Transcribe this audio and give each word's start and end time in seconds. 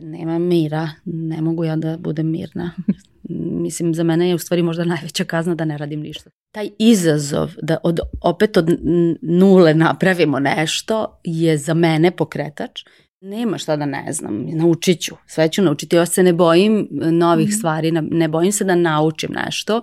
Nema 0.00 0.38
mira, 0.38 0.90
ne 1.04 1.40
mogu 1.40 1.64
ja 1.64 1.76
da 1.76 1.96
budem 1.96 2.30
mirna. 2.30 2.70
Mislim, 3.64 3.94
za 3.94 4.02
mene 4.02 4.28
je 4.28 4.34
u 4.34 4.38
stvari 4.38 4.62
možda 4.62 4.84
najveća 4.84 5.24
kazna 5.24 5.54
da 5.54 5.64
ne 5.64 5.78
radim 5.78 6.00
ništa. 6.00 6.30
Taj 6.54 6.68
izazov 6.78 7.50
da 7.62 7.76
od, 7.82 8.00
opet 8.22 8.56
od 8.56 8.78
nule 9.22 9.74
napravimo 9.74 10.38
nešto 10.38 11.20
je 11.24 11.58
za 11.58 11.74
mene 11.74 12.10
pokretač. 12.10 12.84
Nema 13.20 13.58
šta 13.58 13.76
da 13.76 13.86
ne 13.86 14.12
znam, 14.12 14.46
naučit 14.46 15.00
ću, 15.00 15.14
sve 15.26 15.48
ću 15.48 15.62
naučiti. 15.62 15.96
Ja 15.96 16.06
se 16.06 16.22
ne 16.22 16.32
bojim 16.32 16.88
novih 16.90 17.48
mm. 17.48 17.52
stvari, 17.52 17.90
ne 17.92 18.28
bojim 18.28 18.52
se 18.52 18.64
da 18.64 18.74
naučim 18.74 19.30
nešto, 19.44 19.82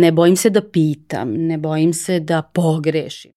ne 0.00 0.12
bojim 0.12 0.36
se 0.36 0.50
da 0.50 0.62
pitam, 0.62 1.32
ne 1.32 1.58
bojim 1.58 1.92
se 1.92 2.20
da 2.20 2.42
pogrešim. 2.42 3.32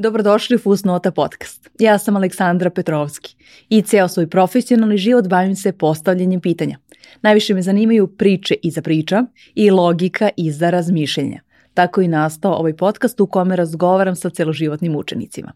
Dobrodošli 0.00 0.56
u 0.56 0.58
Fusnota 0.58 1.10
podcast. 1.10 1.70
Ja 1.78 1.98
sam 1.98 2.16
Aleksandra 2.16 2.70
Petrovski 2.70 3.36
i 3.68 3.82
ceo 3.82 4.08
svoj 4.08 4.26
profesionalni 4.26 4.96
život 4.96 5.28
bavim 5.28 5.56
se 5.56 5.72
postavljanjem 5.72 6.40
pitanja. 6.40 6.78
Najviše 7.22 7.54
me 7.54 7.62
zanimaju 7.62 8.06
priče 8.06 8.54
iza 8.62 8.82
priča 8.82 9.24
i 9.54 9.70
logika 9.70 10.28
iza 10.36 10.70
razmišljenja. 10.70 11.40
Tako 11.74 12.00
i 12.00 12.08
nastao 12.08 12.54
ovaj 12.54 12.76
podcast 12.76 13.20
u 13.20 13.26
kome 13.26 13.56
razgovaram 13.56 14.16
sa 14.16 14.30
celoživotnim 14.30 14.96
učenicima. 14.96 15.52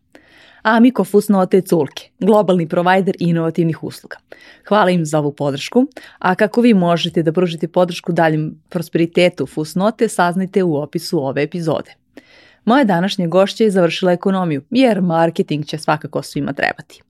Amiko 0.62 1.04
Fusnote 1.04 1.60
Culke, 1.60 2.10
globalni 2.20 2.68
provajder 2.68 3.16
inovativnih 3.18 3.82
usluga. 3.84 4.16
Hvala 4.68 4.90
im 4.90 5.06
za 5.06 5.18
ovu 5.18 5.32
podršku, 5.32 5.86
a 6.18 6.34
kako 6.34 6.60
vi 6.60 6.74
možete 6.74 7.22
da 7.22 7.32
pružite 7.32 7.68
podršku 7.68 8.12
daljem 8.12 8.62
prosperitetu 8.68 9.46
Fusnote, 9.46 10.08
saznajte 10.08 10.62
u 10.62 10.76
opisu 10.76 11.26
ove 11.26 11.42
epizode. 11.42 12.03
Moja 12.64 12.84
današnja 12.84 13.26
gošća 13.26 13.64
je 13.64 13.70
završila 13.70 14.12
ekonomiju, 14.12 14.62
jer 14.70 15.00
marketing 15.00 15.66
će 15.66 15.78
svakako 15.78 16.22
svima 16.22 16.52
trebati. 16.52 17.02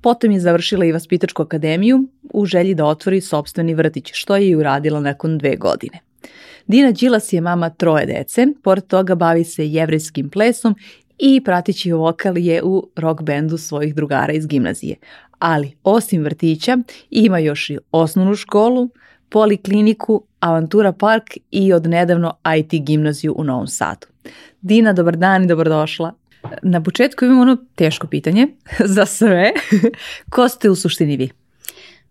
Potom 0.00 0.30
je 0.30 0.40
završila 0.40 0.84
i 0.84 0.92
vaspitačku 0.92 1.42
akademiju 1.42 2.04
u 2.22 2.46
želji 2.46 2.74
da 2.74 2.86
otvori 2.86 3.20
sobstveni 3.20 3.74
vrtić, 3.74 4.10
što 4.14 4.36
je 4.36 4.48
i 4.48 4.56
uradila 4.56 5.00
nakon 5.00 5.38
dve 5.38 5.56
godine. 5.56 5.98
Dina 6.66 6.90
Đilas 6.90 7.32
je 7.32 7.40
mama 7.40 7.70
troje 7.70 8.06
dece, 8.06 8.46
pored 8.62 8.86
toga 8.86 9.14
bavi 9.14 9.44
se 9.44 9.68
jevrijskim 9.68 10.30
plesom 10.30 10.74
i 11.18 11.40
pratići 11.44 11.92
vokal 11.92 12.38
je 12.38 12.62
u 12.62 12.90
rock 12.96 13.22
bendu 13.22 13.58
svojih 13.58 13.94
drugara 13.94 14.32
iz 14.32 14.46
gimnazije. 14.46 14.96
Ali, 15.38 15.72
osim 15.82 16.22
vrtića, 16.22 16.78
ima 17.10 17.38
još 17.38 17.70
i 17.70 17.78
osnovnu 17.90 18.34
školu, 18.34 18.88
polikliniku, 19.32 20.22
Avantura 20.40 20.92
park 20.92 21.36
i 21.50 21.72
od 21.72 21.86
nedavno 21.86 22.34
IT 22.58 22.84
gimnaziju 22.84 23.34
u 23.36 23.44
Novom 23.44 23.66
Sadu. 23.66 24.06
Dina, 24.60 24.92
dobar 24.92 25.16
dan 25.16 25.44
i 25.44 25.46
dobrodošla. 25.46 26.12
Na 26.62 26.82
početku 26.82 27.24
imam 27.24 27.40
ono 27.40 27.56
teško 27.74 28.06
pitanje 28.06 28.48
za 28.96 29.06
sve. 29.06 29.52
Ko 30.30 30.48
ste 30.48 30.70
u 30.70 30.74
suštini 30.74 31.16
vi? 31.16 31.30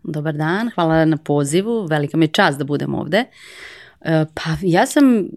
Dobar 0.04 0.34
dan, 0.34 0.70
hvala 0.76 1.06
na 1.06 1.18
pozivu, 1.18 1.86
velika 1.86 2.18
mi 2.18 2.26
je 2.26 2.32
čast 2.32 2.58
da 2.58 2.64
budem 2.64 2.96
ovde. 2.96 3.26
E, 4.02 4.26
pa 4.34 4.42
ja 4.62 4.86
sam 4.86 5.28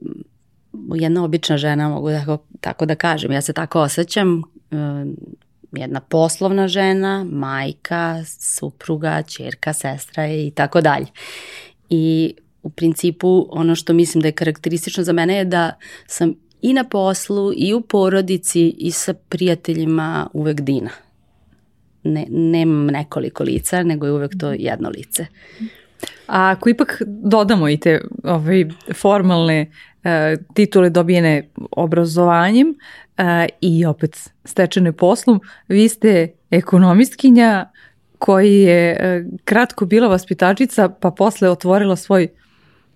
jedna 0.94 1.24
obična 1.24 1.56
žena, 1.56 1.88
mogu 1.88 2.10
tako, 2.10 2.38
tako 2.60 2.86
da 2.86 2.94
kažem, 2.94 3.32
ja 3.32 3.40
se 3.40 3.52
tako 3.52 3.80
osjećam, 3.80 4.38
e, 4.38 4.76
jedna 5.72 6.00
poslovna 6.00 6.68
žena, 6.68 7.26
majka, 7.30 8.24
supruga, 8.26 9.22
čerka, 9.22 9.72
sestra 9.72 10.26
i 10.26 10.52
tako 10.54 10.80
dalje. 10.80 11.06
I 11.90 12.34
u 12.62 12.70
principu 12.70 13.46
ono 13.50 13.74
što 13.74 13.92
mislim 13.92 14.22
da 14.22 14.28
je 14.28 14.32
karakteristično 14.32 15.04
za 15.04 15.12
mene 15.12 15.36
je 15.36 15.44
da 15.44 15.72
sam 16.06 16.34
i 16.62 16.72
na 16.72 16.84
poslu 16.84 17.52
i 17.56 17.74
u 17.74 17.80
porodici 17.80 18.74
i 18.78 18.90
sa 18.90 19.14
prijateljima 19.14 20.30
uvek 20.32 20.60
Dina. 20.60 20.90
Ne, 22.02 22.26
nemam 22.30 22.86
nekoliko 22.86 23.44
lica, 23.44 23.82
nego 23.82 24.06
je 24.06 24.12
uvek 24.12 24.32
to 24.40 24.52
jedno 24.52 24.88
lice. 24.88 25.26
A 26.26 26.50
ako 26.50 26.68
ipak 26.68 27.02
dodamo 27.06 27.68
i 27.68 27.76
te 27.76 28.00
ovaj, 28.22 28.64
formalne 28.94 29.70
e, 30.04 30.36
titule 30.54 30.90
dobijene 30.90 31.48
obrazovanjem 31.70 32.74
e, 33.16 33.48
i 33.60 33.86
opet 33.86 34.30
stečene 34.44 34.92
poslom, 34.92 35.40
vi 35.68 35.88
ste 35.88 36.28
ekonomistkinja 36.50 37.70
koji 38.24 38.60
je 38.60 38.96
e, 39.00 39.24
kratko 39.44 39.86
bila 39.86 40.08
vaspitačica 40.08 40.88
pa 40.88 41.10
posle 41.10 41.50
otvorila 41.50 41.96
svoj 41.96 42.28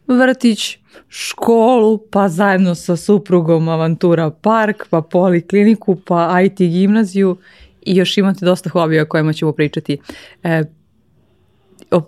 vrtić, 0.07 0.79
školu, 1.09 1.99
pa 2.11 2.29
zajedno 2.29 2.75
sa 2.75 2.97
suprugom 2.97 3.69
Avantura 3.69 4.31
Park, 4.31 4.87
pa 4.91 5.03
polikliniku, 5.03 5.97
pa 5.97 6.41
IT 6.41 6.57
gimnaziju 6.57 7.37
i 7.83 7.97
još 7.97 8.19
imate 8.19 8.45
dosta 8.45 8.71
hobija 8.71 9.03
o 9.03 9.07
kojima 9.07 9.33
ćemo 9.33 9.53
pričati. 9.53 9.99
E, 10.43 10.63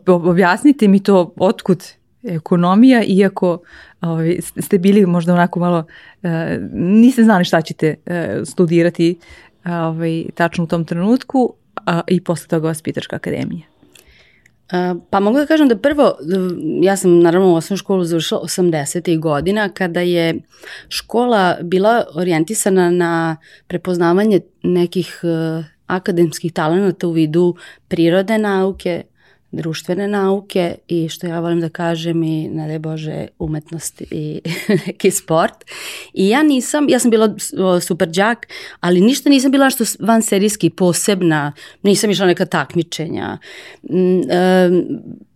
objasnite 0.06 0.88
mi 0.88 1.02
to 1.02 1.34
otkud 1.36 1.84
ekonomija, 2.22 3.02
iako 3.04 3.58
ovaj, 4.00 4.36
ste 4.40 4.78
bili 4.78 5.06
možda 5.06 5.34
onako 5.34 5.60
malo, 5.60 5.84
e, 6.22 6.58
niste 6.72 7.22
znali 7.22 7.44
šta 7.44 7.60
ćete 7.60 7.94
e, 8.06 8.40
studirati 8.44 9.18
ovaj, 9.64 10.24
tačno 10.34 10.64
u 10.64 10.66
tom 10.66 10.84
trenutku 10.84 11.54
a, 11.86 12.00
i 12.06 12.20
posle 12.20 12.48
toga 12.48 12.68
vaspitačka 12.68 13.16
akademija. 13.16 13.70
Pa 15.10 15.20
mogu 15.20 15.38
da 15.38 15.46
kažem 15.46 15.68
da 15.68 15.76
prvo, 15.76 16.12
ja 16.82 16.96
sam 16.96 17.20
naravno 17.20 17.52
u 17.52 17.54
osnovnu 17.54 17.76
školu 17.76 18.04
završila 18.04 18.40
80. 18.40 19.18
godina 19.18 19.68
kada 19.68 20.00
je 20.00 20.34
škola 20.88 21.56
bila 21.62 22.04
orijentisana 22.14 22.90
na 22.90 23.36
prepoznavanje 23.66 24.40
nekih 24.62 25.20
e, 25.22 25.62
akademskih 25.86 26.52
talenata 26.52 27.08
u 27.08 27.12
vidu 27.12 27.56
prirode 27.88 28.38
nauke, 28.38 29.02
društvene 29.52 30.08
nauke 30.08 30.74
i 30.88 31.08
što 31.08 31.26
ja 31.26 31.40
volim 31.40 31.60
da 31.60 31.68
kažem 31.68 32.22
i 32.22 32.48
ne 32.48 32.68
daj 32.68 32.78
Bože 32.78 33.26
umetnost 33.38 34.02
i 34.10 34.40
neki 34.86 35.10
sport. 35.10 35.64
I 36.14 36.28
ja 36.28 36.42
nisam, 36.42 36.88
ja 36.88 36.98
sam 36.98 37.10
bila 37.10 37.34
super 37.80 38.08
džak, 38.08 38.46
ali 38.80 39.00
ništa 39.00 39.30
nisam 39.30 39.50
bila 39.50 39.70
što 39.70 39.84
van 40.00 40.22
serijski 40.22 40.70
posebna, 40.70 41.52
nisam 41.82 42.10
išla 42.10 42.26
neka 42.26 42.46
takmičenja, 42.46 43.38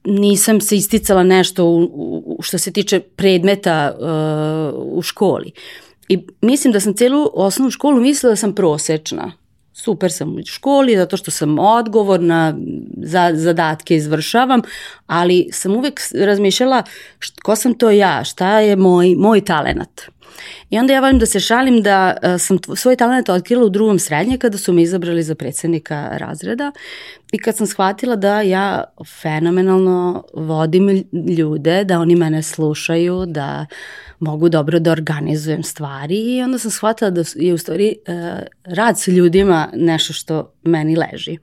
nisam 0.04 0.60
se 0.60 0.76
isticala 0.76 1.22
nešto 1.22 1.64
u, 1.64 1.82
u, 1.84 2.42
što 2.42 2.58
se 2.58 2.72
tiče 2.72 3.00
predmeta 3.00 3.96
uh, 3.98 4.98
u 4.98 5.02
školi. 5.02 5.52
I 6.08 6.26
mislim 6.41 6.72
da 6.72 6.81
sam 6.81 6.94
celu 6.94 7.31
osnovnu 7.34 7.70
školu 7.70 8.00
mislila 8.00 8.32
da 8.32 8.36
sam 8.36 8.54
prosečna 8.54 9.32
super 9.84 10.12
sam 10.12 10.36
u 10.36 10.40
školi 10.46 10.96
zato 10.96 11.16
što 11.16 11.30
sam 11.30 11.58
odgovorna, 11.58 12.54
za 13.02 13.30
zadatke 13.34 13.96
izvršavam, 13.96 14.62
ali 15.06 15.48
sam 15.52 15.76
uvek 15.76 16.00
razmišljala 16.14 16.82
št, 17.18 17.40
ko 17.40 17.56
sam 17.56 17.74
to 17.74 17.90
ja, 17.90 18.24
šta 18.24 18.58
je 18.60 18.76
moj, 18.76 19.14
moj 19.18 19.44
talenat. 19.44 20.14
I 20.70 20.78
onda 20.78 20.92
ja 20.92 21.00
volim 21.00 21.18
da 21.18 21.26
se 21.26 21.40
šalim 21.40 21.82
da 21.82 22.16
uh, 22.16 22.40
sam 22.40 22.58
svoj 22.76 22.96
talent 22.96 23.28
otkrila 23.28 23.64
u 23.64 23.68
drugom 23.68 23.98
srednje 23.98 24.38
kada 24.38 24.58
su 24.58 24.72
me 24.72 24.82
izabrali 24.82 25.22
za 25.22 25.34
predsednika 25.34 26.08
razreda 26.12 26.72
i 27.32 27.38
kad 27.38 27.56
sam 27.56 27.66
shvatila 27.66 28.16
da 28.16 28.40
ja 28.40 28.84
fenomenalno 29.22 30.24
vodim 30.34 31.04
ljude, 31.38 31.84
da 31.84 32.00
oni 32.00 32.16
mene 32.16 32.42
slušaju, 32.42 33.24
da 33.26 33.66
mogu 34.24 34.48
dobro 34.48 34.78
da 34.78 34.92
organizujem 34.92 35.62
stvari 35.62 36.36
i 36.36 36.42
onda 36.42 36.58
sam 36.58 36.70
shvatila 36.70 37.10
da 37.10 37.24
je 37.34 37.54
u 37.54 37.58
stvari 37.58 37.96
uh, 38.08 38.14
rad 38.64 39.00
sa 39.00 39.10
ljudima 39.10 39.68
nešto 39.74 40.12
što 40.12 40.52
meni 40.62 40.96
leži. 40.96 41.38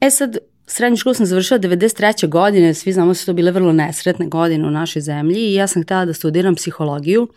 E 0.00 0.10
sad, 0.10 0.36
Srednju 0.66 0.96
školu 0.96 1.14
sam 1.14 1.26
završila 1.26 1.60
93. 1.60 2.28
godine, 2.28 2.74
svi 2.74 2.92
znamo 2.92 3.10
da 3.10 3.14
su 3.14 3.26
to 3.26 3.32
bile 3.32 3.50
vrlo 3.50 3.72
nesretne 3.72 4.26
godine 4.26 4.68
u 4.68 4.70
našoj 4.70 5.02
zemlji 5.02 5.40
i 5.40 5.54
ja 5.54 5.66
sam 5.66 5.82
htela 5.82 6.04
da 6.04 6.14
studiram 6.14 6.54
psihologiju 6.54 7.28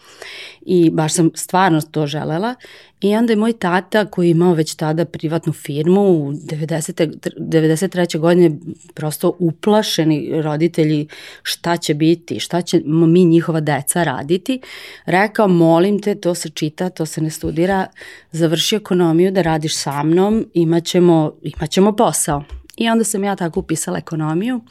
i 0.61 0.89
baš 0.89 1.13
sam 1.13 1.31
stvarno 1.35 1.81
to 1.81 2.07
želela. 2.07 2.55
I 3.01 3.15
onda 3.15 3.33
je 3.33 3.37
moj 3.37 3.53
tata 3.53 4.05
koji 4.05 4.27
je 4.27 4.31
imao 4.31 4.53
već 4.53 4.75
tada 4.75 5.05
privatnu 5.05 5.53
firmu 5.53 6.01
u 6.01 6.31
90. 6.31 7.31
93. 7.37 8.19
godine 8.19 8.57
prosto 8.93 9.35
uplašeni 9.39 10.41
roditelji 10.41 11.07
šta 11.43 11.77
će 11.77 11.93
biti, 11.93 12.39
šta 12.39 12.61
će 12.61 12.81
mi 12.85 13.25
njihova 13.25 13.59
deca 13.59 14.03
raditi, 14.03 14.61
rekao 15.05 15.47
molim 15.47 16.01
te 16.01 16.15
to 16.15 16.35
se 16.35 16.49
čita, 16.49 16.89
to 16.89 17.05
se 17.05 17.21
ne 17.21 17.29
studira, 17.29 17.87
završi 18.31 18.75
ekonomiju 18.75 19.31
da 19.31 19.41
radiš 19.41 19.75
sa 19.75 20.03
mnom, 20.03 20.45
imaćemo, 20.53 21.33
imaćemo 21.41 21.95
posao. 21.95 22.43
I 22.77 22.89
onda 22.89 23.03
sam 23.03 23.23
ja 23.23 23.35
tako 23.35 23.59
upisala 23.59 23.97
ekonomiju 23.97 24.61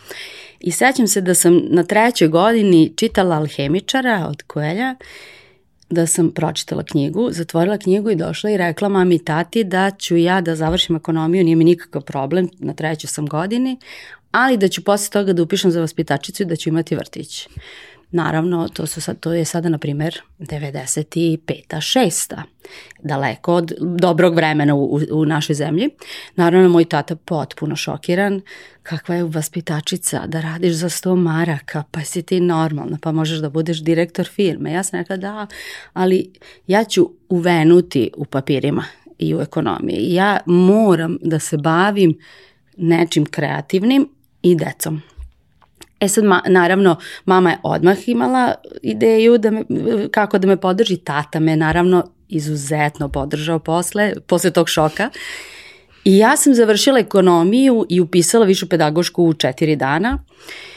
i 0.60 0.72
sećam 0.72 1.06
se 1.06 1.20
da 1.20 1.34
sam 1.34 1.60
na 1.68 1.82
trećoj 1.82 2.28
godini 2.28 2.92
čitala 2.96 3.36
Alhemičara 3.36 4.26
od 4.28 4.42
Koelja, 4.42 4.94
da 5.90 6.06
sam 6.06 6.30
pročitala 6.30 6.82
knjigu, 6.82 7.28
zatvorila 7.32 7.78
knjigu 7.78 8.10
i 8.10 8.16
došla 8.16 8.50
i 8.50 8.56
rekla 8.56 8.88
mami 8.88 9.14
i 9.14 9.24
tati 9.24 9.64
da 9.64 9.90
ću 9.98 10.16
ja 10.16 10.40
da 10.40 10.56
završim 10.56 10.96
ekonomiju, 10.96 11.44
nije 11.44 11.56
mi 11.56 11.64
nikakav 11.64 12.02
problem, 12.02 12.48
na 12.58 12.74
trećoj 12.74 13.08
sam 13.08 13.26
godini, 13.26 13.78
ali 14.30 14.56
da 14.56 14.68
ću 14.68 14.84
posle 14.84 15.10
toga 15.10 15.32
da 15.32 15.42
upišem 15.42 15.70
za 15.70 15.80
vaspitačicu 15.80 16.42
i 16.42 16.46
da 16.46 16.56
ću 16.56 16.68
imati 16.68 16.96
vrtić. 16.96 17.48
Naravno, 18.16 18.68
to, 18.68 18.86
su 18.86 19.00
sad, 19.00 19.20
to 19.20 19.32
je 19.32 19.44
sada, 19.44 19.68
na 19.68 19.78
primer, 19.78 20.20
95. 20.38 21.40
6. 21.68 22.42
Daleko 23.02 23.54
od 23.54 23.72
dobrog 23.80 24.34
vremena 24.34 24.74
u, 24.74 25.00
u 25.12 25.24
našoj 25.24 25.54
zemlji. 25.54 25.90
Naravno, 26.36 26.68
moj 26.68 26.84
tata 26.84 27.16
potpuno 27.16 27.76
šokiran. 27.76 28.40
Kakva 28.82 29.14
je 29.14 29.24
vaspitačica 29.24 30.26
da 30.26 30.40
radiš 30.40 30.74
za 30.74 30.88
100 30.88 31.16
maraka, 31.16 31.82
pa 31.90 32.00
si 32.04 32.22
ti 32.22 32.40
normalna, 32.40 32.98
pa 33.02 33.12
možeš 33.12 33.38
da 33.38 33.50
budeš 33.50 33.82
direktor 33.82 34.26
firme. 34.26 34.72
Ja 34.72 34.82
sam 34.82 34.98
rekla 34.98 35.16
da, 35.16 35.46
ali 35.92 36.32
ja 36.66 36.84
ću 36.84 37.10
uvenuti 37.28 38.10
u 38.16 38.24
papirima 38.24 38.84
i 39.18 39.34
u 39.34 39.40
ekonomiji. 39.40 40.14
Ja 40.14 40.38
moram 40.46 41.18
da 41.22 41.38
se 41.38 41.56
bavim 41.56 42.18
nečim 42.76 43.26
kreativnim 43.26 44.08
i 44.42 44.56
decom. 44.56 45.02
E 46.00 46.08
sad, 46.08 46.24
ma, 46.24 46.42
naravno, 46.46 46.96
mama 47.24 47.50
je 47.50 47.58
odmah 47.62 48.08
imala 48.08 48.54
ideju 48.82 49.38
da 49.38 49.50
me, 49.50 49.64
kako 50.10 50.38
da 50.38 50.48
me 50.48 50.56
podrži, 50.56 50.96
tata 50.96 51.40
me 51.40 51.56
naravno 51.56 52.04
izuzetno 52.28 53.08
podržao 53.08 53.58
posle, 53.58 54.12
posle 54.26 54.50
tog 54.50 54.68
šoka. 54.68 55.10
I 56.04 56.18
ja 56.18 56.36
sam 56.36 56.54
završila 56.54 56.98
ekonomiju 56.98 57.86
i 57.88 58.00
upisala 58.00 58.44
višu 58.46 58.68
pedagošku 58.68 59.24
u 59.24 59.34
četiri 59.34 59.76
dana. 59.76 60.18
Uh, 60.18 60.75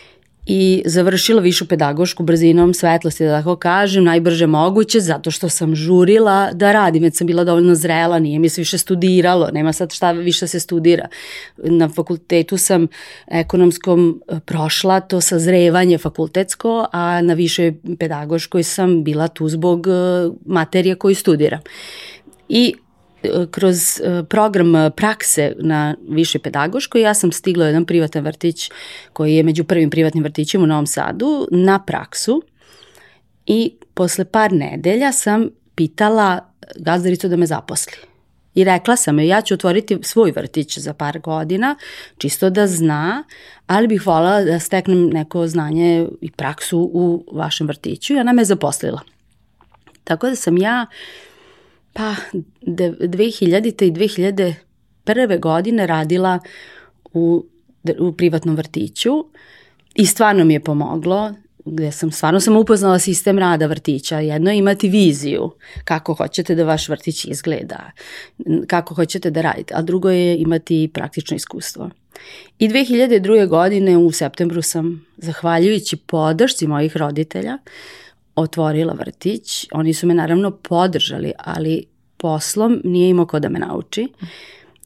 i 0.52 0.84
završila 0.86 1.42
višu 1.42 1.68
pedagošku 1.68 2.24
brzinom 2.24 2.74
svetlosti, 2.74 3.26
da 3.26 3.38
tako 3.38 3.56
kažem, 3.56 4.04
najbrže 4.04 4.48
moguće, 4.48 5.00
zato 5.00 5.32
što 5.32 5.50
sam 5.50 5.76
žurila 5.76 6.50
da 6.54 6.72
radim, 6.72 7.04
već 7.04 7.18
sam 7.18 7.28
bila 7.28 7.44
dovoljno 7.44 7.76
zrela, 7.76 8.20
nije 8.20 8.40
mi 8.40 8.50
se 8.50 8.62
više 8.62 8.78
studiralo, 8.78 9.50
nema 9.54 9.74
sad 9.74 9.94
šta 9.94 10.12
više 10.12 10.48
se 10.48 10.60
studira. 10.60 11.08
Na 11.58 11.90
fakultetu 11.90 12.58
sam 12.58 12.88
ekonomskom 13.28 14.22
e, 14.28 14.40
prošla 14.46 15.00
to 15.00 15.22
sazrevanje 15.22 15.98
fakultetsko, 15.98 16.88
a 16.92 17.22
na 17.22 17.34
višoj 17.34 17.76
pedagoškoj 18.00 18.64
sam 18.64 19.04
bila 19.04 19.28
tu 19.28 19.50
zbog 19.50 19.88
e, 19.88 19.92
materije 20.46 20.96
koju 20.96 21.16
studiram. 21.16 21.60
I 22.50 22.74
kroz 23.52 24.02
e, 24.02 24.24
program 24.30 24.92
prakse 24.96 25.54
na 25.58 25.96
višoj 26.10 26.42
pedagoškoj 26.42 27.02
ja 27.02 27.14
sam 27.14 27.32
stigla 27.32 27.64
u 27.64 27.68
jedan 27.68 27.86
privatan 27.86 28.24
vrtić 28.24 28.72
koji 29.14 29.36
je 29.36 29.44
među 29.44 29.64
prvim 29.64 29.90
privatnim 29.90 30.24
vrtićima 30.24 30.64
u 30.64 30.68
Novom 30.68 30.88
Sadu 30.88 31.48
na 31.52 31.80
praksu 31.80 32.42
i 33.46 33.76
posle 33.94 34.26
par 34.26 34.52
nedelja 34.52 35.12
sam 35.12 35.50
pitala 35.76 36.40
gazdaricu 36.76 37.28
da 37.28 37.36
me 37.36 37.46
zaposli. 37.46 37.94
I 38.56 38.64
rekla 38.64 38.96
sam 38.96 39.20
joj, 39.20 39.28
ja 39.28 39.42
ću 39.42 39.54
otvoriti 39.54 39.98
svoj 40.02 40.32
vrtić 40.32 40.78
za 40.78 40.94
par 40.94 41.20
godina, 41.20 41.76
čisto 42.18 42.50
da 42.50 42.68
zna, 42.68 43.24
ali 43.68 43.88
bih 43.88 44.08
voljela 44.08 44.42
da 44.42 44.60
steknem 44.60 45.10
neko 45.10 45.48
znanje 45.48 46.08
i 46.22 46.32
praksu 46.32 46.80
u 46.94 47.26
vašem 47.32 47.68
vrtiću 47.68 48.14
i 48.14 48.20
ona 48.20 48.34
me 48.34 48.46
zaposlila. 48.46 49.02
Tako 50.04 50.30
da 50.30 50.36
sam 50.36 50.58
ja 50.58 50.86
uh, 50.90 51.29
pa 51.94 52.16
2000. 52.62 53.84
i 53.84 53.92
2001. 55.06 55.40
godine 55.40 55.88
radila 55.88 56.40
u, 57.14 57.46
u 58.00 58.12
privatnom 58.12 58.56
vrtiću 58.56 59.26
i 59.96 60.06
stvarno 60.06 60.46
mi 60.46 60.54
je 60.54 60.60
pomoglo 60.60 61.34
gde 61.66 61.92
sam 61.92 62.12
stvarno 62.12 62.40
sam 62.40 62.58
upoznala 62.58 63.00
sistem 63.00 63.40
rada 63.40 63.66
vrtića. 63.66 64.20
Jedno 64.20 64.52
je 64.52 64.58
imati 64.58 64.90
viziju 64.90 65.52
kako 65.84 66.14
hoćete 66.14 66.56
da 66.56 66.64
vaš 66.64 66.90
vrtić 66.90 67.26
izgleda, 67.26 67.92
kako 68.68 68.96
hoćete 68.96 69.32
da 69.32 69.42
radite, 69.42 69.74
a 69.78 69.82
drugo 69.82 70.10
je 70.10 70.38
imati 70.38 70.90
praktično 70.94 71.36
iskustvo. 71.36 71.90
I 72.60 72.70
2002. 72.70 73.48
godine 73.48 73.98
u 73.98 74.12
septembru 74.12 74.62
sam, 74.62 75.06
zahvaljujući 75.18 75.98
podršci 75.98 76.68
mojih 76.68 76.98
roditelja, 76.98 77.58
otvorila 78.36 78.94
vrtić. 78.94 79.68
Oni 79.72 79.94
su 79.94 80.08
me 80.08 80.14
naravno 80.14 80.52
podržali, 80.52 81.32
ali 81.38 81.86
poslom 82.18 82.82
nije 82.84 83.10
imao 83.10 83.26
ko 83.26 83.40
da 83.40 83.50
me 83.50 83.60
nauči. 83.60 84.08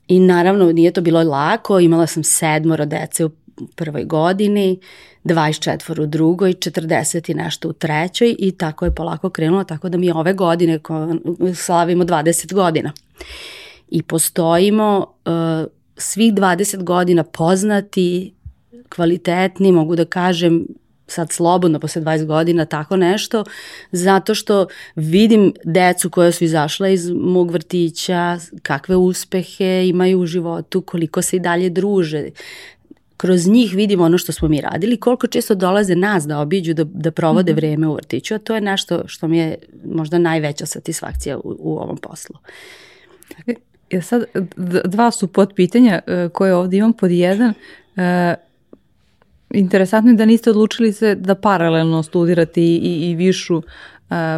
I 0.07 0.19
naravno 0.19 0.72
nije 0.72 0.92
to 0.92 1.01
bilo 1.01 1.24
lako, 1.24 1.80
imala 1.80 2.07
sam 2.07 2.24
sedmoro 2.24 2.86
dece 2.86 3.25
u 3.25 3.31
prvoj 3.75 4.04
godini, 4.04 4.80
24 5.24 6.01
u 6.01 6.06
drugoj, 6.06 6.54
40 6.54 7.31
i 7.31 7.34
nešto 7.34 7.69
u 7.69 7.74
trećoj 7.74 8.36
i 8.40 8.51
tako 8.51 8.86
je 8.86 8.95
polako 8.95 9.30
krenulo, 9.30 9.63
tako 9.63 9.89
da 9.89 9.98
mi 9.98 10.12
ove 10.12 10.34
godine 10.34 10.80
slavimo 11.56 12.04
20 12.04 12.54
godina. 12.54 12.92
I 13.89 14.04
postojimo 14.04 15.06
uh, 15.25 15.34
svih 15.98 16.34
20 16.34 16.84
godina 16.84 17.24
poznati, 17.24 18.34
kvalitetni, 18.89 19.72
mogu 19.72 19.96
da 19.96 20.06
kažem, 20.06 20.68
sad 21.13 21.31
slobodno 21.31 21.80
posle 21.80 22.01
20 22.01 22.25
godina 22.25 22.65
tako 22.65 22.95
nešto, 22.98 23.44
zato 23.92 24.36
što 24.36 24.68
vidim 24.95 25.54
decu 25.63 26.10
koja 26.10 26.31
su 26.31 26.44
izašla 26.44 26.89
iz 26.89 27.10
mog 27.10 27.51
vrtića, 27.51 28.38
kakve 28.62 28.95
uspehe 28.95 29.88
imaju 29.88 30.19
u 30.19 30.25
životu, 30.25 30.81
koliko 30.81 31.21
se 31.21 31.36
i 31.36 31.39
dalje 31.39 31.69
druže. 31.69 32.30
Kroz 33.18 33.48
njih 33.48 33.74
vidim 33.75 34.01
ono 34.01 34.18
što 34.18 34.31
smo 34.31 34.48
mi 34.48 34.62
radili, 34.62 34.98
koliko 34.98 35.27
često 35.27 35.56
dolaze 35.56 35.95
nas 35.95 36.27
da 36.27 36.39
obiđu, 36.39 36.74
da, 36.74 36.83
da 36.83 37.12
provode 37.12 37.51
mm 37.51 37.56
-hmm. 37.56 37.57
vreme 37.57 37.88
u 37.88 37.95
vrtiću, 37.95 38.36
a 38.36 38.38
to 38.38 38.56
je 38.56 38.62
nešto 38.62 39.04
što 39.07 39.27
mi 39.27 39.38
je 39.38 39.57
možda 39.86 40.18
najveća 40.18 40.65
satisfakcija 40.65 41.38
u, 41.38 41.56
u 41.60 41.77
ovom 41.77 41.98
poslu. 41.98 42.36
Ja 43.92 44.01
sad, 44.01 44.24
dva 44.86 45.12
su 45.12 45.27
pod 45.27 45.54
pitanja 45.56 46.00
e, 46.07 46.30
koje 46.33 46.56
ovde 46.56 46.77
imam 46.77 46.94
pod 46.94 47.12
jedan. 47.12 47.54
E, 47.95 48.36
interesantno 49.53 50.11
je 50.11 50.17
da 50.17 50.25
niste 50.25 50.50
odlučili 50.50 50.94
se 50.94 51.15
da 51.15 51.35
paralelno 51.35 52.03
studirate 52.03 52.61
i, 52.61 52.75
i, 53.09 53.15
višu 53.15 53.61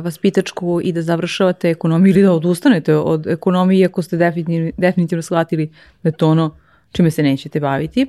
vaspitačku 0.03 0.79
i 0.83 0.91
da 0.91 1.01
završavate 1.01 1.69
ekonomiju 1.69 2.11
ili 2.11 2.21
da 2.21 2.31
odustanete 2.31 2.95
od 2.95 3.27
ekonomije 3.27 3.79
iako 3.79 4.01
ste 4.01 4.17
definitivno, 4.17 4.71
definitivno 4.77 5.21
shvatili 5.21 5.69
da 6.03 6.09
je 6.09 6.13
to 6.17 6.29
ono 6.29 6.55
čime 6.91 7.11
se 7.11 7.23
nećete 7.23 7.59
baviti. 7.59 8.07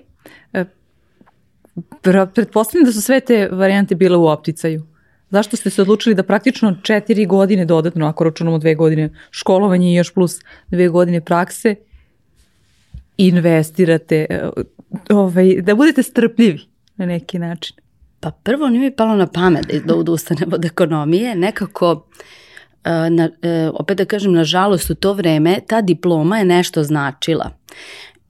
E, 0.52 0.64
pretpostavljam 2.34 2.84
da 2.84 2.92
su 2.92 3.02
sve 3.02 3.20
te 3.20 3.48
varijante 3.52 3.94
bile 3.94 4.16
u 4.16 4.26
opticaju. 4.26 4.82
Zašto 5.30 5.56
ste 5.56 5.70
se 5.70 5.82
odlučili 5.82 6.14
da 6.14 6.22
praktično 6.22 6.76
četiri 6.82 7.26
godine 7.26 7.64
dodatno, 7.64 8.06
ako 8.06 8.24
računamo 8.24 8.58
dve 8.58 8.74
godine 8.74 9.10
školovanja 9.30 9.88
i 9.88 9.94
još 9.94 10.14
plus 10.14 10.40
dve 10.68 10.88
godine 10.88 11.20
prakse, 11.20 11.74
investirate, 13.16 14.26
e, 14.30 14.50
ovaj, 15.10 15.62
da 15.62 15.74
budete 15.74 16.02
strpljivi 16.02 16.75
na 16.96 17.06
neki 17.06 17.38
način? 17.38 17.76
Pa 18.20 18.31
prvo 18.31 18.69
nije 18.69 18.81
mi 18.81 18.96
palo 18.96 19.16
na 19.16 19.26
pamet 19.26 19.66
da 19.84 19.96
odustanem 19.96 20.52
od 20.52 20.64
ekonomije, 20.64 21.34
nekako 21.34 22.06
e, 22.85 23.11
na, 23.11 23.30
e, 23.42 23.70
opet 23.75 23.99
da 23.99 24.04
kažem, 24.04 24.32
nažalost 24.32 24.90
u 24.90 24.94
to 24.94 25.12
vreme 25.12 25.59
ta 25.66 25.80
diploma 25.80 26.38
je 26.38 26.44
nešto 26.44 26.82
značila. 26.82 27.50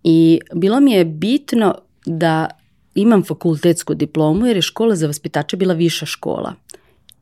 I 0.05 0.41
bilo 0.55 0.81
mi 0.81 0.93
je 0.93 1.05
bitno 1.05 1.75
da 2.07 2.49
imam 2.95 3.25
fakultetsku 3.25 3.95
diplomu 3.95 4.47
jer 4.47 4.57
je 4.57 4.63
škola 4.63 4.95
za 4.95 5.07
vaspitače 5.07 5.57
bila 5.57 5.75
viša 5.75 6.07
škola. 6.07 6.55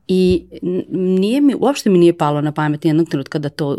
I 0.09 0.45
nije 0.91 1.41
mi, 1.41 1.55
uopšte 1.55 1.91
mi 1.91 1.99
nije 1.99 2.19
palo 2.19 2.41
na 2.41 2.53
pamet 2.53 2.85
jednog 2.85 3.09
trenutka 3.09 3.39
da 3.39 3.49
to, 3.49 3.79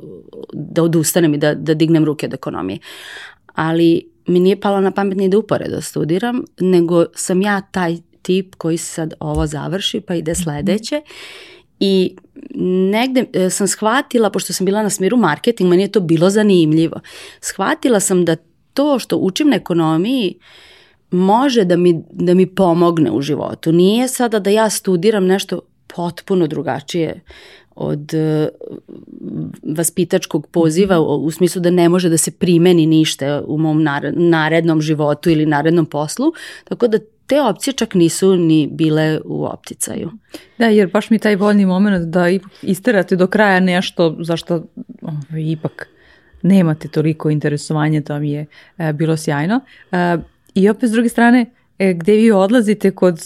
da 0.53 0.83
odustanem 0.83 1.33
i 1.33 1.37
da, 1.37 1.53
da 1.55 1.73
dignem 1.73 2.05
ruke 2.05 2.25
od 2.25 2.33
ekonomije. 2.33 2.79
Ali 3.53 4.14
mi 4.27 4.39
nije 4.39 4.59
palo 4.59 4.81
na 4.81 4.91
pamet 4.91 5.17
ni 5.17 5.29
da 5.29 5.37
uporedo 5.37 5.81
studiram, 5.81 6.43
nego 6.59 7.05
sam 7.15 7.41
ja 7.41 7.61
taj 7.61 7.97
tip 8.21 8.55
koji 8.55 8.77
sad 8.77 9.13
ovo 9.19 9.47
završi 9.47 10.01
pa 10.01 10.15
ide 10.15 10.35
sledeće. 10.35 11.01
I 11.79 12.15
negde 12.91 13.25
e, 13.33 13.49
sam 13.49 13.67
shvatila, 13.67 14.29
pošto 14.29 14.53
sam 14.53 14.65
bila 14.65 14.83
na 14.83 14.89
smiru 14.89 15.17
marketing, 15.17 15.69
meni 15.69 15.83
je 15.83 15.91
to 15.91 15.99
bilo 15.99 16.29
zanimljivo. 16.29 16.99
Shvatila 17.41 17.99
sam 17.99 18.25
da 18.25 18.35
to 18.73 18.99
što 18.99 19.17
učim 19.17 19.49
na 19.49 19.55
ekonomiji 19.55 20.39
može 21.11 21.65
da 21.65 21.77
mi, 21.77 22.03
da 22.11 22.33
mi 22.33 22.55
pomogne 22.55 23.11
u 23.11 23.21
životu. 23.21 23.71
Nije 23.71 24.07
sada 24.07 24.39
da 24.39 24.49
ja 24.49 24.69
studiram 24.69 25.25
nešto 25.25 25.59
potpuno 25.87 26.47
drugačije 26.47 27.21
od 27.75 28.13
uh, 28.13 28.47
vaspitačkog 29.77 30.47
poziva 30.47 30.99
u, 30.99 31.31
smislu 31.31 31.61
da 31.61 31.69
ne 31.69 31.89
može 31.89 32.09
da 32.09 32.17
se 32.17 32.31
primeni 32.31 32.85
ništa 32.85 33.41
u 33.47 33.57
mom 33.57 33.83
narednom 34.13 34.81
životu 34.81 35.29
ili 35.29 35.45
narednom 35.45 35.85
poslu, 35.85 36.33
tako 36.63 36.87
da 36.87 36.99
te 37.27 37.41
opcije 37.41 37.73
čak 37.73 37.93
nisu 37.93 38.35
ni 38.35 38.69
bile 38.71 39.19
u 39.25 39.45
opticaju. 39.45 40.11
Da, 40.57 40.65
jer 40.65 40.91
baš 40.91 41.09
mi 41.09 41.19
taj 41.19 41.35
voljni 41.35 41.65
moment 41.65 42.05
da 42.05 42.25
isterate 42.61 43.15
do 43.15 43.27
kraja 43.27 43.59
nešto 43.59 44.15
zašto 44.19 44.63
ovaj, 45.01 45.43
ipak 45.51 45.89
nemate 46.41 46.87
toliko 46.87 47.29
interesovanja, 47.29 48.01
to 48.01 48.19
mi 48.19 48.31
je 48.31 48.45
e, 48.77 48.93
bilo 48.93 49.17
sjajno. 49.17 49.59
E, 49.91 50.17
I 50.55 50.69
opet 50.69 50.89
s 50.89 50.91
druge 50.91 51.09
strane, 51.09 51.41
e, 51.41 51.45
gde 51.79 52.13
vi 52.13 52.31
odlazite 52.31 52.91
kod 52.91 53.19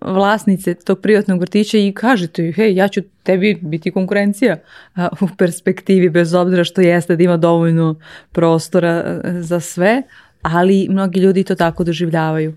vlasnice 0.00 0.74
tog 0.74 1.00
privatnog 1.00 1.40
vrtića 1.40 1.78
i 1.78 1.92
kažete 1.92 2.42
joj, 2.42 2.52
hej, 2.52 2.74
ja 2.74 2.88
ću 2.88 3.00
tebi 3.22 3.58
biti 3.62 3.90
konkurencija 3.90 4.56
a, 4.94 5.08
u 5.20 5.28
perspektivi, 5.38 6.10
bez 6.10 6.34
obzira 6.34 6.64
što 6.64 6.80
jeste 6.80 7.16
da 7.16 7.22
ima 7.22 7.36
dovoljno 7.36 7.94
prostora 8.32 9.20
za 9.24 9.60
sve, 9.60 10.02
ali 10.42 10.86
mnogi 10.90 11.20
ljudi 11.20 11.44
to 11.44 11.54
tako 11.54 11.84
doživljavaju. 11.84 12.54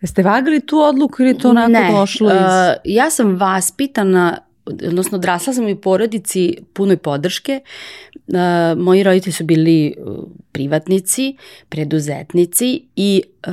Jeste 0.00 0.22
vagali 0.22 0.60
tu 0.60 0.78
odluku 0.78 1.22
ili 1.22 1.30
je 1.30 1.38
to 1.38 1.50
onako 1.50 1.72
ne, 1.72 1.92
došlo 1.92 2.30
iz... 2.30 2.36
uh, 2.36 2.76
ja 2.84 3.10
sam 3.10 3.36
vaspitana 3.36 4.38
odnosno 4.68 5.18
odrasla 5.18 5.52
sam 5.52 5.66
u 5.66 5.76
porodici 5.76 6.56
punoj 6.72 6.96
podrške. 6.96 7.60
Uh, 8.26 8.78
moji 8.78 9.02
roditelji 9.02 9.32
su 9.32 9.44
bili 9.44 9.94
uh, 9.98 10.24
privatnici, 10.52 11.36
preduzetnici 11.68 12.82
i 12.96 13.22
uh, 13.46 13.52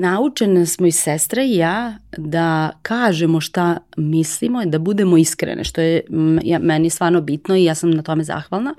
naučene 0.00 0.66
smo 0.66 0.86
i 0.86 0.92
sestra 0.92 1.42
i 1.42 1.56
ja 1.56 1.96
da 2.16 2.70
kažemo 2.82 3.40
šta 3.40 3.76
mislimo 3.96 4.62
i 4.62 4.66
da 4.66 4.78
budemo 4.78 5.16
iskrene, 5.16 5.64
što 5.64 5.80
je 5.80 6.02
meni 6.60 6.90
stvarno 6.90 7.20
bitno 7.20 7.56
i 7.56 7.64
ja 7.64 7.74
sam 7.74 7.90
na 7.90 8.02
tome 8.02 8.24
zahvalna. 8.24 8.74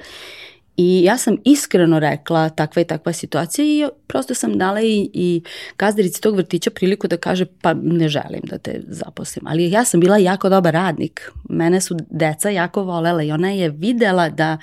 I 0.78 1.04
ja 1.04 1.18
sam 1.18 1.38
iskreno 1.44 2.00
rekla 2.00 2.50
takva 2.50 2.82
i 2.82 2.86
takva 2.86 3.14
situacija 3.14 3.66
i 3.66 3.90
prosto 4.08 4.34
sam 4.34 4.58
dala 4.58 4.82
i, 4.82 5.10
i 5.14 5.42
gazdarici 5.78 6.22
tog 6.22 6.36
vrtića 6.36 6.70
priliku 6.70 7.08
da 7.08 7.18
kaže 7.18 7.46
pa 7.62 7.74
ne 7.74 8.10
želim 8.10 8.42
da 8.44 8.58
te 8.58 8.82
zaposlim. 8.88 9.48
Ali 9.48 9.72
ja 9.72 9.86
sam 9.86 10.00
bila 10.00 10.18
jako 10.18 10.50
dobar 10.50 10.74
radnik. 10.74 11.32
Mene 11.50 11.82
su 11.82 11.98
deca 12.10 12.50
jako 12.50 12.84
volela 12.84 13.24
i 13.24 13.32
ona 13.32 13.52
je 13.52 13.70
videla 13.70 14.30
da 14.30 14.58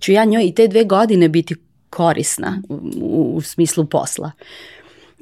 ću 0.00 0.12
ja 0.12 0.24
njoj 0.24 0.44
i 0.44 0.54
te 0.54 0.68
dve 0.68 0.84
godine 0.84 1.28
biti 1.28 1.54
korisna 1.90 2.62
u, 2.68 3.32
u 3.34 3.40
smislu 3.40 3.84
posla. 3.84 4.30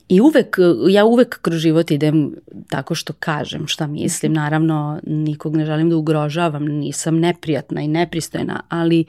I 0.09 0.21
uvek, 0.21 0.57
ja 0.89 1.05
uvek 1.05 1.39
kroz 1.43 1.59
život 1.59 1.91
idem 1.91 2.35
tako 2.69 2.95
što 2.95 3.13
kažem 3.13 3.67
šta 3.67 3.87
mislim. 3.87 4.33
Naravno, 4.33 5.01
nikog 5.07 5.57
ne 5.57 5.67
želim 5.67 5.91
da 5.91 5.97
ugrožavam, 5.97 6.65
nisam 6.65 7.19
neprijatna 7.19 7.81
i 7.81 7.89
nepristojna, 7.89 8.63
ali 8.69 9.01
uh, 9.01 9.07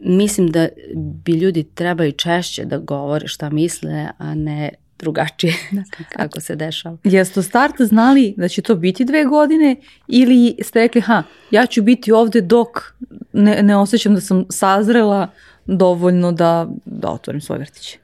mislim 0.00 0.50
da 0.50 0.68
bi 0.94 1.32
ljudi 1.32 1.62
trebali 1.62 2.12
češće 2.12 2.64
da 2.64 2.78
govore 2.78 3.28
šta 3.28 3.50
misle, 3.50 4.08
a 4.18 4.34
ne 4.34 4.70
drugačije 4.98 5.54
da. 5.70 5.82
kako 6.16 6.40
se 6.40 6.56
dešava. 6.56 6.96
Jeste 7.04 7.40
u 7.40 7.42
startu 7.42 7.84
znali 7.84 8.34
da 8.36 8.48
će 8.48 8.62
to 8.62 8.74
biti 8.74 9.04
dve 9.04 9.24
godine 9.24 9.76
ili 10.08 10.56
ste 10.62 10.80
rekli 10.80 11.00
ha, 11.00 11.22
ja 11.50 11.66
ću 11.66 11.82
biti 11.82 12.12
ovde 12.12 12.40
dok 12.40 12.68
ne, 13.32 13.62
ne 13.62 13.76
osjećam 13.76 14.14
da 14.14 14.20
sam 14.20 14.44
sazrela 14.50 15.28
dovoljno 15.66 16.32
da, 16.32 16.68
da 16.84 17.08
otvorim 17.08 17.40
svoj 17.40 17.58
vrtić? 17.58 17.98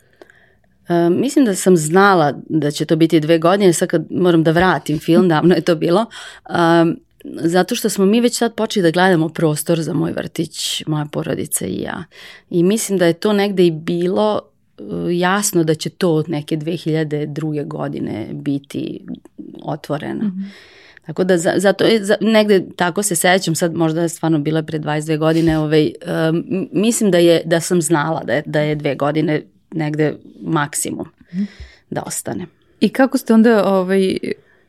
Uh, 0.88 1.18
mislim 1.18 1.44
da 1.44 1.54
sam 1.54 1.76
znala 1.76 2.32
da 2.48 2.70
će 2.70 2.84
to 2.84 2.96
biti 2.96 3.20
dve 3.20 3.38
godine, 3.38 3.72
sad 3.72 3.88
kad 3.88 4.06
moram 4.10 4.42
da 4.42 4.50
vratim 4.50 4.98
film, 4.98 5.28
davno 5.28 5.54
je 5.54 5.60
to 5.60 5.74
bilo. 5.74 6.06
Um, 6.50 6.96
zato 7.34 7.74
što 7.74 7.88
smo 7.88 8.06
mi 8.06 8.20
već 8.20 8.36
sad 8.36 8.54
počeli 8.54 8.82
da 8.82 8.90
gledamo 8.90 9.28
prostor 9.28 9.82
za 9.82 9.94
moj 9.94 10.12
vrtić, 10.12 10.82
moja 10.86 11.04
porodica 11.04 11.66
i 11.66 11.80
ja. 11.80 12.04
I 12.50 12.62
mislim 12.62 12.98
da 12.98 13.06
je 13.06 13.12
to 13.12 13.32
negde 13.32 13.66
i 13.66 13.70
bilo 13.70 14.40
uh, 14.78 14.86
jasno 15.10 15.64
da 15.64 15.74
će 15.74 15.90
to 15.90 16.14
od 16.14 16.28
neke 16.28 16.56
2002. 16.56 17.66
godine 17.66 18.28
biti 18.32 19.06
otvoreno. 19.62 20.24
Mm 20.24 20.32
-hmm. 20.38 20.50
Tako 21.06 21.24
da 21.24 21.38
za, 21.38 21.52
zato 21.56 21.84
je, 21.84 22.04
za, 22.04 22.16
negde 22.20 22.64
tako 22.76 23.02
se 23.02 23.16
sećam, 23.16 23.54
sad 23.54 23.74
možda 23.74 24.02
je 24.02 24.08
stvarno 24.08 24.38
bila 24.38 24.62
pre 24.62 24.78
22 24.78 25.18
godine, 25.18 25.58
ovaj, 25.58 25.92
um, 26.30 26.68
mislim 26.72 27.10
da 27.10 27.18
je 27.18 27.42
da 27.44 27.60
sam 27.60 27.82
znala 27.82 28.22
da 28.24 28.32
je, 28.32 28.42
da 28.46 28.60
je 28.60 28.74
dve 28.74 28.94
godine 28.94 29.42
negde 29.70 30.14
maksimum 30.42 31.06
mm 31.32 31.38
-hmm. 31.38 31.46
da 31.90 32.02
ostane. 32.06 32.46
I 32.80 32.88
kako 32.88 33.18
ste 33.18 33.34
onda 33.34 33.64
ovaj, 33.64 34.18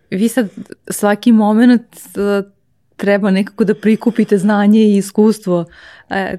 vi 0.10 0.30
sad 0.30 0.50
svaki 0.90 1.32
moment 1.32 1.96
e, 1.96 2.44
treba 2.96 3.32
nekako 3.32 3.64
da 3.64 3.76
prikupite 3.76 4.38
znanje 4.38 4.80
i 4.80 4.98
iskustvo 4.98 5.66
e, 6.10 6.38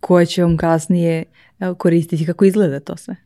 koje 0.00 0.26
će 0.26 0.42
vam 0.42 0.56
kasnije 0.56 1.24
e, 1.60 1.74
koristiti. 1.78 2.26
Kako 2.26 2.44
izgleda 2.44 2.80
to 2.80 2.96
sve? 2.96 3.16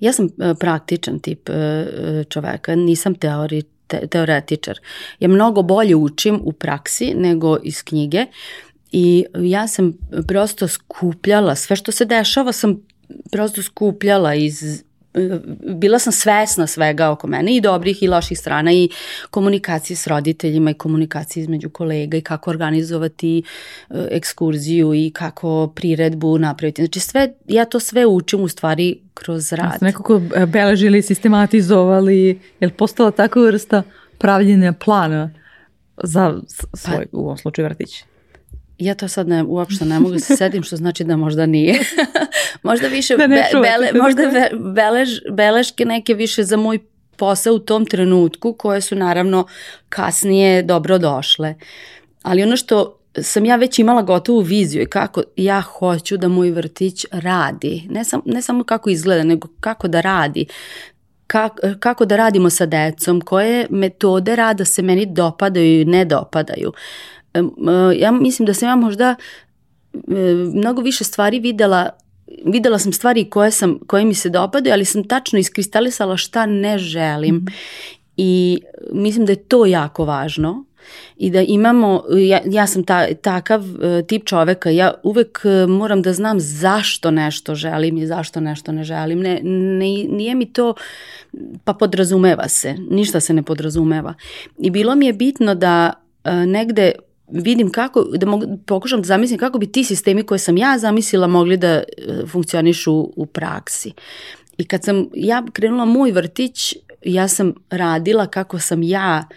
Ja 0.00 0.12
sam 0.12 0.28
praktičan 0.60 1.18
tip 1.18 1.50
čoveka, 2.28 2.74
nisam 2.74 3.14
teori, 3.14 3.62
te, 3.86 4.06
teoretičar. 4.06 4.78
Ja 5.20 5.28
mnogo 5.28 5.62
bolje 5.62 5.96
učim 5.96 6.40
u 6.42 6.52
praksi 6.52 7.14
nego 7.14 7.56
iz 7.62 7.82
knjige 7.82 8.26
i 8.92 9.24
ja 9.34 9.68
sam 9.68 9.92
prosto 10.28 10.68
skupljala 10.68 11.54
sve 11.54 11.76
što 11.76 11.92
se 11.92 12.04
dešava 12.04 12.52
sam 12.52 12.86
prosto 13.30 13.62
skupljala 13.62 14.34
iz 14.34 14.84
bila 15.60 15.98
sam 15.98 16.12
svesna 16.12 16.66
svega 16.66 17.10
oko 17.10 17.26
mene 17.26 17.56
i 17.56 17.60
dobrih 17.60 18.02
i 18.02 18.08
loših 18.08 18.38
strana 18.38 18.72
i 18.72 18.88
komunikacije 19.30 19.96
s 19.96 20.06
roditeljima 20.06 20.70
i 20.70 20.74
komunikacije 20.74 21.42
između 21.42 21.70
kolega 21.70 22.16
i 22.16 22.20
kako 22.20 22.50
organizovati 22.50 23.42
uh, 23.88 23.96
ekskurziju 24.10 24.94
i 24.94 25.10
kako 25.14 25.72
priredbu 25.74 26.38
napraviti. 26.38 26.82
Znači 26.82 27.00
sve, 27.00 27.32
ja 27.46 27.64
to 27.64 27.80
sve 27.80 28.06
učim 28.06 28.40
u 28.40 28.48
stvari 28.48 29.00
kroz 29.14 29.52
rad. 29.52 29.76
Ste 29.76 29.84
nekako 29.84 30.20
e, 30.36 30.46
beležili, 30.46 31.02
sistematizovali, 31.02 32.40
je 32.60 32.66
li 32.66 32.72
postala 32.72 33.10
takva 33.10 33.42
vrsta 33.42 33.82
pravljenja 34.18 34.72
plana 34.72 35.30
za 36.02 36.40
svoj, 36.74 37.06
pa, 37.12 37.18
u 37.18 37.20
ovom 37.20 37.38
slučaju 37.38 37.68
vrtić? 37.68 38.04
Ja 38.78 38.94
to 38.94 39.08
sad 39.08 39.28
ne, 39.28 39.42
uopšte 39.42 39.84
ne 39.84 40.00
mogu 40.00 40.14
da 40.14 40.20
se 40.20 40.36
sedim, 40.36 40.62
što 40.62 40.76
znači 40.76 41.04
da 41.04 41.16
možda 41.16 41.46
nije. 41.46 41.78
možda 42.62 42.88
više 42.88 43.16
da 43.16 43.28
be, 43.28 43.42
bele, 43.52 44.02
možda 44.02 44.22
be, 44.22 44.50
belež, 44.58 45.08
beleške 45.30 45.84
neke 45.84 46.14
više 46.14 46.44
za 46.44 46.56
moj 46.56 46.78
posao 47.16 47.54
u 47.54 47.58
tom 47.58 47.86
trenutku, 47.86 48.52
koje 48.52 48.80
su 48.80 48.96
naravno 48.96 49.46
kasnije 49.88 50.62
dobro 50.62 50.98
došle. 50.98 51.54
Ali 52.22 52.42
ono 52.42 52.56
što 52.56 52.98
sam 53.22 53.44
ja 53.44 53.56
već 53.56 53.78
imala 53.78 54.02
gotovu 54.02 54.40
viziju 54.40 54.82
i 54.82 54.86
kako 54.86 55.22
ja 55.36 55.60
hoću 55.60 56.16
da 56.16 56.28
moj 56.28 56.50
vrtić 56.50 57.06
radi. 57.10 57.86
Ne, 57.90 58.04
sam, 58.04 58.20
ne 58.24 58.42
samo 58.42 58.64
kako 58.64 58.90
izgleda, 58.90 59.22
nego 59.22 59.48
kako 59.60 59.88
da 59.88 60.00
radi. 60.00 60.46
Kako, 61.26 61.56
kako 61.80 62.04
da 62.04 62.16
radimo 62.16 62.50
sa 62.50 62.66
decom, 62.66 63.20
koje 63.20 63.66
metode 63.70 64.36
rada 64.36 64.64
se 64.64 64.82
meni 64.82 65.06
dopadaju 65.06 65.80
i 65.80 65.84
ne 65.84 66.04
dopadaju. 66.04 66.72
Uh, 67.34 67.44
ja 67.96 68.10
mislim 68.12 68.46
da 68.46 68.54
sam 68.54 68.68
ja 68.68 68.76
možda 68.76 69.14
mnogo 70.54 70.82
više 70.82 71.04
stvari 71.04 71.40
videla 71.40 71.90
videla 72.44 72.78
sam 72.78 72.92
stvari 72.92 73.24
koje, 73.24 73.50
sam, 73.50 73.78
koje 73.86 74.04
mi 74.04 74.14
se 74.14 74.30
dopadaju, 74.30 74.72
ali 74.72 74.84
sam 74.84 75.04
tačno 75.04 75.38
iskristalisala 75.38 76.16
šta 76.16 76.46
ne 76.46 76.78
želim. 76.78 77.34
Mm. 77.34 77.46
I 78.16 78.60
mislim 78.92 79.26
da 79.26 79.32
je 79.32 79.36
to 79.36 79.66
jako 79.66 80.04
važno 80.04 80.64
i 81.16 81.30
da 81.30 81.42
imamo, 81.42 82.04
ja, 82.10 82.40
ja 82.46 82.66
sam 82.66 82.84
ta, 82.84 83.14
takav 83.14 83.62
e, 83.82 84.02
tip 84.02 84.26
čoveka, 84.26 84.70
ja 84.70 84.94
uvek 85.02 85.40
e, 85.44 85.66
moram 85.66 86.02
da 86.02 86.12
znam 86.12 86.40
zašto 86.40 87.10
nešto 87.10 87.54
želim 87.54 87.98
i 87.98 88.06
zašto 88.06 88.40
nešto 88.40 88.72
ne 88.72 88.84
želim. 88.84 89.20
Ne, 89.20 89.40
ne, 89.42 89.86
nije 90.08 90.34
mi 90.34 90.52
to, 90.52 90.74
pa 91.64 91.74
podrazumeva 91.74 92.48
se, 92.48 92.74
ništa 92.90 93.20
se 93.20 93.34
ne 93.34 93.42
podrazumeva. 93.42 94.14
I 94.58 94.70
bilo 94.70 94.94
mi 94.94 95.06
je 95.06 95.12
bitno 95.12 95.54
da 95.54 95.92
e, 96.24 96.32
negde 96.32 96.92
vidim 97.30 97.70
kako, 97.70 98.02
da 98.02 98.26
mogu, 98.26 98.58
pokušam 98.66 99.00
da 99.00 99.06
zamislim 99.06 99.38
kako 99.38 99.58
bi 99.58 99.72
ti 99.72 99.84
sistemi 99.84 100.22
koje 100.22 100.38
sam 100.38 100.56
ja 100.56 100.78
zamislila 100.78 101.26
mogli 101.26 101.56
da 101.56 101.68
e, 101.68 101.82
funkcionišu 102.26 103.12
u 103.16 103.26
praksi. 103.26 103.92
I 104.58 104.64
kad 104.64 104.84
sam 104.84 105.06
ja 105.14 105.44
krenula 105.52 105.84
moj 105.84 106.12
vrtić, 106.12 106.74
ja 107.04 107.28
sam 107.28 107.54
radila 107.70 108.26
kako 108.26 108.58
sam 108.58 108.82
ja 108.82 109.28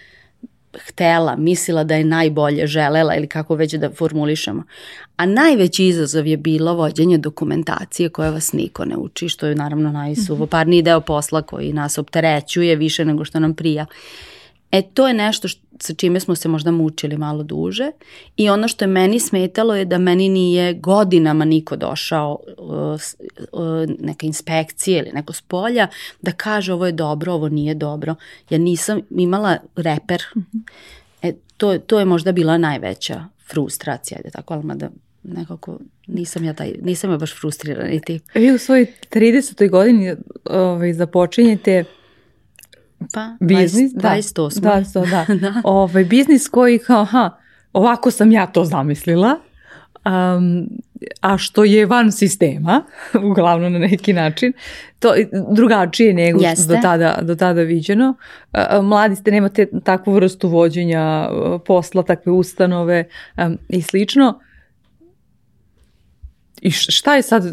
htela, 0.87 1.35
mislila 1.35 1.83
da 1.83 1.95
je 1.95 2.03
najbolje, 2.03 2.67
želela 2.67 3.15
ili 3.15 3.27
kako 3.27 3.55
već 3.55 3.73
da 3.73 3.89
formulišemo. 3.89 4.63
A 5.17 5.25
najveći 5.25 5.85
izazov 5.85 6.27
je 6.27 6.37
bilo 6.37 6.73
vođenje 6.73 7.17
dokumentacije 7.17 8.09
koje 8.09 8.31
vas 8.31 8.53
niko 8.53 8.85
ne 8.85 8.97
uči, 8.97 9.29
što 9.29 9.47
je 9.47 9.55
naravno 9.55 9.91
najsuvoparniji 9.91 10.81
deo 10.81 11.01
posla 11.01 11.41
koji 11.41 11.73
nas 11.73 11.97
opterećuje 11.97 12.75
više 12.75 13.05
nego 13.05 13.25
što 13.25 13.39
nam 13.39 13.53
prija. 13.53 13.85
E 14.71 14.81
to 14.81 15.07
je 15.07 15.13
nešto 15.13 15.47
što 15.47 15.61
sa 15.81 15.93
čime 15.93 16.19
smo 16.19 16.35
se 16.35 16.49
možda 16.49 16.71
mučili 16.71 17.17
malo 17.17 17.43
duže 17.43 17.91
i 18.37 18.49
ono 18.49 18.67
što 18.67 18.85
je 18.85 18.89
meni 18.89 19.19
smetalo 19.19 19.75
je 19.75 19.85
da 19.85 19.97
meni 19.97 20.29
nije 20.29 20.73
godinama 20.73 21.45
niko 21.45 21.75
došao 21.75 22.39
uh, 22.57 22.99
uh, 23.51 23.89
neka 23.99 24.25
inspekcija 24.25 24.99
ili 24.99 25.11
neko 25.13 25.33
s 25.33 25.41
polja 25.41 25.87
da 26.21 26.31
kaže 26.31 26.73
ovo 26.73 26.85
je 26.85 26.91
dobro, 26.91 27.33
ovo 27.33 27.49
nije 27.49 27.73
dobro. 27.73 28.15
Ja 28.49 28.57
nisam 28.57 29.01
imala 29.09 29.57
reper. 29.75 30.23
E, 31.21 31.33
to, 31.57 31.77
to 31.77 31.99
je 31.99 32.05
možda 32.05 32.31
bila 32.31 32.57
najveća 32.57 33.25
frustracija, 33.51 34.17
ajde 34.17 34.29
tako, 34.29 34.53
ali 34.53 34.63
mada 34.63 34.89
nekako 35.23 35.77
nisam 36.07 36.43
ja 36.43 36.53
taj, 36.53 36.73
nisam 36.81 37.11
ja 37.11 37.17
baš 37.17 37.39
frustrirana 37.39 37.91
i 37.91 37.99
ti. 37.99 38.19
Vi 38.33 38.51
u 38.51 38.57
svojoj 38.57 38.85
30. 39.11 39.69
godini 39.69 40.15
ovaj, 40.45 40.93
započinjete 40.93 41.83
Pa, 43.13 43.35
biznis, 43.39 43.93
28. 43.93 44.59
Da, 44.59 44.69
28, 44.69 45.09
da. 45.09 45.25
da. 45.49 45.61
Ovaj, 45.63 46.03
biznis 46.03 46.47
koji 46.47 46.79
kao, 46.79 47.05
ha, 47.05 47.29
ovako 47.73 48.11
sam 48.11 48.31
ja 48.31 48.47
to 48.47 48.65
zamislila, 48.65 49.35
um, 50.05 50.67
a 51.21 51.37
što 51.37 51.63
je 51.63 51.85
van 51.85 52.11
sistema, 52.11 52.83
uglavnom 53.31 53.73
na 53.73 53.79
neki 53.79 54.13
način, 54.13 54.53
to 54.99 55.13
drugačije 55.51 56.13
nego 56.13 56.39
što 56.39 56.67
do 56.67 56.77
tada, 56.81 57.19
do 57.21 57.35
tada 57.35 57.61
viđeno. 57.61 58.15
Mladi 58.83 59.15
ste, 59.15 59.31
nemate 59.31 59.67
takvu 59.83 60.13
vrstu 60.13 60.49
vođenja 60.49 61.29
posla, 61.65 62.03
takve 62.03 62.31
ustanove 62.31 63.03
um, 63.37 63.57
i 63.69 63.81
slično. 63.81 64.39
I 66.61 66.71
šta 66.71 67.15
je 67.15 67.21
sad 67.21 67.45
uh, 67.45 67.51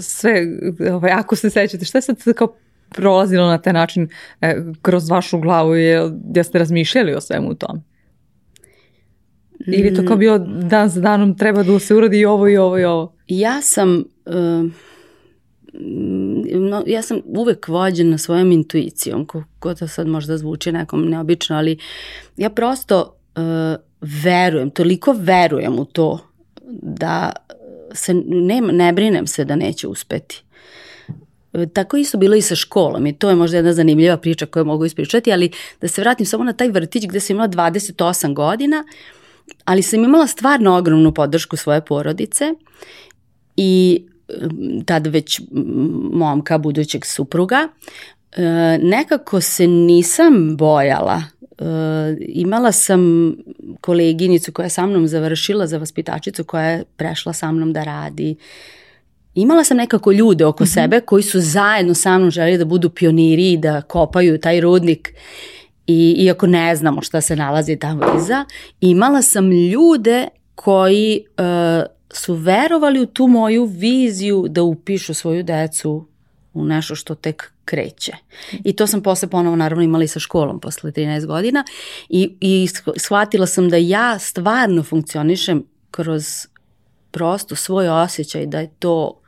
sve, 0.00 0.46
ovaj, 0.92 1.10
ako 1.10 1.36
se 1.36 1.50
sećate, 1.50 1.84
šta 1.84 1.98
je 1.98 2.02
sad 2.02 2.16
kao 2.36 2.54
prolazilo 2.94 3.46
na 3.46 3.58
taj 3.58 3.72
način 3.72 4.08
e, 4.40 4.56
kroz 4.82 5.10
vašu 5.10 5.38
glavu, 5.38 5.74
je, 5.74 6.10
da 6.12 6.44
ste 6.44 6.58
razmišljali 6.58 7.14
o 7.14 7.20
svemu 7.20 7.54
tom? 7.54 7.82
Ili 9.66 9.94
to 9.94 10.04
kao 10.06 10.16
bio 10.16 10.38
dan 10.38 10.88
za 10.88 11.00
danom 11.00 11.38
treba 11.38 11.62
da 11.62 11.78
se 11.78 11.94
uradi 11.94 12.18
i 12.18 12.24
ovo 12.24 12.48
i 12.48 12.56
ovo 12.56 12.78
i 12.78 12.84
ovo? 12.84 13.14
Ja 13.28 13.62
sam... 13.62 14.04
Uh, 14.26 14.70
no, 16.54 16.82
ja 16.86 17.02
sam 17.02 17.20
uvek 17.24 17.68
vođena 17.68 18.18
svojom 18.18 18.52
intuicijom, 18.52 19.26
ko, 19.26 19.44
ko 19.58 19.74
to 19.74 19.88
sad 19.88 20.06
možda 20.06 20.38
zvuči 20.38 20.72
nekom 20.72 21.08
neobično, 21.10 21.56
ali 21.56 21.78
ja 22.36 22.50
prosto 22.50 23.16
uh, 23.36 23.42
verujem, 24.24 24.70
toliko 24.70 25.12
verujem 25.18 25.78
u 25.78 25.84
to 25.84 26.18
da 26.82 27.32
se 27.92 28.14
ne, 28.26 28.60
ne 28.60 28.92
brinem 28.92 29.26
se 29.26 29.44
da 29.44 29.56
neće 29.56 29.88
uspeti. 29.88 30.44
Tako 31.72 31.96
isto 31.96 32.18
bilo 32.18 32.36
i 32.36 32.42
sa 32.42 32.54
školom 32.54 33.06
i 33.06 33.12
to 33.12 33.28
je 33.28 33.34
možda 33.34 33.56
jedna 33.56 33.72
zanimljiva 33.72 34.16
priča 34.16 34.46
koju 34.46 34.64
mogu 34.64 34.84
ispričati, 34.84 35.32
ali 35.32 35.50
da 35.80 35.88
se 35.88 36.00
vratim 36.00 36.26
samo 36.26 36.44
na 36.44 36.52
taj 36.52 36.68
vrtić 36.68 37.06
gde 37.06 37.20
sam 37.20 37.36
imala 37.36 37.48
28 37.48 38.34
godina, 38.34 38.84
ali 39.64 39.82
sam 39.82 40.04
imala 40.04 40.26
stvarno 40.26 40.76
ogromnu 40.76 41.14
podršku 41.14 41.56
svoje 41.56 41.80
porodice 41.84 42.54
i 43.56 44.02
tada 44.86 45.10
već 45.10 45.40
momka 46.12 46.58
budućeg 46.58 47.06
supruga, 47.06 47.68
e, 48.32 48.42
nekako 48.82 49.40
se 49.40 49.66
nisam 49.66 50.56
bojala. 50.56 51.22
E, 51.58 51.64
imala 52.20 52.72
sam 52.72 53.32
koleginicu 53.80 54.52
koja 54.52 54.64
je 54.64 54.70
sa 54.70 54.86
mnom 54.86 55.08
završila 55.08 55.66
za 55.66 55.78
vaspitačicu 55.78 56.44
koja 56.44 56.64
je 56.64 56.84
prešla 56.96 57.32
sa 57.32 57.52
mnom 57.52 57.72
da 57.72 57.84
radi. 57.84 58.36
Imala 59.34 59.64
sam 59.64 59.76
nekako 59.76 60.12
ljude 60.12 60.44
oko 60.44 60.64
mm 60.64 60.66
-hmm. 60.66 60.74
sebe 60.74 61.00
koji 61.00 61.22
su 61.22 61.40
zajedno 61.40 61.94
sa 61.94 62.18
mnom 62.18 62.30
želi 62.30 62.58
da 62.58 62.64
budu 62.64 62.90
pioniri 62.90 63.52
i 63.52 63.56
da 63.56 63.82
kopaju 63.82 64.38
taj 64.38 64.60
rudnik 64.60 65.14
i 65.86 66.16
iako 66.18 66.46
ne 66.46 66.76
znamo 66.76 67.02
šta 67.02 67.20
se 67.20 67.36
nalazi 67.36 67.76
tamo 67.76 68.02
iza, 68.18 68.44
imala 68.80 69.22
sam 69.22 69.50
ljude 69.50 70.28
koji 70.54 71.24
uh, 71.38 71.44
su 72.12 72.34
verovali 72.34 73.00
u 73.00 73.06
tu 73.06 73.26
moju 73.26 73.64
viziju 73.64 74.46
da 74.48 74.62
upišu 74.62 75.14
svoju 75.14 75.42
decu 75.42 76.06
u 76.54 76.64
nešto 76.64 76.94
što 76.94 77.14
tek 77.14 77.52
kreće. 77.64 78.12
I 78.64 78.72
to 78.72 78.86
sam 78.86 79.02
posle 79.02 79.28
ponovo 79.28 79.56
naravno 79.56 79.84
imala 79.84 80.04
i 80.04 80.08
sa 80.08 80.20
školom 80.20 80.60
posle 80.60 80.92
13 80.92 81.26
godina 81.26 81.64
i, 82.08 82.36
i 82.40 82.68
shvatila 82.96 83.46
sam 83.46 83.68
da 83.68 83.76
ja 83.76 84.18
stvarno 84.18 84.82
funkcionišem 84.82 85.64
kroz 85.90 86.24
prosto 87.10 87.56
svoj 87.56 87.88
osjećaj 87.88 88.46
da 88.46 88.60
je 88.60 88.70
to 88.78 89.20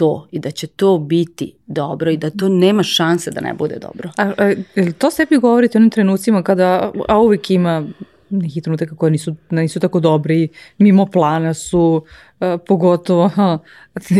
to 0.00 0.26
i 0.30 0.38
da 0.38 0.50
će 0.50 0.66
to 0.66 0.98
biti 0.98 1.52
dobro 1.66 2.10
i 2.10 2.16
da 2.16 2.30
to 2.30 2.48
nema 2.48 2.82
šanse 2.82 3.30
da 3.30 3.40
ne 3.40 3.54
bude 3.54 3.78
dobro. 3.78 4.10
A, 4.16 4.32
a 4.38 4.54
to 4.98 5.10
sebi 5.10 5.36
govorite 5.36 5.78
onim 5.78 5.90
trenucima 5.90 6.42
kada, 6.42 6.92
a 7.08 7.18
uvijek 7.18 7.50
ima 7.50 7.84
neki 8.30 8.60
trenutaka 8.60 8.96
koje 8.96 9.10
nisu, 9.10 9.34
nisu 9.50 9.80
tako 9.80 10.00
dobri, 10.00 10.48
mimo 10.78 11.06
plana 11.06 11.54
su, 11.54 12.04
uh, 12.40 12.46
pogotovo, 12.66 13.28
ha, 13.28 13.58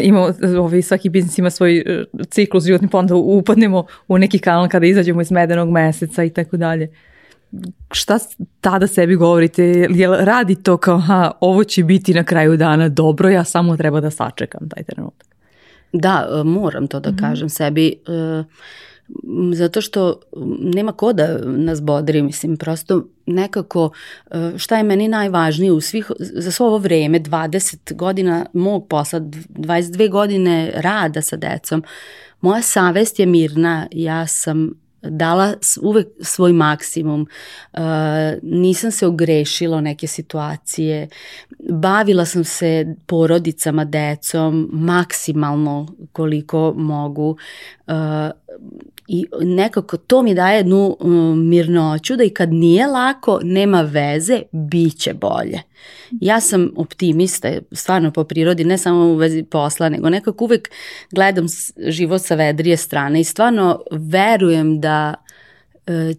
imamo, 0.03 0.35
ovaj, 0.59 0.83
svaki 0.83 1.09
biznis 1.09 1.39
ima 1.39 1.51
svoj 1.51 1.85
uh, 1.87 2.21
ciklus 2.29 2.65
životni, 2.65 2.89
pa 2.89 2.99
onda 2.99 3.15
upadnemo 3.15 3.87
u 4.09 4.19
neki 4.19 4.39
kanal 4.39 4.69
kada 4.69 4.87
izađemo 4.87 5.21
iz 5.21 5.31
medenog 5.31 5.71
meseca 5.71 6.25
i 6.25 6.31
tako 6.31 6.57
dalje. 6.57 6.91
Šta 7.91 8.19
tada 8.61 8.87
sebi 8.87 9.17
govorite? 9.17 9.65
Jel 9.91 10.15
radi 10.15 10.55
to 10.55 10.77
kao, 10.77 10.99
ha, 10.99 11.31
ovo 11.41 11.65
će 11.65 11.85
biti 11.85 12.15
na 12.15 12.25
kraju 12.25 12.57
dana 12.57 12.89
dobro, 12.89 13.29
ja 13.29 13.45
samo 13.45 13.77
treba 13.77 14.01
da 14.01 14.11
sačekam 14.11 14.69
taj 14.69 14.83
trenutak? 14.83 15.31
Da, 15.93 16.29
e, 16.33 16.45
moram 16.45 16.87
to 16.87 17.01
da 17.01 17.11
mm 17.11 17.15
-hmm. 17.15 17.21
kažem 17.21 17.49
sebi. 17.49 17.95
Uh, 18.07 18.45
zato 19.55 19.81
što 19.81 20.21
nema 20.59 20.93
ko 20.93 21.13
da 21.13 21.39
nas 21.45 21.83
bodri, 21.83 22.23
mislim, 22.23 22.57
prosto 22.57 23.07
nekako 23.27 23.91
e, 24.31 24.53
šta 24.59 24.77
je 24.77 24.83
meni 24.83 25.09
najvažnije 25.09 25.73
u 25.73 25.81
svih, 25.81 26.11
za 26.19 26.51
svo 26.51 26.67
ovo 26.67 26.79
vreme, 26.79 27.21
20 27.21 27.95
godina 27.95 28.47
mog 28.53 28.89
posla, 28.89 29.21
22 29.21 30.11
godine 30.11 30.73
rada 30.75 31.23
sa 31.23 31.37
decom, 31.37 31.85
moja 32.41 32.63
savest 32.63 33.19
je 33.19 33.27
mirna, 33.27 33.87
ja 33.93 34.27
sam 34.27 34.71
dala 35.03 35.55
uvek 35.83 36.09
svoj 36.21 36.53
maksimum, 36.53 37.29
nisam 38.43 38.91
se 38.91 39.07
ogrešila 39.07 39.77
o 39.77 39.81
neke 39.81 40.07
situacije, 40.07 41.09
bavila 41.69 42.25
sam 42.25 42.45
se 42.45 42.95
porodicama, 43.07 43.85
decom, 43.85 44.71
maksimalno 44.73 45.87
koliko 46.13 46.73
mogu 46.77 47.37
uh, 47.87 47.95
i 49.09 49.27
nekako 49.41 49.97
to 49.97 50.23
mi 50.23 50.35
daje 50.35 50.57
jednu 50.57 50.97
um, 51.01 51.49
mirnoću 51.49 52.17
da 52.17 52.25
i 52.25 52.31
kad 52.31 52.53
nije 52.53 52.87
lako, 52.87 53.41
nema 53.43 53.83
veze, 53.83 54.43
bit 54.53 54.99
će 54.99 55.15
bolje. 55.15 55.63
Ja 56.11 56.41
sam 56.41 56.71
optimista, 56.77 57.49
stvarno 57.73 58.13
po 58.13 58.25
prirodi, 58.25 58.65
ne 58.65 58.79
samo 58.79 59.05
u 59.05 59.15
vezi 59.15 59.43
posla, 59.43 59.89
nego 59.89 60.11
nekako 60.11 60.45
uvek 60.45 60.71
gledam 61.11 61.47
život 61.77 62.23
sa 62.23 62.35
vedrije 62.35 62.77
strane 62.77 63.21
i 63.21 63.25
stvarno 63.25 63.81
verujem 63.91 64.81
da 64.81 65.15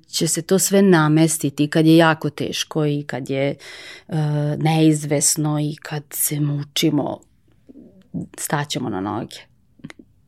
će 0.07 0.27
se 0.27 0.41
to 0.41 0.59
sve 0.59 0.81
namestiti 0.81 1.67
kad 1.67 1.85
je 1.85 1.97
jako 1.97 2.29
teško 2.29 2.85
i 2.85 3.03
kad 3.07 3.29
je 3.29 3.55
uh, 4.07 4.15
neizvesno 4.57 5.59
i 5.59 5.75
kad 5.81 6.03
se 6.09 6.39
mučimo, 6.39 7.19
staćemo 8.37 8.89
na 8.89 9.01
noge 9.01 9.51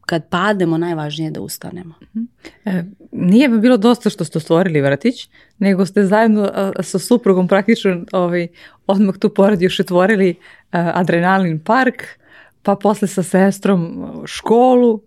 kad 0.05 0.29
pademo, 0.29 0.77
najvažnije 0.77 1.27
je 1.27 1.31
da 1.31 1.41
ustanemo. 1.41 1.93
Mhm. 2.01 2.23
E, 2.65 2.83
nije 3.11 3.49
bi 3.49 3.59
bilo 3.59 3.77
dosta 3.77 4.09
što 4.09 4.25
ste 4.25 4.39
stvorili 4.39 4.81
vratić, 4.81 5.29
nego 5.57 5.85
ste 5.85 6.05
zajedno 6.05 6.51
sa 6.79 6.99
suprugom 6.99 7.47
praktično 7.47 8.05
ovaj, 8.11 8.47
odmah 8.87 9.17
tu 9.17 9.29
pored 9.29 9.61
još 9.61 9.79
otvorili 9.79 10.35
adrenalin 10.71 11.59
park, 11.59 12.03
pa 12.61 12.75
posle 12.75 13.07
sa 13.07 13.23
sestrom 13.23 14.05
školu, 14.25 15.01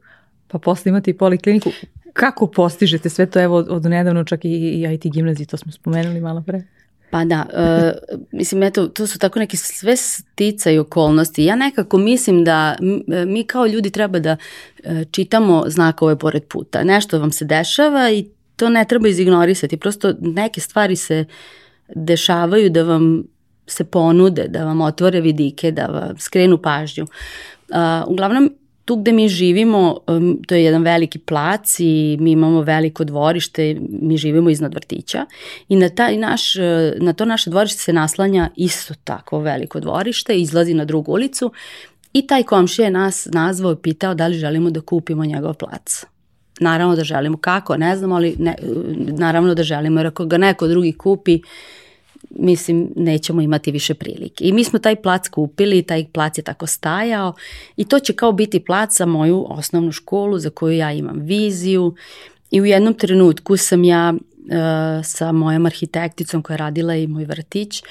pa 0.48 0.58
posle 0.58 0.88
imate 0.88 1.10
i 1.10 1.18
polikliniku. 1.18 1.70
Kako 2.16 2.46
postižete 2.46 3.08
sve 3.08 3.26
to, 3.26 3.40
evo 3.40 3.56
od, 3.56 3.84
nedavno 3.84 4.24
čak 4.24 4.44
i, 4.44 4.48
i 4.48 4.94
IT 4.94 5.12
gimnaziji, 5.12 5.46
to 5.46 5.56
smo 5.56 5.72
spomenuli 5.72 6.20
malo 6.20 6.42
pre? 6.46 6.62
Pa 7.10 7.24
da, 7.24 7.46
uh, 7.52 8.16
mislim, 8.32 8.62
eto, 8.62 8.88
to 8.88 9.06
su 9.06 9.18
tako 9.18 9.38
neke 9.38 9.56
sve 9.56 9.96
stica 9.96 10.70
i 10.70 10.78
okolnosti. 10.78 11.44
Ja 11.44 11.56
nekako 11.56 11.98
mislim 11.98 12.44
da 12.44 12.76
mi 13.26 13.44
kao 13.44 13.66
ljudi 13.66 13.90
treba 13.90 14.18
da 14.18 14.36
uh, 14.84 14.92
čitamo 15.10 15.64
znakove 15.66 16.18
pored 16.18 16.44
puta. 16.44 16.84
Nešto 16.84 17.18
vam 17.18 17.32
se 17.32 17.44
dešava 17.44 18.10
i 18.10 18.26
to 18.56 18.68
ne 18.68 18.84
treba 18.84 19.08
izignorisati. 19.08 19.76
Prosto 19.76 20.14
neke 20.20 20.60
stvari 20.60 20.96
se 20.96 21.24
dešavaju 21.94 22.70
da 22.70 22.82
vam 22.82 23.22
se 23.66 23.84
ponude, 23.84 24.48
da 24.48 24.64
vam 24.64 24.80
otvore 24.80 25.20
vidike, 25.20 25.70
da 25.70 25.86
vam 25.86 26.18
skrenu 26.18 26.58
pažnju. 26.58 27.04
Uh, 27.04 27.76
uglavnom, 28.06 28.50
tu 28.86 28.96
gde 28.96 29.12
mi 29.12 29.28
živimo, 29.28 30.00
to 30.46 30.54
je 30.54 30.64
jedan 30.64 30.82
veliki 30.82 31.18
plac 31.18 31.80
i 31.80 32.16
mi 32.20 32.30
imamo 32.30 32.62
veliko 32.62 33.04
dvorište, 33.04 33.76
mi 33.88 34.16
živimo 34.16 34.50
iznad 34.50 34.74
vrtića 34.74 35.26
i 35.68 35.76
na, 35.76 35.88
taj 35.88 36.16
naš, 36.16 36.56
e, 36.56 36.94
na 37.00 37.12
to 37.12 37.24
naše 37.24 37.50
dvorište 37.50 37.82
se 37.82 37.92
naslanja 37.92 38.50
isto 38.56 38.94
tako 39.04 39.38
veliko 39.38 39.80
dvorište, 39.80 40.38
izlazi 40.38 40.74
na 40.74 40.84
drugu 40.84 41.12
ulicu 41.12 41.52
i 42.12 42.26
taj 42.26 42.42
komšija 42.42 42.84
je 42.84 42.90
nas 42.90 43.28
nazvao 43.32 43.72
i 43.72 43.82
pitao 43.82 44.14
da 44.14 44.26
li 44.26 44.38
želimo 44.38 44.70
da 44.70 44.80
kupimo 44.80 45.24
njegov 45.24 45.54
plac. 45.54 46.04
Naravno 46.60 46.96
da 46.96 47.04
želimo, 47.04 47.36
kako, 47.36 47.76
ne 47.76 47.96
znamo, 47.96 48.14
ali 48.14 48.36
ne, 48.38 48.54
naravno 48.96 49.54
da 49.54 49.62
želimo, 49.62 50.00
jer 50.00 50.06
ako 50.06 50.24
ga 50.24 50.38
neko 50.38 50.68
drugi 50.68 50.92
kupi, 50.92 51.40
mislim, 52.30 52.92
nećemo 52.96 53.40
imati 53.40 53.70
više 53.70 53.94
prilike. 53.94 54.44
I 54.44 54.52
mi 54.52 54.64
smo 54.64 54.78
taj 54.78 54.96
plac 54.96 55.28
kupili, 55.28 55.82
taj 55.82 56.04
plac 56.12 56.38
je 56.38 56.42
tako 56.42 56.66
stajao 56.66 57.34
i 57.76 57.84
to 57.84 57.98
će 57.98 58.12
kao 58.12 58.32
biti 58.32 58.60
plac 58.60 58.96
za 58.96 59.06
moju 59.06 59.46
osnovnu 59.48 59.92
školu 59.92 60.38
za 60.38 60.50
koju 60.50 60.76
ja 60.76 60.92
imam 60.92 61.20
viziju 61.20 61.94
i 62.50 62.60
u 62.60 62.64
jednom 62.64 62.94
trenutku 62.94 63.56
sam 63.56 63.84
ja 63.84 64.14
sa 65.04 65.32
mojom 65.32 65.66
arhitekticom 65.66 66.42
koja 66.42 66.54
je 66.54 66.58
radila 66.58 66.94
i 66.94 67.06
moj 67.06 67.24
vrtić 67.24 67.82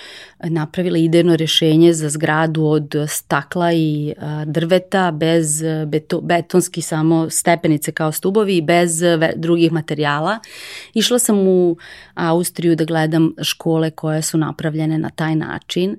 napravila 0.44 0.98
idejno 0.98 1.36
rešenje 1.36 1.94
za 1.94 2.10
zgradu 2.10 2.66
od 2.66 2.96
stakla 3.08 3.74
i 3.74 4.10
e, 4.10 4.16
drveta 4.46 5.12
bez 5.12 5.64
beto, 5.88 6.22
betonski 6.22 6.82
samo 6.82 7.30
stepenice 7.30 7.92
kao 7.92 8.12
stubovi 8.12 8.58
i 8.58 8.62
bez 8.62 9.02
drugih 9.36 9.72
materijala. 9.72 10.40
Išla 10.94 11.20
sam 11.20 11.48
u 11.48 11.78
Austriju 12.14 12.76
da 12.76 12.86
gledam 12.86 13.34
škole 13.42 13.92
koje 13.92 14.22
su 14.22 14.38
napravljene 14.38 14.98
na 14.98 15.10
taj 15.10 15.36
način 15.36 15.98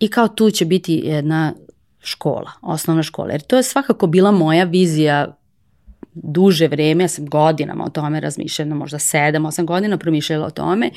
i 0.00 0.08
kao 0.08 0.28
tu 0.28 0.50
će 0.50 0.64
biti 0.64 1.02
jedna 1.04 1.54
škola, 2.00 2.50
osnovna 2.62 3.02
škola. 3.02 3.32
Jer 3.32 3.40
to 3.40 3.56
je 3.56 3.62
svakako 3.62 4.06
bila 4.06 4.30
moja 4.30 4.64
vizija 4.64 5.37
duže 6.14 6.68
vreme, 6.68 7.04
ja 7.04 7.08
sam 7.08 7.26
godinama 7.26 7.84
o 7.84 7.90
tome 7.90 8.20
razmišljala, 8.20 8.74
možda 8.74 8.98
7-8 8.98 9.64
godina 9.64 9.98
promišljala 9.98 10.46
o 10.46 10.50
tome, 10.50 10.90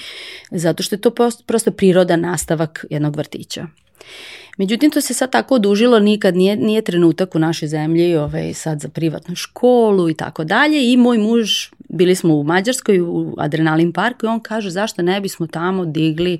zato 0.52 0.84
što 0.84 0.95
je 0.95 1.02
to 1.02 1.12
prosto, 1.45 1.71
prirodan 1.71 2.21
nastavak 2.21 2.86
jednog 2.89 3.15
vrtića. 3.15 3.67
Međutim, 4.58 4.91
to 4.91 5.02
se 5.02 5.13
sad 5.13 5.32
tako 5.32 5.56
odužilo, 5.56 6.00
nikad 6.00 6.36
nije, 6.36 6.56
nije 6.56 6.82
trenutak 6.82 7.36
u 7.36 7.39
našoj 7.39 7.67
zemlji 7.67 8.15
ovaj, 8.15 8.54
sad 8.54 8.80
za 8.80 8.89
privatnu 8.89 9.36
školu 9.36 10.10
i 10.10 10.13
tako 10.13 10.43
dalje 10.43 10.91
i 10.91 10.97
moj 10.97 11.17
muž, 11.17 11.52
bili 11.89 12.15
smo 12.15 12.36
u 12.36 12.43
Mađarskoj 12.43 13.02
u 13.02 13.36
Adrenalin 13.38 13.93
parku 13.93 14.26
i 14.26 14.30
on 14.30 14.39
kaže 14.39 14.69
zašto 14.69 15.02
ne 15.02 15.21
bismo 15.21 15.47
tamo 15.47 15.86
digli 15.86 16.39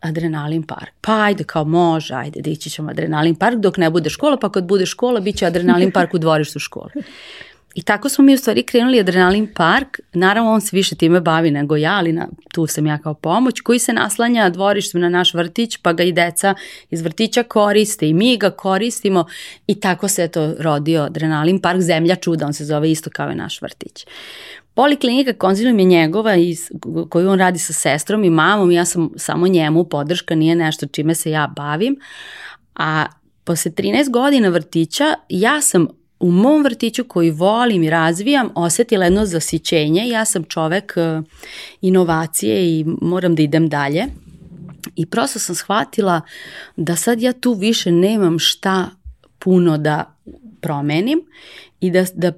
adrenalin 0.00 0.62
park. 0.62 0.92
Pa 1.00 1.22
ajde 1.22 1.44
kao 1.44 1.64
može, 1.64 2.14
ajde 2.14 2.40
dići 2.40 2.70
ćemo 2.70 2.90
adrenalin 2.90 3.34
park 3.34 3.58
dok 3.58 3.76
ne 3.76 3.90
bude 3.90 4.10
škola, 4.10 4.36
pa 4.36 4.52
kad 4.52 4.64
bude 4.64 4.86
škola 4.86 5.20
bit 5.20 5.36
će 5.36 5.46
adrenalin 5.46 5.92
park 5.92 6.14
u 6.14 6.18
dvorištu 6.18 6.58
škole. 6.58 6.90
I 7.74 7.82
tako 7.82 8.08
smo 8.08 8.24
mi 8.24 8.34
u 8.34 8.38
stvari 8.38 8.62
krenuli 8.62 9.00
Adrenalin 9.00 9.48
park, 9.54 10.00
naravno 10.12 10.52
on 10.52 10.60
se 10.60 10.76
više 10.76 10.94
time 10.94 11.20
bavi 11.20 11.50
nego 11.50 11.76
ja, 11.76 11.92
ali 11.92 12.12
na, 12.12 12.28
tu 12.54 12.66
sam 12.66 12.86
ja 12.86 12.98
kao 12.98 13.14
pomoć, 13.14 13.60
koji 13.60 13.78
se 13.78 13.92
naslanja 13.92 14.50
dvorištem 14.50 15.00
na 15.00 15.08
naš 15.08 15.34
vrtić, 15.34 15.76
pa 15.76 15.92
ga 15.92 16.02
i 16.02 16.12
deca 16.12 16.54
iz 16.90 17.02
vrtića 17.02 17.42
koriste 17.42 18.08
i 18.08 18.14
mi 18.14 18.36
ga 18.36 18.50
koristimo. 18.50 19.24
I 19.66 19.80
tako 19.80 20.08
se 20.08 20.28
to 20.28 20.54
rodio 20.58 21.02
Adrenalin 21.02 21.60
park, 21.60 21.80
Zemlja 21.80 22.16
čuda, 22.16 22.46
on 22.46 22.52
se 22.52 22.64
zove 22.64 22.90
isto 22.90 23.10
kao 23.10 23.30
i 23.30 23.34
naš 23.34 23.62
vrtić. 23.62 24.06
Poliklinika 24.74 25.32
konzilium 25.32 25.78
je 25.78 25.84
njegova 25.84 26.34
iz, 26.34 26.70
koju 27.08 27.30
on 27.30 27.38
radi 27.38 27.58
sa 27.58 27.72
sestrom 27.72 28.24
i 28.24 28.30
mamom, 28.30 28.70
ja 28.70 28.84
sam 28.84 29.10
samo 29.16 29.48
njemu 29.48 29.84
podrška, 29.84 30.34
nije 30.34 30.56
nešto 30.56 30.86
čime 30.86 31.14
se 31.14 31.30
ja 31.30 31.52
bavim, 31.56 31.96
a 32.74 33.06
posle 33.44 33.70
13 33.70 34.10
godina 34.10 34.48
vrtića 34.48 35.14
ja 35.28 35.60
sam 35.60 35.99
u 36.20 36.30
mom 36.30 36.62
vrtiću 36.62 37.04
koji 37.04 37.30
volim 37.30 37.82
i 37.82 37.90
razvijam 37.90 38.50
osetila 38.54 39.04
jedno 39.04 39.26
zasićenje. 39.26 40.08
Ja 40.08 40.24
sam 40.24 40.44
čovek 40.44 40.92
e, 40.96 41.22
inovacije 41.80 42.78
i 42.78 42.84
moram 43.00 43.34
da 43.34 43.42
idem 43.42 43.68
dalje. 43.68 44.04
I 44.96 45.06
prosto 45.06 45.38
sam 45.38 45.54
shvatila 45.54 46.20
da 46.76 46.96
sad 46.96 47.20
ja 47.20 47.32
tu 47.32 47.52
više 47.52 47.92
nemam 47.92 48.38
šta 48.38 48.90
puno 49.38 49.78
da 49.78 50.16
promenim 50.60 51.20
i 51.80 51.90
da, 51.90 52.04
da 52.14 52.32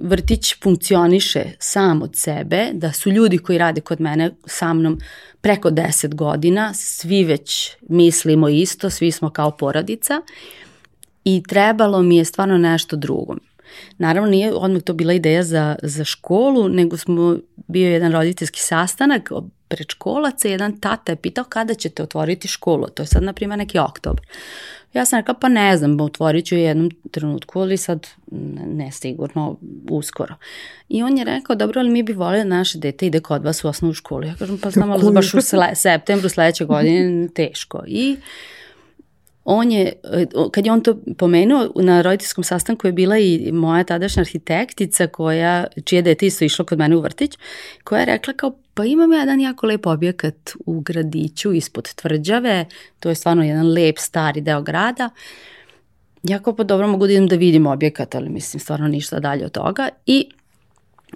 vrtić 0.00 0.54
funkcioniše 0.62 1.44
sam 1.58 2.02
od 2.02 2.16
sebe, 2.16 2.70
da 2.72 2.92
su 2.92 3.10
ljudi 3.10 3.38
koji 3.38 3.58
rade 3.58 3.80
kod 3.80 4.00
mene 4.00 4.30
sa 4.46 4.72
mnom 4.72 5.00
preko 5.40 5.70
10 5.70 6.14
godina, 6.14 6.74
svi 6.74 7.24
već 7.24 7.70
mislimo 7.88 8.48
isto, 8.48 8.90
svi 8.90 9.10
smo 9.10 9.30
kao 9.30 9.50
porodica 9.50 10.22
i 11.24 11.42
trebalo 11.48 12.02
mi 12.02 12.16
je 12.16 12.24
stvarno 12.24 12.58
nešto 12.58 12.96
drugo. 12.96 13.36
Naravno 13.98 14.30
nije 14.30 14.54
odmah 14.54 14.82
to 14.82 14.92
bila 14.92 15.12
ideja 15.12 15.42
za, 15.42 15.76
za 15.82 16.04
školu, 16.04 16.68
nego 16.68 16.96
smo 16.96 17.36
bio 17.56 17.90
jedan 17.90 18.12
roditeljski 18.12 18.60
sastanak 18.60 19.30
predškolaca, 19.68 20.48
jedan 20.48 20.80
tata 20.80 21.12
je 21.12 21.16
pitao 21.16 21.44
kada 21.44 21.74
ćete 21.74 22.02
otvoriti 22.02 22.48
školu, 22.48 22.86
to 22.86 23.02
je 23.02 23.06
sad 23.06 23.22
na 23.22 23.32
primjer 23.32 23.58
neki 23.58 23.78
oktobar. 23.78 24.26
Ja 24.92 25.04
sam 25.04 25.18
rekla 25.18 25.34
pa 25.34 25.48
ne 25.48 25.76
znam, 25.76 26.00
otvorit 26.00 26.46
ću 26.46 26.54
jednom 26.54 26.90
trenutku, 27.10 27.60
ali 27.60 27.76
sad 27.76 28.06
ne 28.66 28.92
sigurno 28.92 29.56
uskoro. 29.90 30.34
I 30.88 31.02
on 31.02 31.18
je 31.18 31.24
rekao, 31.24 31.56
dobro, 31.56 31.80
ali 31.80 31.90
mi 31.90 32.02
bi 32.02 32.12
volili 32.12 32.42
da 32.42 32.48
naše 32.48 32.78
dete 32.78 33.06
ide 33.06 33.20
kod 33.20 33.44
vas 33.44 33.64
u 33.64 33.68
osnovu 33.68 33.94
školu. 33.94 34.24
Ja 34.24 34.34
kažem, 34.34 34.58
pa 34.58 34.70
znam, 34.70 34.90
ali 34.90 35.12
baš 35.12 35.34
u 35.34 35.40
septembru 35.74 36.28
sledeće 36.28 36.64
godine 36.64 37.28
teško. 37.34 37.82
I 37.86 38.16
on 39.44 39.72
je, 39.72 39.92
kad 40.52 40.66
je 40.66 40.72
on 40.72 40.80
to 40.80 40.98
pomenuo, 41.18 41.68
na 41.74 42.02
roditeljskom 42.02 42.44
sastanku 42.44 42.86
je 42.86 42.92
bila 42.92 43.18
i 43.18 43.52
moja 43.52 43.84
tadašnja 43.84 44.20
arhitektica 44.20 45.06
koja, 45.06 45.64
čije 45.84 46.02
dete 46.02 46.26
isto 46.26 46.44
išlo 46.44 46.64
kod 46.64 46.78
mene 46.78 46.96
u 46.96 47.00
vrtić, 47.00 47.38
koja 47.84 48.00
je 48.00 48.06
rekla 48.06 48.32
kao, 48.32 48.56
pa 48.74 48.84
imam 48.84 49.12
jedan 49.12 49.40
jako 49.40 49.66
lep 49.66 49.86
objekat 49.86 50.50
u 50.66 50.80
gradiću 50.80 51.52
ispod 51.52 51.94
tvrđave, 51.94 52.66
to 53.00 53.08
je 53.08 53.14
stvarno 53.14 53.44
jedan 53.44 53.72
lep 53.72 53.98
stari 53.98 54.40
deo 54.40 54.62
grada, 54.62 55.10
ja 56.22 56.38
kao 56.38 56.56
pa 56.56 56.64
dobro 56.64 56.88
mogu 56.88 57.06
da 57.06 57.12
idem 57.12 57.26
da 57.28 57.36
vidim 57.36 57.66
objekat, 57.66 58.14
ali 58.14 58.28
mislim 58.28 58.60
stvarno 58.60 58.88
ništa 58.88 59.20
dalje 59.20 59.44
od 59.44 59.52
toga 59.52 59.88
i 60.06 60.28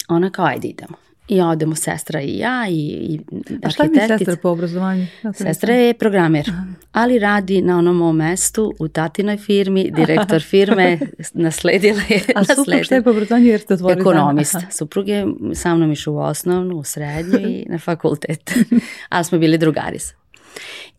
ona 0.08 0.30
kao 0.30 0.46
ajde 0.46 0.68
idemo. 0.68 1.07
I 1.28 1.40
odemo 1.40 1.74
sestra 1.74 2.20
i 2.20 2.38
ja 2.38 2.66
i, 2.68 2.74
i 2.74 3.20
A 3.62 3.70
šta 3.70 3.84
mi 3.84 3.98
sestra 4.06 4.36
po 4.42 4.48
obrazovanju? 4.48 5.06
Ja 5.24 5.32
sestra 5.32 5.74
je 5.74 5.94
programer, 5.94 6.44
Aha. 6.48 6.64
ali 6.92 7.18
radi 7.18 7.62
na 7.62 7.78
onom 7.78 7.96
mom 7.96 8.16
mestu 8.16 8.72
u 8.78 8.88
tatinoj 8.88 9.36
firmi, 9.36 9.90
direktor 9.90 10.42
firme, 10.42 10.98
nasledila 11.34 12.00
je. 12.08 12.22
A 12.34 12.44
suprug 12.44 12.82
šta 12.82 12.94
je 12.94 13.02
po 13.02 13.10
obrazovanju 13.10 13.46
jer 13.46 13.60
ste 13.60 13.74
otvorili? 13.74 14.00
Ekonomist. 14.00 14.54
Aha. 14.54 14.70
Suprug 14.70 15.08
je 15.08 15.26
sa 15.54 15.74
mnom 15.74 15.92
išao 15.92 16.14
u 16.14 16.18
osnovnu, 16.18 16.76
u 16.76 16.84
srednju 16.84 17.38
i 17.38 17.66
na 17.68 17.78
fakultet. 17.78 18.50
ali 19.08 19.24
smo 19.24 19.38
bili 19.38 19.58
drugari. 19.58 19.98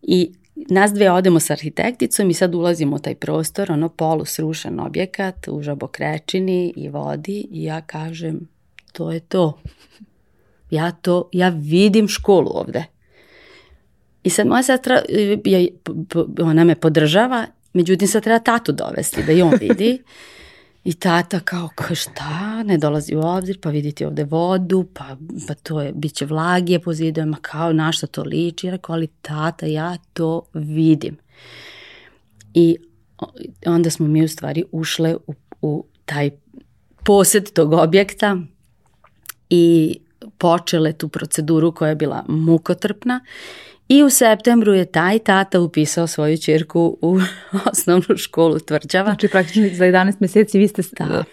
I 0.01 0.31
nas 0.55 0.91
dve 0.93 1.11
odemo 1.11 1.39
sa 1.39 1.53
arhitekticom 1.53 2.29
i 2.29 2.33
sad 2.33 2.55
ulazimo 2.55 2.95
u 2.95 2.99
taj 2.99 3.15
prostor, 3.15 3.71
ono 3.71 3.89
polu 3.89 4.25
srušen 4.25 4.79
objekat 4.79 5.47
u 5.47 5.61
žabokrečini 5.61 6.73
i 6.75 6.89
vodi 6.89 7.47
i 7.51 7.63
ja 7.63 7.81
kažem 7.81 8.47
to 8.91 9.11
je 9.11 9.19
to. 9.19 9.59
Ja 10.69 10.91
to, 10.91 11.29
ja 11.33 11.49
vidim 11.49 12.07
školu 12.07 12.51
ovde. 12.53 12.83
I 14.23 14.29
sad 14.29 14.47
moja 14.47 14.63
sestra, 14.63 15.01
ja, 15.45 15.67
ona 16.41 16.63
me 16.63 16.75
podržava, 16.75 17.45
međutim 17.73 18.07
sad 18.07 18.23
treba 18.23 18.39
tatu 18.39 18.71
dovesti 18.71 19.23
da 19.23 19.31
i 19.31 19.41
on 19.41 19.53
vidi. 19.59 20.03
I 20.83 20.93
tata 20.93 21.39
kao, 21.39 21.69
ka 21.75 21.95
šta, 21.95 22.63
ne 22.63 22.77
dolazi 22.77 23.15
u 23.15 23.19
obzir, 23.19 23.59
pa 23.61 23.69
vidite 23.69 24.07
ovde 24.07 24.23
vodu, 24.23 24.85
pa, 24.93 25.17
pa 25.47 25.53
to 25.53 25.81
je, 25.81 25.91
bit 25.93 26.13
će 26.13 26.25
vlagije 26.25 26.79
po 26.79 26.93
zidovima, 26.93 27.37
kao 27.41 27.73
na 27.73 27.91
što 27.91 28.07
to 28.07 28.23
liči, 28.23 28.71
rekao, 28.71 28.93
ali 28.93 29.07
tata, 29.07 29.65
ja 29.65 29.97
to 30.13 30.41
vidim. 30.53 31.17
I 32.53 32.77
onda 33.65 33.89
smo 33.89 34.07
mi 34.07 34.23
u 34.23 34.27
stvari 34.27 34.63
ušle 34.71 35.15
u, 35.27 35.33
u 35.61 35.85
taj 36.05 36.29
posed 37.05 37.53
tog 37.53 37.73
objekta 37.73 38.37
i 39.49 39.99
počele 40.37 40.93
tu 40.93 41.07
proceduru 41.07 41.71
koja 41.71 41.89
je 41.89 41.95
bila 41.95 42.23
mukotrpna 42.27 43.19
i 43.89 44.03
u 44.03 44.09
septembru 44.09 44.73
je 44.73 44.85
taj 44.85 45.19
tata 45.19 45.59
upisao 45.59 46.07
svoju 46.07 46.37
čirku 46.37 46.97
u 47.01 47.19
osnovnu 47.71 48.17
školu 48.17 48.59
tvrđava. 48.59 49.05
Znači 49.05 49.27
praktično 49.27 49.63
za 49.73 49.85
11 49.85 50.13
meseci 50.19 50.59
vi 50.59 50.67
ste 50.67 50.81
da. 50.99 51.23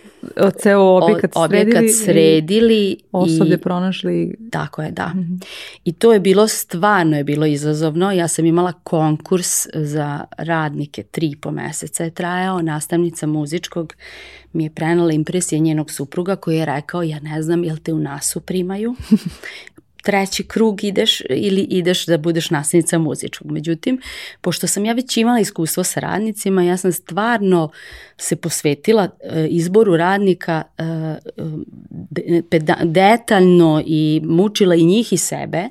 ceo 0.62 0.80
objekat, 0.80 1.30
objekat 1.34 1.72
sredili, 1.72 1.92
sredili 1.92 2.96
osobe 3.12 3.54
i, 3.54 3.58
pronašli. 3.58 4.36
Tako 4.50 4.82
je, 4.82 4.90
da. 4.90 5.06
Mm 5.06 5.18
-hmm. 5.18 5.44
I 5.84 5.92
to 5.92 6.12
je 6.12 6.20
bilo 6.20 6.48
stvarno 6.48 7.16
je 7.16 7.24
bilo 7.24 7.46
izazovno. 7.46 8.12
Ja 8.12 8.28
sam 8.28 8.44
imala 8.44 8.72
konkurs 8.72 9.66
za 9.74 10.24
radnike, 10.38 11.02
tri 11.02 11.34
po 11.40 11.50
meseca 11.50 12.04
je 12.04 12.10
trajao, 12.10 12.62
nastavnica 12.62 13.26
muzičkog 13.26 13.94
mi 14.52 14.64
je 14.64 14.70
prenala 14.70 15.12
impresije 15.12 15.58
njenog 15.58 15.90
supruga 15.90 16.36
koji 16.36 16.58
je 16.58 16.66
rekao 16.66 17.02
ja 17.02 17.20
ne 17.20 17.42
znam 17.42 17.64
jel 17.64 17.76
te 17.76 17.92
u 17.92 17.98
nasu 17.98 18.40
primaju 18.40 18.94
treći 20.06 20.42
krug 20.44 20.84
ideš 20.84 21.22
ili 21.30 21.60
ideš 21.60 22.06
da 22.06 22.18
budeš 22.18 22.50
nastavnica 22.50 22.98
muzičkog. 22.98 23.50
Međutim, 23.50 24.00
pošto 24.40 24.66
sam 24.66 24.84
ja 24.84 24.92
već 24.92 25.16
imala 25.16 25.40
iskustvo 25.40 25.84
sa 25.84 26.00
radnicima, 26.00 26.62
ja 26.62 26.76
sam 26.76 26.92
stvarno 26.92 27.70
se 28.16 28.36
posvetila 28.36 29.08
e, 29.20 29.46
izboru 29.50 29.96
radnika 29.96 30.62
e, 30.78 30.82
detaljno 32.82 33.82
i 33.86 34.20
mučila 34.24 34.74
i 34.74 34.84
njih 34.84 35.12
i 35.12 35.16
sebe, 35.16 35.68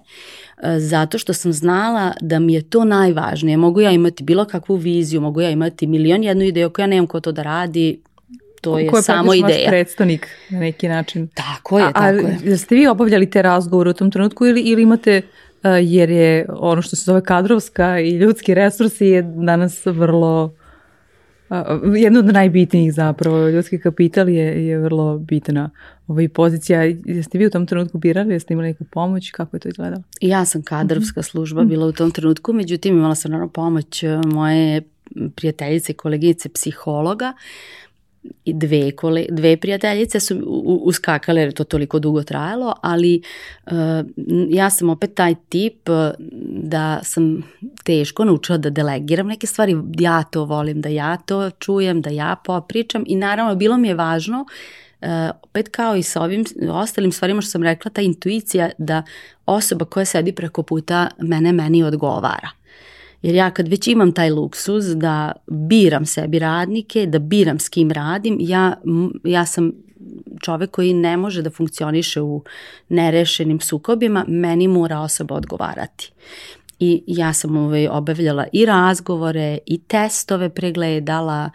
zato 0.78 1.18
što 1.18 1.34
sam 1.34 1.54
znala 1.54 2.14
da 2.22 2.40
mi 2.40 2.54
je 2.54 2.70
to 2.70 2.86
najvažnije. 2.86 3.58
Mogu 3.58 3.82
ja 3.82 3.92
imati 3.92 4.24
bilo 4.24 4.46
kakvu 4.46 4.76
viziju, 4.76 5.22
mogu 5.22 5.42
ja 5.42 5.50
imati 5.50 5.88
milion 5.88 6.24
jednu 6.24 6.44
ideju, 6.44 6.68
ako 6.68 6.82
ja 6.82 6.88
nemam 6.88 7.08
ko 7.08 7.20
to 7.20 7.32
da 7.32 7.44
radi, 7.44 8.02
to 8.66 8.80
je, 8.80 8.86
je 8.86 9.02
samo 9.02 9.34
ideja. 9.34 9.48
Ko 9.48 9.62
je 9.62 9.68
predstavnik 9.68 10.28
na 10.50 10.60
neki 10.60 10.88
način. 10.88 11.28
Tako 11.28 11.80
je, 11.80 11.86
a, 11.86 11.92
tako 11.92 12.28
a, 12.28 12.50
je. 12.50 12.58
Ste 12.58 12.76
vi 12.76 12.88
obavljali 12.88 13.30
te 13.30 13.42
razgovore 13.42 13.90
u 13.90 13.94
tom 13.94 14.12
trenutku 14.12 14.46
ili, 14.46 14.62
ili 14.62 14.82
imate 14.82 15.22
uh, 15.22 15.70
jer 15.82 16.10
je 16.10 16.46
ono 16.50 16.82
što 16.82 16.96
se 16.96 17.04
zove 17.04 17.24
kadrovska 17.24 18.00
i 18.00 18.10
ljudski 18.10 18.54
resursi 18.54 19.06
je 19.06 19.22
danas 19.22 19.86
vrlo 19.86 20.44
uh, 20.46 21.96
jedno 21.98 22.20
od 22.20 22.26
najbitnijih 22.26 22.94
zapravo, 22.94 23.50
ljudski 23.50 23.80
kapital 23.80 24.30
je, 24.30 24.68
je 24.68 24.80
vrlo 24.80 25.18
bitna 25.18 25.70
ovaj 26.08 26.30
pozicija. 26.30 26.82
Jeste 27.06 27.38
vi 27.38 27.46
u 27.46 27.50
tom 27.50 27.66
trenutku 27.68 27.98
birali, 27.98 28.34
jeste 28.34 28.54
imali 28.54 28.68
neku 28.68 28.84
pomoć, 28.84 29.32
kako 29.32 29.56
je 29.56 29.60
to 29.60 29.70
izgledalo? 29.70 30.04
Ja 30.22 30.46
sam 30.46 30.62
kadrovska 30.62 31.20
mhm. 31.20 31.26
služba 31.26 31.64
bila 31.64 31.88
u 31.88 31.92
tom 31.92 32.12
trenutku, 32.12 32.54
međutim 32.54 32.98
imala 32.98 33.16
sam 33.16 33.32
naravno 33.32 33.52
pomoć 33.52 34.04
moje 34.26 34.82
prijateljice 35.36 35.92
i 35.92 35.96
koleginice 35.96 36.50
psihologa, 36.50 37.34
i 38.46 38.54
dve, 38.54 38.92
kole, 38.92 39.26
dve 39.30 39.58
prijateljice 39.58 40.20
su 40.20 40.44
uskakale 40.84 41.42
jer 41.42 41.48
je 41.48 41.54
to 41.54 41.64
toliko 41.64 42.00
dugo 42.00 42.24
trajalo, 42.24 42.74
ali 42.82 43.22
uh, 43.66 43.74
ja 44.50 44.70
sam 44.70 44.90
opet 44.90 45.16
taj 45.16 45.36
tip 45.50 45.90
uh, 45.90 45.96
da 46.50 47.00
sam 47.04 47.44
teško 47.84 48.26
naučila 48.26 48.58
da 48.58 48.70
delegiram 48.70 49.28
neke 49.28 49.48
stvari, 49.48 49.78
ja 50.00 50.24
to 50.24 50.46
volim 50.46 50.82
da 50.82 50.90
ja 50.90 51.18
to 51.18 51.50
čujem, 51.50 52.02
da 52.02 52.10
ja 52.10 52.36
popričam 52.46 53.04
i 53.08 53.16
naravno 53.16 53.56
bilo 53.56 53.78
mi 53.78 53.88
je 53.88 53.96
važno 53.96 54.46
Uh, 55.02 55.10
opet 55.44 55.70
kao 55.70 55.96
i 55.96 56.04
sa 56.04 56.22
ovim 56.22 56.46
ostalim 56.72 57.12
stvarima 57.12 57.42
što 57.42 57.52
sam 57.52 57.64
rekla, 57.64 57.92
ta 57.92 58.02
intuicija 58.02 58.70
da 58.78 59.04
osoba 59.46 59.86
koja 59.86 60.06
sedi 60.06 60.32
preko 60.32 60.64
puta 60.64 61.08
mene 61.18 61.52
meni 61.52 61.84
odgovara. 61.84 62.50
Jer 63.26 63.36
ja 63.36 63.52
kad 63.52 63.68
već 63.68 63.88
imam 63.88 64.12
taj 64.12 64.30
luksuz 64.30 64.96
da 64.96 65.32
biram 65.48 66.06
sebi 66.06 66.40
radnike, 66.40 67.06
da 67.06 67.20
biram 67.20 67.60
s 67.60 67.70
kim 67.70 67.92
radim, 67.92 68.38
ja, 68.40 68.76
ja 69.24 69.46
sam 69.46 69.72
čovek 70.42 70.72
koji 70.72 70.94
ne 70.94 71.18
može 71.18 71.42
da 71.42 71.50
funkcioniše 71.50 72.22
u 72.22 72.44
nerešenim 72.90 73.60
sukobima, 73.60 74.26
meni 74.28 74.68
mora 74.68 75.00
osoba 75.00 75.36
odgovarati. 75.36 76.12
I 76.80 77.04
ja 77.08 77.34
sam 77.34 77.58
ovaj, 77.58 77.88
obavljala 77.88 78.46
i 78.54 78.66
razgovore 78.66 79.58
i 79.66 79.78
testove 79.78 80.50
pregledala 80.50 81.50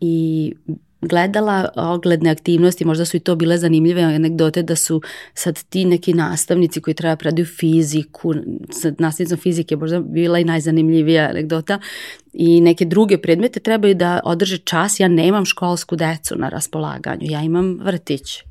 i 0.00 0.54
gledala 1.02 1.68
ogledne 1.76 2.30
aktivnosti, 2.30 2.84
možda 2.84 3.04
su 3.04 3.16
i 3.16 3.20
to 3.20 3.36
bile 3.36 3.58
zanimljive 3.58 4.02
anegdote 4.02 4.62
da 4.62 4.76
su 4.76 5.02
sad 5.34 5.64
ti 5.64 5.84
neki 5.84 6.14
nastavnici 6.14 6.80
koji 6.80 6.94
treba 6.94 7.16
predaju 7.16 7.46
fiziku, 7.46 8.34
sa 8.70 8.92
nastavnicom 8.98 9.38
fizike 9.38 9.76
možda 9.76 10.00
bila 10.00 10.38
i 10.38 10.44
najzanimljivija 10.44 11.28
anegdota 11.30 11.78
i 12.32 12.60
neke 12.60 12.84
druge 12.84 13.18
predmete 13.18 13.60
trebaju 13.60 13.94
da 13.94 14.20
održe 14.24 14.58
čas, 14.58 15.00
ja 15.00 15.08
nemam 15.08 15.44
školsku 15.44 15.96
decu 15.96 16.34
na 16.36 16.48
raspolaganju, 16.48 17.30
ja 17.30 17.42
imam 17.42 17.78
vrtić 17.82 18.42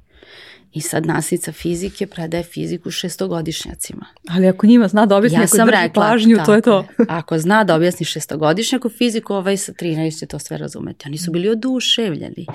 I 0.73 0.81
sad 0.81 1.05
nastavnica 1.05 1.51
fizike 1.51 2.07
predaje 2.07 2.43
fiziku 2.43 2.91
šestogodišnjacima. 2.91 4.05
Ali 4.29 4.47
ako 4.47 4.67
njima 4.67 4.87
zna 4.87 5.05
da 5.05 5.15
objasni, 5.15 5.37
ja 5.37 5.43
ako 5.43 5.57
drži 5.57 5.71
rekla, 5.71 6.03
pažnju, 6.03 6.37
to 6.45 6.53
je 6.53 6.61
to. 6.61 6.85
ako 7.09 7.37
zna 7.37 7.63
da 7.63 7.75
objasni 7.75 8.05
šestogodišnjaku 8.05 8.89
fiziku, 8.89 9.33
ovaj 9.33 9.57
sa 9.57 9.73
13 9.73 10.19
će 10.19 10.25
to 10.25 10.39
sve 10.39 10.57
razumeti. 10.57 11.07
Oni 11.07 11.17
su 11.17 11.31
bili 11.31 11.49
oduševljeni. 11.49 12.45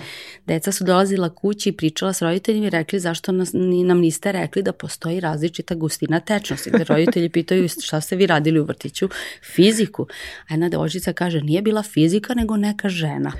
Deca 0.46 0.72
su 0.72 0.84
dolazila 0.84 1.34
kući 1.34 1.68
i 1.68 1.72
pričala 1.72 2.12
s 2.12 2.22
roditeljima 2.22 2.66
i 2.66 2.70
rekli 2.70 3.00
zašto 3.00 3.32
nas, 3.32 3.50
nam 3.84 3.98
niste 3.98 4.32
rekli 4.32 4.62
da 4.62 4.72
postoji 4.72 5.20
različita 5.20 5.74
gustina 5.74 6.20
tečnosti. 6.20 6.70
Gde 6.70 6.84
roditelji 6.84 7.28
pitaju 7.28 7.68
šta 7.68 8.00
ste 8.00 8.16
vi 8.16 8.26
radili 8.26 8.60
u 8.60 8.64
vrtiću? 8.64 9.08
Fiziku. 9.54 10.06
A 10.48 10.54
jedna 10.54 10.68
devočica 10.68 11.12
kaže 11.12 11.40
nije 11.40 11.62
bila 11.62 11.82
fizika 11.82 12.34
nego 12.34 12.56
neka 12.56 12.88
žena. 12.88 13.32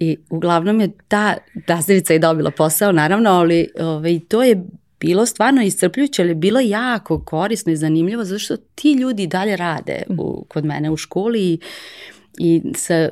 I 0.00 0.16
uglavnom 0.30 0.80
je 0.80 0.90
ta 1.08 1.36
nastavnica 1.68 2.14
i 2.14 2.18
dobila 2.18 2.50
posao, 2.50 2.92
naravno, 2.92 3.30
ali 3.30 3.68
ovaj, 3.94 4.20
to 4.28 4.42
je 4.42 4.64
bilo 5.00 5.26
stvarno 5.26 5.62
iscrpljujuće, 5.62 6.22
ali 6.22 6.30
je 6.30 6.34
bilo 6.34 6.60
jako 6.60 7.24
korisno 7.24 7.72
i 7.72 7.76
zanimljivo 7.76 8.24
zato 8.24 8.38
što 8.38 8.56
ti 8.56 8.92
ljudi 8.92 9.26
dalje 9.26 9.56
rade 9.56 10.02
u, 10.18 10.44
kod 10.48 10.64
mene 10.64 10.90
u 10.90 10.96
školi 10.96 11.42
i, 11.42 11.58
i 12.38 12.62
sa 12.76 13.08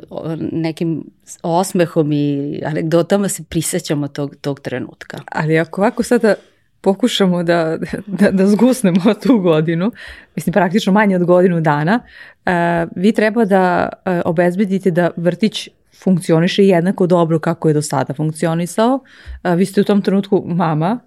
nekim 0.52 1.04
osmehom 1.42 2.12
i 2.12 2.60
anegdotama 2.64 3.28
se 3.28 3.44
prisećamo 3.44 4.08
tog, 4.08 4.36
tog 4.40 4.60
trenutka. 4.60 5.20
Ali 5.26 5.58
ako 5.58 5.80
ovako 5.80 6.02
sada 6.02 6.34
pokušamo 6.82 7.42
da, 7.42 7.78
da, 8.06 8.30
da 8.30 8.46
zgusnemo 8.46 9.14
tu 9.22 9.38
godinu, 9.38 9.92
mislim 10.36 10.52
praktično 10.52 10.92
manje 10.92 11.16
od 11.16 11.24
godinu 11.24 11.60
dana, 11.60 12.00
uh, 12.46 12.52
vi 12.96 13.12
treba 13.12 13.44
da 13.44 13.88
uh, 13.92 14.12
obezbedite 14.24 14.90
da 14.90 15.10
vrtić 15.16 15.68
funkcioniše 16.02 16.66
jednako 16.66 17.06
dobro 17.06 17.38
kako 17.38 17.68
je 17.68 17.74
do 17.74 17.82
sada 17.82 18.14
funkcionisao. 18.14 19.00
Uh, 19.44 19.54
vi 19.54 19.66
ste 19.66 19.80
u 19.80 19.84
tom 19.84 20.02
trenutku 20.02 20.42
mama, 20.46 20.98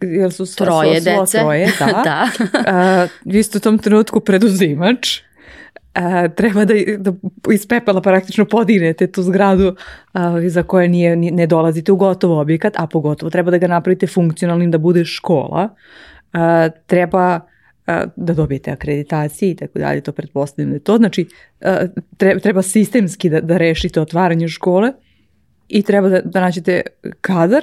jer 0.00 0.32
su 0.32 0.46
svo, 0.46 0.64
troje 0.64 1.00
svo, 1.00 1.20
dece. 1.20 1.38
Troje, 1.38 1.72
da. 2.04 2.28
da. 2.64 3.08
vi 3.24 3.42
ste 3.42 3.58
u 3.58 3.60
tom 3.60 3.78
trenutku 3.78 4.20
preduzimač. 4.20 5.20
Uh, 5.96 6.34
treba 6.34 6.64
da, 6.64 6.74
da 6.98 7.12
iz 7.52 7.66
pepela 7.66 8.00
praktično 8.00 8.44
podignete 8.44 9.06
tu 9.06 9.22
zgradu 9.22 9.68
uh, 9.68 10.20
za 10.46 10.62
koje 10.62 10.88
nije, 10.88 11.16
ne 11.16 11.46
dolazite 11.46 11.92
u 11.92 11.96
gotov 11.96 12.38
objekat, 12.38 12.74
a 12.76 12.86
pogotovo 12.86 13.30
treba 13.30 13.50
da 13.50 13.58
ga 13.58 13.66
napravite 13.66 14.06
funkcionalnim 14.06 14.70
da 14.70 14.78
bude 14.78 15.04
škola. 15.04 15.68
Uh, 16.32 16.40
treba 16.86 17.40
da 18.16 18.34
dobijete 18.34 18.70
akreditacije 18.70 19.50
i 19.50 19.56
tako 19.56 19.78
dalje, 19.78 20.00
to 20.00 20.12
pretpostavljam 20.12 20.70
da 20.70 20.76
je 20.76 20.80
to. 20.80 20.96
Znači, 20.96 21.26
treba 22.42 22.62
sistemski 22.62 23.28
da, 23.30 23.40
da 23.40 23.56
rešite 23.56 24.00
otvaranje 24.00 24.48
škole 24.48 24.92
i 25.68 25.82
treba 25.82 26.08
da, 26.08 26.20
da 26.20 26.40
nađete 26.40 26.80
kadar 27.20 27.62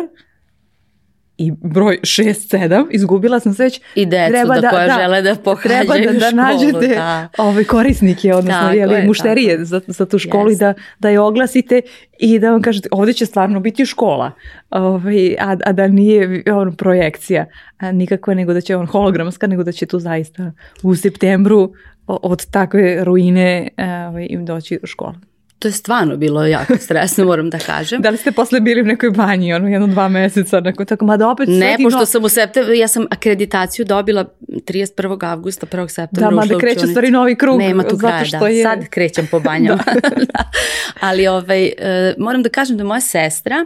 i 1.42 1.52
broj 1.52 2.00
6-7, 2.02 2.86
izgubila 2.92 3.40
sam 3.40 3.54
se 3.54 3.64
već. 3.64 3.82
I 3.96 4.06
decu 4.06 4.32
treba 4.32 4.56
da, 4.56 4.62
da 4.62 4.70
koja 4.70 4.88
da, 4.88 4.98
žele 5.02 5.22
da 5.22 5.36
pohađaju 5.36 5.88
treba 5.88 5.98
da, 5.98 6.20
da 6.20 6.28
školu. 6.28 6.42
nađete 6.42 6.96
da. 6.96 7.28
Ove 7.38 7.64
korisnike, 7.64 8.34
odnosno 8.34 8.62
tako 8.62 8.76
jeli, 8.76 8.94
je, 8.94 9.06
mušterije 9.06 9.66
za, 9.66 9.82
za 9.88 10.06
tu 10.06 10.20
školu 10.20 10.50
yes. 10.50 10.54
i 10.54 10.58
da, 10.58 10.74
da 11.00 11.10
je 11.10 11.20
oglasite 11.20 11.82
i 12.20 12.40
da 12.40 12.52
vam 12.52 12.62
kažete 12.62 12.90
ovde 12.92 13.14
će 13.14 13.26
stvarno 13.26 13.60
biti 13.60 13.86
škola, 13.86 14.32
ovaj, 14.70 15.36
a, 15.40 15.58
a 15.66 15.72
da 15.72 15.88
nije 15.88 16.44
on, 16.54 16.76
projekcija 16.76 17.46
a, 17.78 17.92
nikakva, 17.92 18.34
nego 18.34 18.54
da 18.54 18.62
će 18.62 18.76
on 18.76 18.86
hologramska, 18.86 19.48
nego 19.48 19.64
da 19.64 19.72
će 19.72 19.86
tu 19.86 20.00
zaista 20.00 20.52
u 20.84 20.96
septembru 20.96 21.74
od 22.08 22.46
takve 22.46 23.04
ruine 23.04 23.70
ovaj, 23.78 24.28
im 24.30 24.46
doći 24.46 24.80
u 24.84 24.88
školu 24.88 25.31
to 25.62 25.68
je 25.68 25.72
stvarno 25.72 26.18
bilo 26.18 26.46
jako 26.46 26.78
stresno, 26.78 27.26
moram 27.26 27.50
da 27.50 27.60
kažem. 27.60 28.02
da 28.02 28.10
li 28.10 28.18
ste 28.18 28.32
posle 28.32 28.60
bili 28.60 28.82
u 28.82 28.86
nekoj 28.86 29.10
banji, 29.10 29.54
ono 29.54 29.68
jedno 29.68 29.88
dva 29.88 30.08
meseca, 30.08 30.60
neko 30.60 30.86
tako, 30.86 31.06
ma 31.06 31.18
da 31.18 31.30
opet 31.30 31.50
Ne, 31.50 31.78
pošto 31.84 32.00
no... 32.00 32.06
sam 32.06 32.24
u 32.24 32.30
septembru, 32.30 32.74
ja 32.74 32.88
sam 32.88 33.06
akreditaciju 33.10 33.86
dobila 33.86 34.26
31. 34.48 35.26
avgusta, 35.26 35.66
1. 35.66 35.88
septembra. 35.88 36.30
Da, 36.30 36.36
mada 36.36 36.58
kreće 36.58 36.88
stvari 36.88 37.12
novi 37.12 37.36
krug. 37.36 37.60
Nema 37.60 37.84
tu 37.84 37.98
kraja, 37.98 38.24
da. 38.40 38.48
Je... 38.48 38.64
Sad 38.64 38.90
krećem 38.90 39.28
po 39.32 39.40
banjama. 39.40 39.84
da. 40.34 40.44
Ali 41.08 41.28
ovaj, 41.28 41.66
uh, 41.66 42.24
moram 42.24 42.44
da 42.44 42.50
kažem 42.50 42.78
da 42.78 42.84
moja 42.84 43.02
sestra 43.02 43.66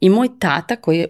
i 0.00 0.08
moj 0.08 0.28
tata, 0.38 0.76
koji 0.76 0.98
je 0.98 1.06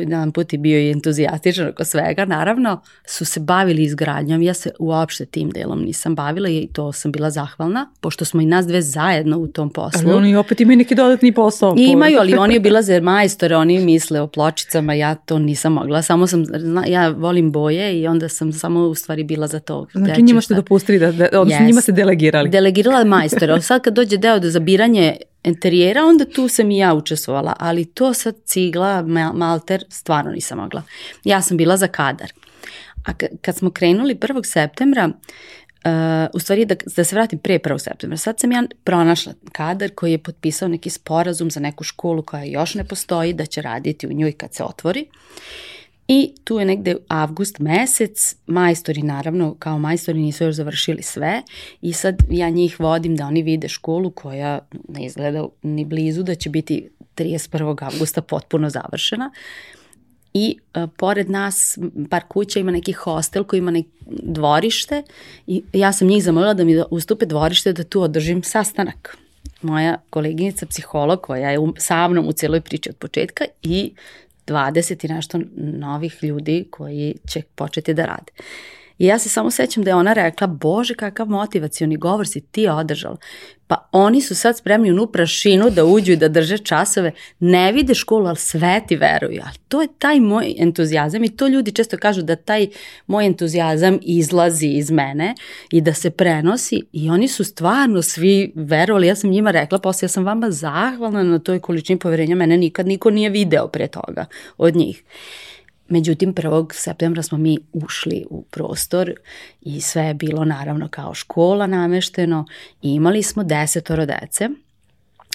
jedan 0.00 0.32
put 0.32 0.52
i 0.52 0.58
bio 0.58 0.78
i 0.78 0.90
entuzijastičan 0.90 1.68
oko 1.68 1.84
svega, 1.84 2.24
naravno, 2.24 2.82
su 3.06 3.24
se 3.24 3.40
bavili 3.40 3.82
izgradnjom. 3.82 4.42
Ja 4.42 4.54
se 4.54 4.70
uopšte 4.78 5.26
tim 5.26 5.50
delom 5.50 5.82
nisam 5.82 6.14
bavila 6.14 6.48
i 6.48 6.68
to 6.72 6.92
sam 6.92 7.12
bila 7.12 7.30
zahvalna, 7.30 7.90
pošto 8.00 8.24
smo 8.24 8.40
i 8.40 8.46
nas 8.46 8.66
dve 8.66 8.82
zajedno 8.82 9.19
u 9.26 9.46
tom 9.46 9.70
poslu. 9.70 10.00
Ali 10.04 10.12
oni 10.12 10.36
opet 10.36 10.60
imaju 10.60 10.76
neki 10.76 10.94
dodatni 10.94 11.32
posao. 11.32 11.74
I 11.78 11.84
imaju, 11.84 12.18
ali 12.20 12.34
oni 12.34 12.56
obilaze 12.60 13.00
majstore, 13.00 13.56
oni 13.56 13.78
misle 13.78 14.20
o 14.20 14.26
pločicama, 14.26 14.94
ja 14.94 15.14
to 15.14 15.38
nisam 15.38 15.72
mogla. 15.72 16.02
Samo 16.02 16.26
sam, 16.26 16.44
ja 16.86 17.08
volim 17.08 17.52
boje 17.52 18.00
i 18.00 18.06
onda 18.06 18.28
sam 18.28 18.52
samo 18.52 18.80
u 18.80 18.94
stvari 18.94 19.24
bila 19.24 19.46
za 19.46 19.60
to. 19.60 19.86
Znači 19.92 20.22
njima 20.22 20.40
ste 20.40 20.54
dopustili, 20.54 20.98
da, 20.98 21.12
da, 21.12 21.40
odnosno 21.40 21.64
yes. 21.64 21.66
njima 21.66 21.80
ste 21.80 21.92
delegirali. 21.92 22.50
Delegirala 22.50 23.04
majstore. 23.04 23.60
Sad 23.60 23.82
kad 23.82 23.94
dođe 23.94 24.16
deo 24.16 24.38
da 24.38 24.50
zabiranje 24.50 25.16
interijera, 25.44 26.04
onda 26.04 26.24
tu 26.24 26.48
sam 26.48 26.70
i 26.70 26.78
ja 26.78 26.94
učestvovala, 26.94 27.54
ali 27.58 27.84
to 27.84 28.14
sad 28.14 28.34
cigla, 28.44 29.02
malter, 29.34 29.84
stvarno 29.88 30.30
nisam 30.32 30.58
mogla. 30.58 30.82
Ja 31.24 31.42
sam 31.42 31.56
bila 31.56 31.76
za 31.76 31.86
kadar. 31.86 32.32
A 33.06 33.12
kad 33.42 33.56
smo 33.56 33.70
krenuli 33.70 34.14
1. 34.14 34.44
septembra, 34.44 35.06
uh, 35.06 35.14
u 36.34 36.38
stvari 36.38 36.64
da, 36.64 36.74
da 36.96 37.04
se 37.04 37.16
vratim 37.16 37.38
pre 37.38 37.58
1. 37.58 37.78
septembra, 37.78 38.16
sad 38.16 38.40
sam 38.40 38.52
ja 38.52 38.62
pronašla 38.84 39.32
kadar 39.52 39.90
koji 39.94 40.12
je 40.12 40.18
potpisao 40.18 40.68
neki 40.68 40.90
sporazum 40.90 41.50
za 41.50 41.60
neku 41.60 41.84
školu 41.84 42.22
koja 42.22 42.44
još 42.44 42.74
ne 42.74 42.84
postoji, 42.84 43.32
da 43.32 43.46
će 43.46 43.62
raditi 43.62 44.06
u 44.06 44.12
njoj 44.12 44.32
kad 44.32 44.54
se 44.54 44.64
otvori. 44.64 45.06
I 46.08 46.34
tu 46.44 46.58
je 46.58 46.64
negde 46.64 46.96
avgust 47.08 47.58
mesec, 47.58 48.36
majstori 48.46 49.02
naravno, 49.02 49.56
kao 49.58 49.78
majstori 49.78 50.18
nisu 50.18 50.44
još 50.44 50.54
završili 50.54 51.02
sve 51.02 51.42
i 51.80 51.92
sad 51.92 52.16
ja 52.30 52.48
njih 52.50 52.80
vodim 52.80 53.16
da 53.16 53.26
oni 53.26 53.42
vide 53.42 53.68
školu 53.68 54.10
koja 54.10 54.58
ne 54.88 55.04
izgleda 55.04 55.46
ni 55.62 55.84
blizu 55.84 56.22
da 56.22 56.34
će 56.34 56.50
biti 56.50 56.90
31. 57.16 57.84
avgusta 57.84 58.22
potpuno 58.22 58.70
završena. 58.70 59.30
I 60.34 60.58
a, 60.74 60.86
pored 60.96 61.30
nas, 61.30 61.78
par 62.10 62.22
kuća 62.28 62.60
ima 62.60 62.70
neki 62.70 62.92
hostel 62.92 63.44
koji 63.44 63.58
ima 63.58 63.70
neki 63.70 63.88
dvorište 64.06 65.02
i 65.46 65.62
ja 65.72 65.92
sam 65.92 66.08
njih 66.08 66.24
zamolila 66.24 66.54
da 66.54 66.64
mi 66.64 66.74
da 66.74 66.84
ustupe 66.90 67.26
dvorište 67.26 67.72
da 67.72 67.84
tu 67.84 68.02
održim 68.02 68.42
sastanak 68.42 69.16
moja 69.62 69.96
koleginica 70.10 70.66
psiholog 70.66 71.20
koja 71.22 71.50
je 71.50 71.58
sa 71.76 72.08
mnom 72.08 72.28
u 72.28 72.32
cijeloj 72.32 72.60
priči 72.60 72.90
od 72.90 72.96
početka 72.96 73.44
i 73.62 73.92
20 74.46 75.04
i 75.04 75.12
nešto 75.12 75.40
novih 75.56 76.18
ljudi 76.22 76.66
koji 76.70 77.14
će 77.28 77.42
početi 77.54 77.94
da 77.94 78.04
rade. 78.04 78.32
I 79.00 79.06
ja 79.06 79.18
se 79.18 79.28
samo 79.28 79.50
sećam 79.50 79.82
da 79.84 79.90
je 79.90 79.94
ona 79.94 80.12
rekla, 80.12 80.46
bože 80.46 80.94
kakav 80.94 81.26
motivacioni 81.26 81.96
govor 81.96 82.28
si 82.28 82.40
ti 82.40 82.68
održala. 82.68 83.16
Pa 83.66 83.88
oni 83.92 84.20
su 84.20 84.34
sad 84.34 84.58
spremni 84.58 84.90
u 84.90 84.94
nu 84.94 85.06
prašinu 85.06 85.70
da 85.70 85.84
uđu 85.84 86.12
i 86.12 86.16
da 86.16 86.28
drže 86.28 86.58
časove, 86.58 87.12
ne 87.38 87.72
vide 87.72 87.94
školu, 87.94 88.26
ali 88.26 88.36
sve 88.36 88.80
ti 88.88 88.96
veruju. 88.96 89.40
Ali 89.44 89.56
to 89.68 89.82
je 89.82 89.88
taj 89.98 90.20
moj 90.20 90.54
entuzijazam 90.58 91.24
i 91.24 91.36
to 91.36 91.46
ljudi 91.46 91.72
često 91.72 91.96
kažu 91.96 92.22
da 92.22 92.36
taj 92.36 92.68
moj 93.06 93.26
entuzijazam 93.26 93.98
izlazi 94.02 94.66
iz 94.66 94.90
mene 94.90 95.34
i 95.70 95.80
da 95.80 95.94
se 95.94 96.10
prenosi 96.10 96.82
i 96.92 97.10
oni 97.10 97.28
su 97.28 97.44
stvarno 97.44 98.02
svi 98.02 98.52
verovali. 98.54 99.06
Ja 99.06 99.14
sam 99.14 99.30
njima 99.30 99.50
rekla, 99.50 99.78
posle 99.78 100.06
ja 100.06 100.08
sam 100.08 100.24
vama 100.24 100.50
zahvalna 100.50 101.22
na 101.22 101.38
toj 101.38 101.60
količini 101.60 101.98
poverenja, 101.98 102.36
mene 102.36 102.56
nikad 102.56 102.86
niko 102.86 103.10
nije 103.10 103.30
video 103.30 103.68
pre 103.68 103.88
toga 103.88 104.26
od 104.58 104.76
njih. 104.76 105.02
Međutim, 105.90 106.34
1. 106.34 106.72
septembra 106.72 107.22
smo 107.22 107.38
mi 107.38 107.58
ušli 107.72 108.24
u 108.30 108.42
prostor 108.42 109.12
i 109.60 109.80
sve 109.80 110.02
je 110.02 110.14
bilo 110.14 110.44
naravno 110.44 110.88
kao 110.88 111.14
škola 111.14 111.66
namešteno 111.66 112.46
i 112.82 112.94
imali 112.94 113.22
smo 113.22 113.44
desetoro 113.44 114.06
dece, 114.06 114.48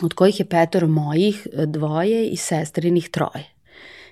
od 0.02 0.14
kojih 0.14 0.40
je 0.40 0.46
petor 0.46 0.88
mojih, 0.88 1.48
dvoje 1.66 2.28
i 2.28 2.38
sestrinih 2.38 3.10
troje. 3.10 3.56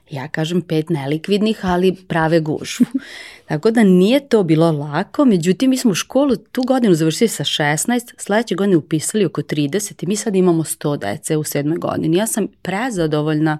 Ja 0.10 0.28
kažem 0.28 0.62
pet 0.62 0.90
nelikvidnih, 0.90 1.60
ali 1.66 1.96
prave 2.08 2.40
gužvu. 2.40 2.86
Tako 3.50 3.72
da 3.72 3.84
nije 3.84 4.28
to 4.28 4.44
bilo 4.44 4.72
lako, 4.72 5.26
međutim 5.26 5.70
mi 5.70 5.78
smo 5.78 5.92
u 5.92 5.96
školu 5.96 6.36
tu 6.36 6.62
godinu 6.62 6.96
završili 6.96 7.28
sa 7.28 7.44
16, 7.44 8.14
sledeće 8.18 8.56
godine 8.56 8.78
upisali 8.78 9.26
oko 9.26 9.42
30 9.42 10.04
i 10.04 10.08
mi 10.08 10.16
sad 10.16 10.36
imamo 10.36 10.64
100 10.64 10.98
dece 10.98 11.38
u 11.38 11.44
sedmoj 11.44 11.78
godini. 11.78 12.18
Ja 12.18 12.28
sam 12.28 12.48
prezadovoljna 12.62 13.58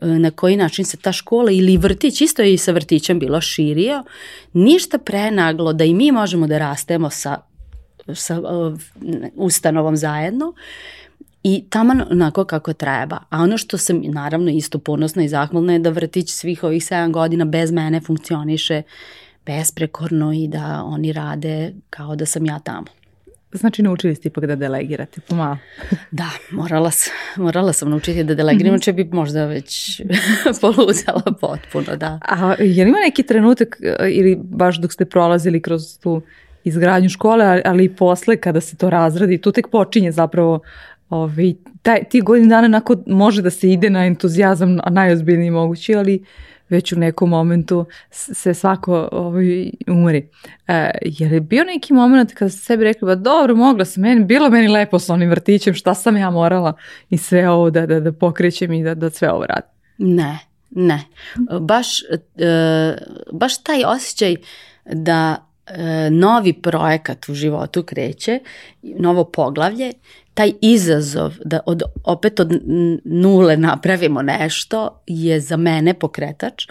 na 0.00 0.30
koji 0.30 0.56
način 0.56 0.84
se 0.84 0.96
ta 0.96 1.12
škola 1.12 1.50
ili 1.50 1.76
vrtić, 1.76 2.20
isto 2.20 2.42
je 2.42 2.54
i 2.54 2.58
sa 2.58 2.72
vrtićem 2.72 3.18
bilo 3.18 3.40
širio, 3.40 4.04
ništa 4.52 4.98
prenaglo 4.98 5.72
da 5.72 5.84
i 5.84 5.94
mi 5.94 6.12
možemo 6.12 6.46
da 6.46 6.58
rastemo 6.58 7.10
sa, 7.10 7.36
sa 8.14 8.40
uh, 8.40 8.78
ustanovom 9.34 9.96
zajedno, 9.96 10.54
i 11.42 11.64
taman 11.70 12.02
onako 12.10 12.44
kako 12.44 12.72
treba. 12.72 13.18
A 13.30 13.42
ono 13.42 13.58
što 13.58 13.78
sam 13.78 14.02
naravno 14.04 14.50
isto 14.50 14.78
ponosna 14.78 15.24
i 15.24 15.28
zahvalna 15.28 15.72
je 15.72 15.78
da 15.78 15.90
vrtić 15.90 16.30
svih 16.30 16.64
ovih 16.64 16.82
7 16.82 17.10
godina 17.10 17.44
bez 17.44 17.72
mene 17.72 18.00
funkcioniše 18.00 18.82
besprekorno 19.46 20.32
i 20.32 20.48
da 20.48 20.82
oni 20.84 21.12
rade 21.12 21.72
kao 21.90 22.16
da 22.16 22.26
sam 22.26 22.46
ja 22.46 22.58
tamo. 22.58 22.86
Znači 23.52 23.82
naučili 23.82 24.14
ste 24.14 24.28
ipak 24.28 24.46
da 24.46 24.56
delegirate 24.56 25.20
pomalo. 25.20 25.58
da, 26.10 26.30
morala, 26.50 26.90
sam, 26.90 27.12
morala 27.36 27.72
sam 27.72 27.90
naučiti 27.90 28.24
da 28.24 28.34
delegiram, 28.34 28.74
mm 28.74 28.78
-hmm. 28.78 28.94
bi 28.94 29.08
možda 29.12 29.44
već 29.44 30.00
poluzela 30.60 31.34
potpuno, 31.40 31.96
da. 31.96 32.18
A 32.22 32.54
je 32.58 32.84
li 32.84 32.90
ima 32.90 32.98
neki 32.98 33.22
trenutak 33.22 33.76
e, 33.82 34.10
ili 34.10 34.38
baš 34.42 34.80
dok 34.80 34.92
ste 34.92 35.04
prolazili 35.04 35.62
kroz 35.62 35.98
tu 35.98 36.22
izgradnju 36.64 37.08
škole, 37.08 37.62
ali 37.64 37.84
i 37.84 37.96
posle 37.96 38.36
kada 38.36 38.60
se 38.60 38.76
to 38.76 38.90
razradi, 38.90 39.38
tu 39.38 39.52
tek 39.52 39.68
počinje 39.68 40.12
zapravo 40.12 40.60
Ovi, 41.10 41.56
taj, 41.82 42.04
ti 42.04 42.20
godin 42.20 42.48
dana 42.48 42.68
nakon 42.68 43.02
može 43.06 43.42
da 43.42 43.50
se 43.50 43.70
ide 43.72 43.90
na 43.90 44.06
entuzijazam 44.06 44.78
najozbiljniji 44.90 45.50
mogući, 45.50 45.94
ali 45.94 46.24
već 46.70 46.92
u 46.92 46.98
nekom 46.98 47.30
momentu 47.30 47.86
se 48.10 48.54
svako 48.54 49.08
ovaj, 49.12 49.70
umri. 49.88 50.28
E, 50.68 50.90
je 51.02 51.28
li 51.28 51.40
bio 51.40 51.64
neki 51.64 51.92
moment 51.92 52.34
kada 52.34 52.48
ste 52.48 52.60
sebi 52.60 52.84
rekli, 52.84 53.06
ba 53.06 53.14
dobro, 53.14 53.56
mogla 53.56 53.84
sam, 53.84 54.02
meni, 54.02 54.24
bilo 54.24 54.50
meni 54.50 54.68
lepo 54.68 54.98
sa 54.98 55.14
onim 55.14 55.30
vrtićem, 55.30 55.74
šta 55.74 55.94
sam 55.94 56.16
ja 56.16 56.30
morala 56.30 56.72
i 57.10 57.18
sve 57.18 57.48
ovo 57.48 57.70
da, 57.70 57.86
da, 57.86 58.00
da 58.00 58.12
pokrećem 58.12 58.72
i 58.72 58.84
da, 58.84 58.94
da 58.94 59.10
sve 59.10 59.30
ovo 59.30 59.46
radim? 59.46 59.70
Ne, 59.98 60.38
ne. 60.70 61.00
Baš, 61.60 62.02
e, 62.02 62.96
baš 63.32 63.62
taj 63.62 63.84
osjećaj 63.84 64.36
da 64.84 65.46
e, 65.66 66.10
novi 66.10 66.52
projekat 66.52 67.28
u 67.28 67.34
životu 67.34 67.82
kreće, 67.82 68.38
novo 68.82 69.24
poglavlje, 69.24 69.92
taj 70.40 70.52
izazov 70.60 71.34
da 71.44 71.60
od, 71.66 71.82
opet 72.04 72.40
od 72.40 72.52
nule 73.04 73.56
napravimo 73.56 74.22
nešto 74.22 75.02
je 75.06 75.40
za 75.40 75.56
mene 75.56 75.94
pokretač 75.94 76.66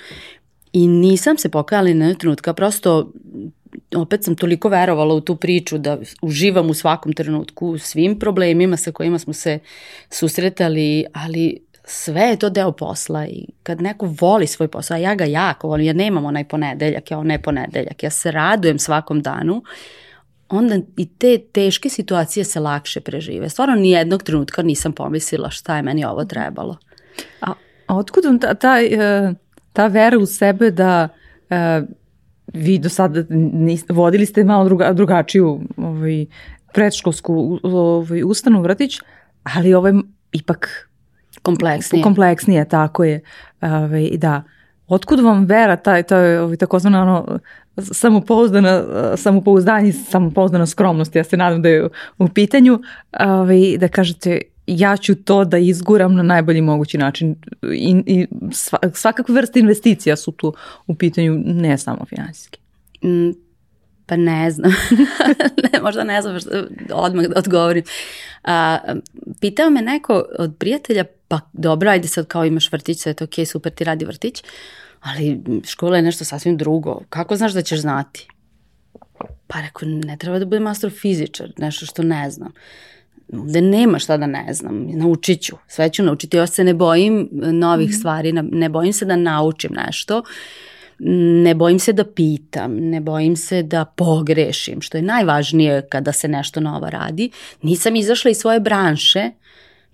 i 0.73 0.87
nisam 0.87 1.37
se 1.37 1.49
pokajala 1.49 1.93
na 1.93 2.13
trenutka, 2.13 2.53
prosto 2.53 3.11
opet 3.95 4.23
sam 4.23 4.35
toliko 4.35 4.69
verovala 4.69 5.13
u 5.13 5.21
tu 5.21 5.35
priču 5.35 5.77
da 5.77 5.97
uživam 6.21 6.69
u 6.69 6.73
svakom 6.73 7.13
trenutku, 7.13 7.67
u 7.67 7.77
svim 7.77 8.19
problemima 8.19 8.77
sa 8.77 8.91
kojima 8.91 9.19
smo 9.19 9.33
se 9.33 9.59
susretali, 10.09 11.05
ali 11.13 11.59
sve 11.85 12.21
je 12.21 12.39
to 12.39 12.49
deo 12.49 12.71
posla 12.71 13.27
i 13.27 13.45
kad 13.63 13.81
neko 13.81 14.15
voli 14.21 14.47
svoj 14.47 14.67
posao, 14.67 14.95
a 14.95 14.99
ja 14.99 15.15
ga 15.15 15.25
jako 15.25 15.67
volim, 15.67 15.85
ja 15.85 15.93
nemam 15.93 16.25
onaj 16.25 16.43
ponedeljak, 16.43 17.11
ja 17.11 17.23
ne 17.23 17.41
ponedeljak, 17.41 18.03
ja 18.03 18.09
se 18.09 18.31
radujem 18.31 18.79
svakom 18.79 19.21
danu, 19.21 19.63
onda 20.49 20.79
i 20.97 21.05
te 21.05 21.37
teške 21.51 21.89
situacije 21.89 22.43
se 22.43 22.59
lakše 22.59 23.01
prežive. 23.01 23.49
Stvarno 23.49 23.75
ni 23.75 23.91
jednog 23.91 24.23
trenutka 24.23 24.61
nisam 24.61 24.91
pomislila 24.91 25.49
šta 25.49 25.75
je 25.75 25.81
meni 25.81 26.05
ovo 26.05 26.25
trebalo. 26.25 26.77
A, 27.41 27.53
a 27.87 27.95
otkud 27.95 28.25
vam 28.25 28.39
ta, 28.39 28.53
ta, 28.53 28.81
e, 28.81 29.33
ta 29.73 29.87
vera 29.87 30.17
u 30.17 30.25
sebe 30.25 30.71
da 30.71 31.09
uh, 31.49 31.87
vi 32.53 32.77
do 32.79 32.89
sada 32.89 33.23
niste, 33.29 33.93
vodili 33.93 34.25
ste 34.25 34.43
malo 34.43 34.65
druga, 34.65 34.93
drugačiju 34.93 35.61
ovaj, 35.77 36.25
predškolsku 36.73 37.59
ovaj, 37.63 38.23
ustanu 38.23 38.61
vratić, 38.61 38.99
ali 39.43 39.73
ovo 39.73 39.87
je 39.87 39.93
ipak 40.31 40.89
kompleksnije. 41.41 42.03
Kompleksnije, 42.03 42.69
tako 42.69 43.03
je. 43.03 43.21
Ovaj, 43.61 44.09
da. 44.17 44.43
Otkud 44.89 45.19
vam 45.19 45.45
vera, 45.45 45.75
taj, 45.75 46.03
taj, 46.03 46.37
ovaj, 46.37 46.57
takozvano 46.57 47.01
ono, 47.01 47.39
samopouzdana, 47.81 48.83
samopouzdanje, 49.17 49.93
samopouzdana 49.93 50.65
skromnost, 50.65 51.15
ja 51.15 51.23
se 51.23 51.37
nadam 51.37 51.61
da 51.61 51.69
je 51.69 51.89
u 52.17 52.27
pitanju, 52.27 52.79
ovaj, 53.19 53.77
da 53.77 53.87
kažete 53.87 54.41
ja 54.67 54.97
ću 54.97 55.15
to 55.15 55.45
da 55.45 55.57
izguram 55.57 56.15
na 56.15 56.23
najbolji 56.23 56.61
mogući 56.61 56.97
način. 56.97 57.35
I, 57.73 58.03
i 58.05 58.27
svakakve 58.93 59.35
vrste 59.35 59.59
investicija 59.59 60.15
su 60.15 60.31
tu 60.31 60.53
u 60.87 60.95
pitanju, 60.95 61.41
ne 61.45 61.77
samo 61.77 62.05
finansijski. 62.05 62.59
Mm, 63.03 63.31
pa 64.05 64.15
ne 64.15 64.51
znam, 64.51 64.71
ne, 65.73 65.81
možda 65.81 66.03
ne 66.03 66.21
znam 66.21 66.39
što 66.39 66.49
odmah 66.93 67.25
da 67.25 67.39
odgovorim. 67.39 67.83
A, 68.43 68.77
pitao 69.39 69.69
me 69.69 69.81
neko 69.81 70.25
od 70.39 70.55
prijatelja, 70.59 71.03
pa 71.27 71.39
dobro, 71.53 71.89
ajde 71.89 72.07
sad 72.07 72.27
kao 72.27 72.45
imaš 72.45 72.71
vrtić, 72.71 72.99
sve 72.99 73.13
to 73.13 73.23
ok, 73.23 73.47
super 73.47 73.71
ti 73.71 73.83
radi 73.83 74.05
vrtić, 74.05 74.43
ali 75.01 75.41
škola 75.65 75.95
je 75.95 76.01
nešto 76.01 76.25
sasvim 76.25 76.57
drugo. 76.57 77.01
Kako 77.09 77.35
znaš 77.35 77.53
da 77.53 77.61
ćeš 77.61 77.79
znati? 77.79 78.27
Pa 79.47 79.61
rekao, 79.61 79.89
ne 79.89 80.17
treba 80.17 80.39
da 80.39 80.45
budem 80.45 80.67
astrofizičar, 80.67 81.51
nešto 81.57 81.85
što 81.85 82.03
ne 82.03 82.29
znam. 82.29 82.51
Ovde 83.33 83.61
nema 83.61 83.99
šta 83.99 84.17
da 84.17 84.27
ne 84.27 84.53
znam, 84.53 84.87
naučit 84.87 85.41
ću, 85.41 85.55
sve 85.67 85.89
ću 85.89 86.03
naučiti, 86.03 86.37
ja 86.37 86.47
se 86.47 86.63
ne 86.63 86.73
bojim 86.73 87.29
novih 87.31 87.89
mm. 87.89 87.93
stvari, 87.93 88.31
ne 88.31 88.69
bojim 88.69 88.93
se 88.93 89.05
da 89.05 89.15
naučim 89.15 89.71
nešto, 89.85 90.23
ne 91.43 91.55
bojim 91.55 91.79
se 91.79 91.93
da 91.93 92.03
pitam, 92.03 92.75
ne 92.75 93.01
bojim 93.01 93.35
se 93.35 93.63
da 93.63 93.85
pogrešim, 93.85 94.81
što 94.81 94.97
je 94.97 95.01
najvažnije 95.01 95.87
kada 95.89 96.11
se 96.11 96.27
nešto 96.27 96.59
novo 96.59 96.89
radi. 96.89 97.29
Nisam 97.61 97.95
izašla 97.95 98.31
iz 98.31 98.37
svoje 98.37 98.59
branše, 98.59 99.31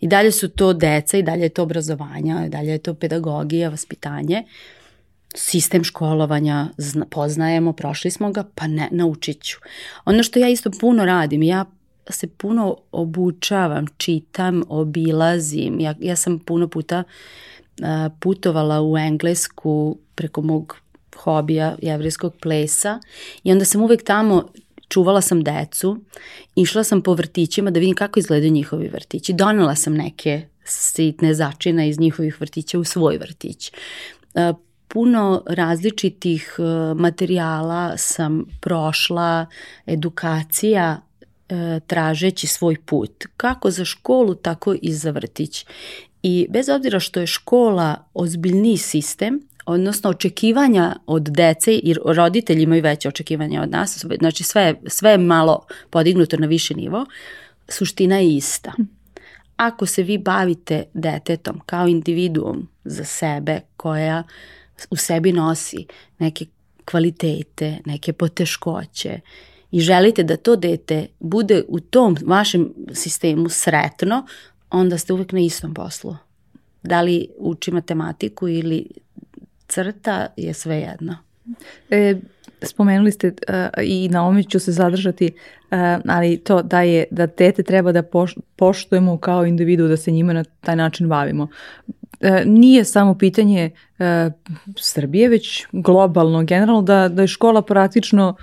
i 0.01 0.07
dalje 0.07 0.31
su 0.31 0.49
to 0.49 0.73
deca, 0.73 1.17
i 1.17 1.23
dalje 1.23 1.43
je 1.43 1.49
to 1.49 1.63
obrazovanja, 1.63 2.45
i 2.45 2.49
dalje 2.49 2.71
je 2.71 2.77
to 2.77 2.93
pedagogija, 2.93 3.69
vaspitanje. 3.69 4.43
Uh, 4.45 4.84
sistem 5.35 5.83
školovanja 5.83 6.67
poznajemo, 7.09 7.73
prošli 7.73 8.11
smo 8.11 8.31
ga, 8.31 8.43
pa 8.55 8.67
ne, 8.67 8.89
naučit 8.91 9.43
ću. 9.43 9.57
Ono 10.05 10.23
što 10.23 10.39
ja 10.39 10.49
isto 10.49 10.71
puno 10.79 11.05
radim, 11.05 11.43
ja 11.43 11.65
se 12.09 12.27
puno 12.27 12.77
obučavam, 12.91 13.85
čitam, 13.97 14.63
obilazim. 14.69 15.79
Ja, 15.79 15.95
ja 15.99 16.15
sam 16.15 16.39
puno 16.39 16.67
puta 16.67 17.03
uh, 17.03 17.85
putovala 18.19 18.81
u 18.81 18.97
Englesku 18.97 19.97
preko 20.15 20.41
mog 20.41 20.77
hobija 21.15 21.75
jevrijskog 21.81 22.33
plesa 22.41 22.99
i 23.43 23.51
onda 23.51 23.65
sam 23.65 23.81
uvek 23.81 24.03
tamo 24.03 24.43
čuvala 24.89 25.21
sam 25.21 25.43
decu, 25.43 25.97
išla 26.55 26.83
sam 26.83 27.01
po 27.01 27.13
vrtićima 27.13 27.71
da 27.71 27.79
vidim 27.79 27.95
kako 27.95 28.19
izgledaju 28.19 28.51
njihovi 28.51 28.87
vrtići. 28.87 29.33
Donela 29.33 29.75
sam 29.75 29.93
neke 29.93 30.41
sitne 30.63 31.33
začina 31.33 31.85
iz 31.85 31.99
njihovih 31.99 32.41
vrtića 32.41 32.79
u 32.79 32.83
svoj 32.83 33.17
vrtić 33.17 33.71
puno 34.87 35.43
različitih 35.45 36.55
e, 36.57 36.63
materijala 36.93 37.97
sam 37.97 38.45
prošla, 38.61 39.45
edukacija 39.85 41.01
e, 41.49 41.79
tražeći 41.87 42.47
svoj 42.47 42.75
put, 42.85 43.25
kako 43.37 43.71
za 43.71 43.85
školu, 43.85 44.35
tako 44.35 44.75
i 44.81 44.93
za 44.93 45.11
vrtić. 45.11 45.65
I 46.23 46.47
bez 46.49 46.69
obzira 46.69 46.99
što 46.99 47.19
je 47.19 47.27
škola 47.27 48.07
ozbiljniji 48.13 48.77
sistem, 48.77 49.47
odnosno 49.65 50.09
očekivanja 50.09 50.95
od 51.05 51.23
dece, 51.23 51.79
jer 51.83 51.99
roditelji 52.05 52.63
imaju 52.63 52.83
veće 52.83 53.07
očekivanja 53.07 53.61
od 53.61 53.69
nas, 53.69 54.05
znači 54.19 54.43
sve, 54.43 54.75
sve 54.87 55.11
je 55.11 55.17
malo 55.17 55.65
podignuto 55.89 56.37
na 56.37 56.47
više 56.47 56.75
nivo, 56.75 57.05
suština 57.69 58.17
je 58.17 58.35
ista. 58.35 58.73
Ako 59.55 59.85
se 59.85 60.03
vi 60.03 60.17
bavite 60.17 60.83
detetom 60.93 61.61
kao 61.65 61.87
individuum 61.87 62.67
za 62.83 63.03
sebe 63.03 63.61
koja 63.77 64.23
uh, 64.25 64.31
u 64.89 64.95
sebi 64.95 65.31
nosi 65.31 65.85
neke 66.19 66.45
kvalitete, 66.85 67.77
neke 67.85 68.13
poteškoće 68.13 69.19
i 69.71 69.79
želite 69.79 70.23
da 70.23 70.37
to 70.37 70.55
dete 70.55 71.07
bude 71.19 71.63
u 71.67 71.79
tom 71.79 72.17
vašem 72.25 72.73
sistemu 72.93 73.49
sretno, 73.49 74.25
onda 74.69 74.97
ste 74.97 75.13
uvek 75.13 75.31
na 75.31 75.39
istom 75.39 75.73
poslu. 75.73 76.15
Da 76.83 77.01
li 77.01 77.27
uči 77.37 77.71
matematiku 77.71 78.47
ili 78.47 78.87
crta 79.67 80.27
je 80.37 80.53
sve 80.53 80.77
jedno. 80.77 81.17
E, 81.89 82.15
spomenuli 82.61 83.11
ste 83.11 83.27
uh, 83.27 83.55
i 83.83 84.09
na 84.09 84.27
ome 84.27 84.43
ću 84.43 84.59
se 84.59 84.71
zadržati, 84.71 85.25
uh, 85.25 85.77
ali 86.07 86.37
to 86.37 86.61
da 86.61 86.81
je 86.81 87.05
da 87.11 87.27
tete 87.27 87.63
treba 87.63 87.91
da 87.91 88.03
poš, 88.03 88.35
poštujemo 88.55 89.17
kao 89.17 89.45
individu, 89.45 89.87
da 89.87 89.97
se 89.97 90.11
njima 90.11 90.33
na 90.33 90.43
taj 90.43 90.75
način 90.75 91.09
bavimo. 91.09 91.47
E, 92.25 92.45
nije 92.45 92.85
samo 92.85 93.15
pitanje 93.17 93.71
e, 93.99 94.31
Srbije, 94.77 95.29
već 95.29 95.65
globalno, 95.71 96.43
generalno, 96.43 96.81
da, 96.81 97.09
da 97.09 97.21
je 97.21 97.27
škola 97.27 97.61
praktično 97.61 98.35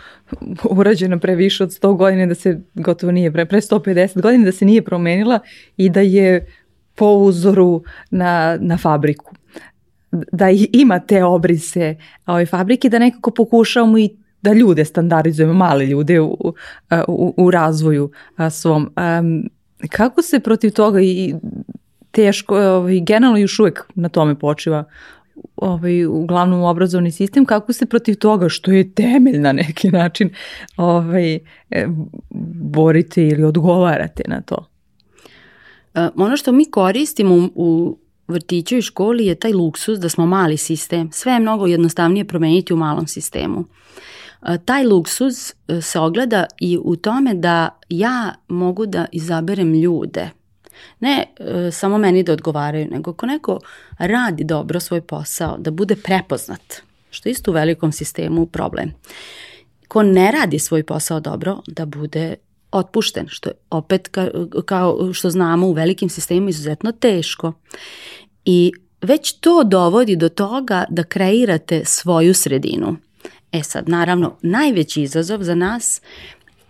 urađena 0.70 1.18
pre 1.18 1.35
više 1.35 1.64
od 1.64 1.70
100 1.70 1.97
godina, 1.97 2.26
da 2.26 2.35
se 2.35 2.61
gotovo 2.74 3.12
nije, 3.12 3.33
pre, 3.33 3.47
pre 3.47 3.61
150 3.61 4.22
godina, 4.22 4.45
da 4.45 4.53
se 4.53 4.64
nije 4.64 4.85
promenila 4.85 5.39
i 5.76 5.89
da 5.91 6.01
je 6.01 6.47
po 6.95 7.07
uzoru 7.07 7.83
na, 8.11 8.59
na 8.61 8.78
fabriku. 8.78 9.35
da 10.33 10.47
ima 10.72 11.01
te 11.01 11.24
obrise 11.24 11.97
ove 12.26 12.47
fabrike, 12.47 12.89
da 12.89 12.99
nekako 12.99 13.30
pokušavamo 13.30 13.99
i 13.99 14.11
da 14.43 14.53
ljude 14.53 14.85
standardizujemo, 14.85 15.55
male 15.55 15.87
ljude 15.87 16.20
u, 16.20 16.55
u, 17.09 17.35
u 17.37 17.51
razvoju 17.51 18.11
svom. 18.51 18.93
Kako 19.91 20.22
se 20.22 20.41
protiv 20.41 20.70
toga 20.70 21.01
i 21.01 21.35
teško, 22.12 22.58
ovaj, 22.58 23.00
generalno 23.00 23.38
još 23.38 23.58
uvek 23.58 23.84
na 23.94 24.08
tome 24.08 24.38
počiva 24.38 24.84
ovaj, 25.56 26.06
uglavnom 26.06 26.62
obrazovni 26.62 27.10
sistem, 27.10 27.44
kako 27.44 27.72
se 27.72 27.86
protiv 27.86 28.14
toga, 28.14 28.48
što 28.48 28.72
je 28.72 28.94
temelj 28.94 29.38
na 29.38 29.52
neki 29.52 29.90
način, 29.90 30.30
ovaj, 30.76 31.34
e, 31.70 31.86
borite 32.70 33.28
ili 33.28 33.44
odgovarate 33.44 34.22
na 34.28 34.40
to? 34.40 34.68
Uh, 35.94 36.02
ono 36.16 36.36
što 36.36 36.52
mi 36.52 36.70
koristimo 36.70 37.48
u, 37.54 37.98
vrtiću 38.28 38.76
i 38.76 38.82
školi 38.82 39.26
je 39.26 39.34
taj 39.34 39.52
luksus 39.52 39.98
da 39.98 40.08
smo 40.08 40.26
mali 40.26 40.56
sistem. 40.56 41.10
Sve 41.12 41.32
je 41.32 41.40
mnogo 41.40 41.66
jednostavnije 41.66 42.24
promeniti 42.24 42.72
u 42.72 42.76
malom 42.76 43.06
sistemu. 43.06 43.58
Uh, 43.58 44.48
taj 44.64 44.84
luksus 44.84 45.54
se 45.82 45.98
ogleda 45.98 46.46
i 46.60 46.78
u 46.82 46.96
tome 46.96 47.34
da 47.34 47.78
ja 47.88 48.34
mogu 48.48 48.86
da 48.86 49.06
izaberem 49.12 49.74
ljude– 49.74 50.30
ne 51.00 51.26
e, 51.36 51.70
samo 51.70 51.98
meni 51.98 52.22
da 52.22 52.32
odgovaraju, 52.32 52.88
nego 52.90 53.10
ako 53.10 53.26
neko 53.26 53.58
radi 53.98 54.44
dobro 54.44 54.80
svoj 54.80 55.00
posao, 55.00 55.56
da 55.58 55.70
bude 55.70 55.96
prepoznat, 55.96 56.74
što 57.10 57.28
isto 57.28 57.50
u 57.50 57.54
velikom 57.54 57.92
sistemu 57.92 58.46
problem. 58.46 58.92
Ko 59.88 60.02
ne 60.02 60.32
radi 60.32 60.58
svoj 60.58 60.82
posao 60.82 61.20
dobro, 61.20 61.60
da 61.66 61.86
bude 61.86 62.34
otpušten, 62.72 63.26
što 63.28 63.48
je 63.48 63.54
opet 63.70 64.08
ka, 64.08 64.28
kao 64.66 65.12
što 65.12 65.30
znamo 65.30 65.66
u 65.66 65.72
velikim 65.72 66.08
sistemima 66.08 66.50
izuzetno 66.50 66.92
teško. 66.92 67.52
I 68.44 68.72
već 69.00 69.32
to 69.32 69.64
dovodi 69.64 70.16
do 70.16 70.28
toga 70.28 70.84
da 70.90 71.04
kreirate 71.04 71.84
svoju 71.84 72.34
sredinu. 72.34 72.96
E 73.52 73.62
sad, 73.62 73.88
naravno, 73.88 74.36
najveći 74.42 75.02
izazov 75.02 75.42
za 75.42 75.54
nas 75.54 76.02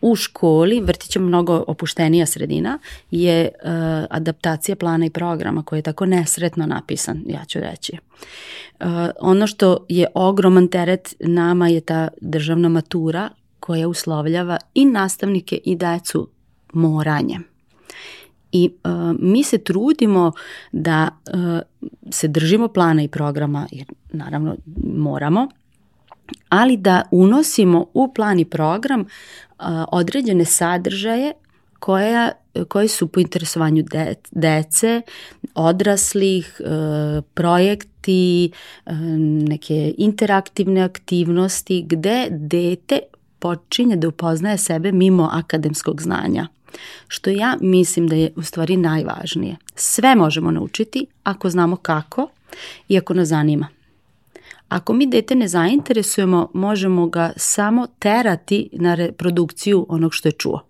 u 0.02 0.16
školi, 0.16 0.80
vrtić 0.80 1.16
je 1.16 1.22
mnogo 1.22 1.64
opuštenija 1.66 2.26
sredina, 2.26 2.78
je 3.10 3.48
uh, 3.48 3.70
adaptacija 4.10 4.76
plana 4.76 5.06
i 5.06 5.10
programa 5.10 5.62
koji 5.62 5.78
je 5.78 5.82
tako 5.82 6.06
nesretno 6.06 6.66
napisan, 6.66 7.22
ja 7.26 7.44
ću 7.44 7.60
reći. 7.60 7.92
Uh, 7.92 8.86
ono 9.20 9.46
što 9.46 9.86
je 9.88 10.06
ogroman 10.14 10.68
teret 10.68 11.14
nama 11.20 11.68
je 11.68 11.80
ta 11.80 12.08
državna 12.20 12.68
matura 12.68 13.28
koja 13.60 13.88
uslovljava 13.88 14.58
i 14.74 14.84
nastavnike 14.84 15.58
i 15.64 15.76
decu 15.76 16.28
moranjem. 16.72 17.44
I 18.52 18.70
uh, 18.84 18.90
mi 19.18 19.42
se 19.42 19.58
trudimo 19.58 20.32
da 20.72 21.08
uh, 21.34 21.58
se 22.10 22.28
držimo 22.28 22.68
plana 22.68 23.02
i 23.02 23.08
programa, 23.08 23.66
jer 23.70 23.86
naravno 24.12 24.56
moramo, 24.94 25.48
ali 26.48 26.76
da 26.76 27.02
unosimo 27.10 27.86
u 27.94 28.14
plan 28.14 28.38
i 28.38 28.44
program 28.44 29.04
određene 29.92 30.44
sadržaje 30.44 31.32
koja, 31.78 32.32
koji 32.68 32.88
su 32.88 33.08
po 33.08 33.20
interesovanju 33.20 33.82
de, 33.82 34.14
dece, 34.30 35.02
odraslih, 35.54 36.60
e, 36.60 37.22
projekti, 37.34 38.50
e, 38.86 38.92
neke 39.48 39.94
interaktivne 39.98 40.80
aktivnosti 40.80 41.84
gde 41.86 42.26
dete 42.30 42.98
počinje 43.38 43.96
da 43.96 44.08
upoznaje 44.08 44.58
sebe 44.58 44.92
mimo 44.92 45.28
akademskog 45.32 46.02
znanja. 46.02 46.48
Što 47.08 47.30
ja 47.30 47.56
mislim 47.60 48.08
da 48.08 48.16
je 48.16 48.32
u 48.36 48.42
stvari 48.42 48.76
najvažnije. 48.76 49.56
Sve 49.74 50.14
možemo 50.14 50.50
naučiti 50.50 51.06
ako 51.24 51.50
znamo 51.50 51.76
kako 51.76 52.28
i 52.88 52.98
ako 52.98 53.14
nas 53.14 53.28
zanima. 53.28 53.68
Ako 54.72 54.92
mi 54.92 55.06
dete 55.06 55.34
ne 55.34 55.48
zainteresujemo, 55.48 56.50
možemo 56.54 57.06
ga 57.06 57.32
samo 57.36 57.86
terati 57.98 58.68
na 58.72 58.94
reprodukciju 58.94 59.86
onog 59.88 60.14
što 60.14 60.28
je 60.28 60.32
čuo. 60.32 60.60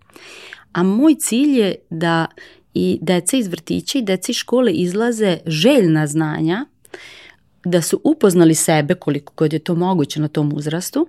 A 0.73 0.83
moj 0.83 1.15
cilj 1.19 1.59
je 1.59 1.75
da 1.89 2.25
i 2.73 2.99
deca 3.01 3.37
iz 3.37 3.47
vrtića 3.47 3.97
i 3.97 4.01
deca 4.01 4.31
iz 4.31 4.35
škole 4.35 4.71
izlaze 4.71 5.37
željna 5.45 6.07
znanja, 6.07 6.65
da 7.65 7.81
su 7.81 8.01
upoznali 8.03 8.55
sebe 8.55 8.95
koliko 8.95 9.33
god 9.37 9.53
je 9.53 9.59
to 9.59 9.75
moguće 9.75 10.21
na 10.21 10.27
tom 10.27 10.53
uzrastu 10.55 11.07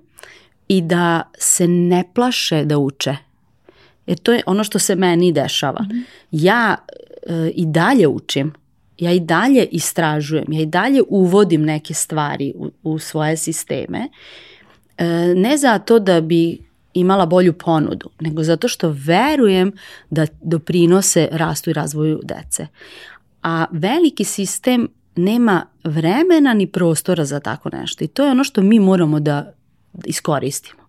i 0.68 0.80
da 0.80 1.22
se 1.38 1.68
ne 1.68 2.04
plaše 2.14 2.64
da 2.64 2.78
uče. 2.78 3.16
Jer 4.06 4.18
to 4.18 4.32
je 4.32 4.42
ono 4.46 4.64
što 4.64 4.78
se 4.78 4.94
meni 4.94 5.32
dešava. 5.32 5.82
Mm 5.82 5.90
-hmm. 5.90 6.02
Ja 6.30 6.76
e, 7.26 7.50
i 7.54 7.66
dalje 7.66 8.08
učim, 8.08 8.52
ja 8.98 9.12
i 9.12 9.20
dalje 9.20 9.64
istražujem, 9.64 10.44
ja 10.48 10.60
i 10.60 10.66
dalje 10.66 11.02
uvodim 11.08 11.62
neke 11.62 11.94
stvari 11.94 12.52
u, 12.56 12.70
u 12.82 12.98
svoje 12.98 13.36
sisteme, 13.36 14.08
e, 14.98 15.06
ne 15.36 15.56
zato 15.56 15.98
da 15.98 16.20
bi 16.20 16.58
imala 16.94 17.26
bolju 17.26 17.52
ponudu, 17.52 18.10
nego 18.20 18.42
zato 18.42 18.68
što 18.68 18.94
verujem 18.96 19.72
da 20.10 20.26
doprinose 20.42 21.28
rastu 21.32 21.70
i 21.70 21.72
razvoju 21.72 22.20
dece. 22.22 22.66
A 23.42 23.64
veliki 23.72 24.24
sistem 24.24 24.88
nema 25.16 25.66
vremena 25.84 26.54
ni 26.54 26.66
prostora 26.66 27.24
za 27.24 27.40
tako 27.40 27.68
nešto 27.72 28.04
i 28.04 28.08
to 28.08 28.24
je 28.24 28.30
ono 28.30 28.44
što 28.44 28.62
mi 28.62 28.80
moramo 28.80 29.20
da 29.20 29.52
iskoristimo. 30.04 30.82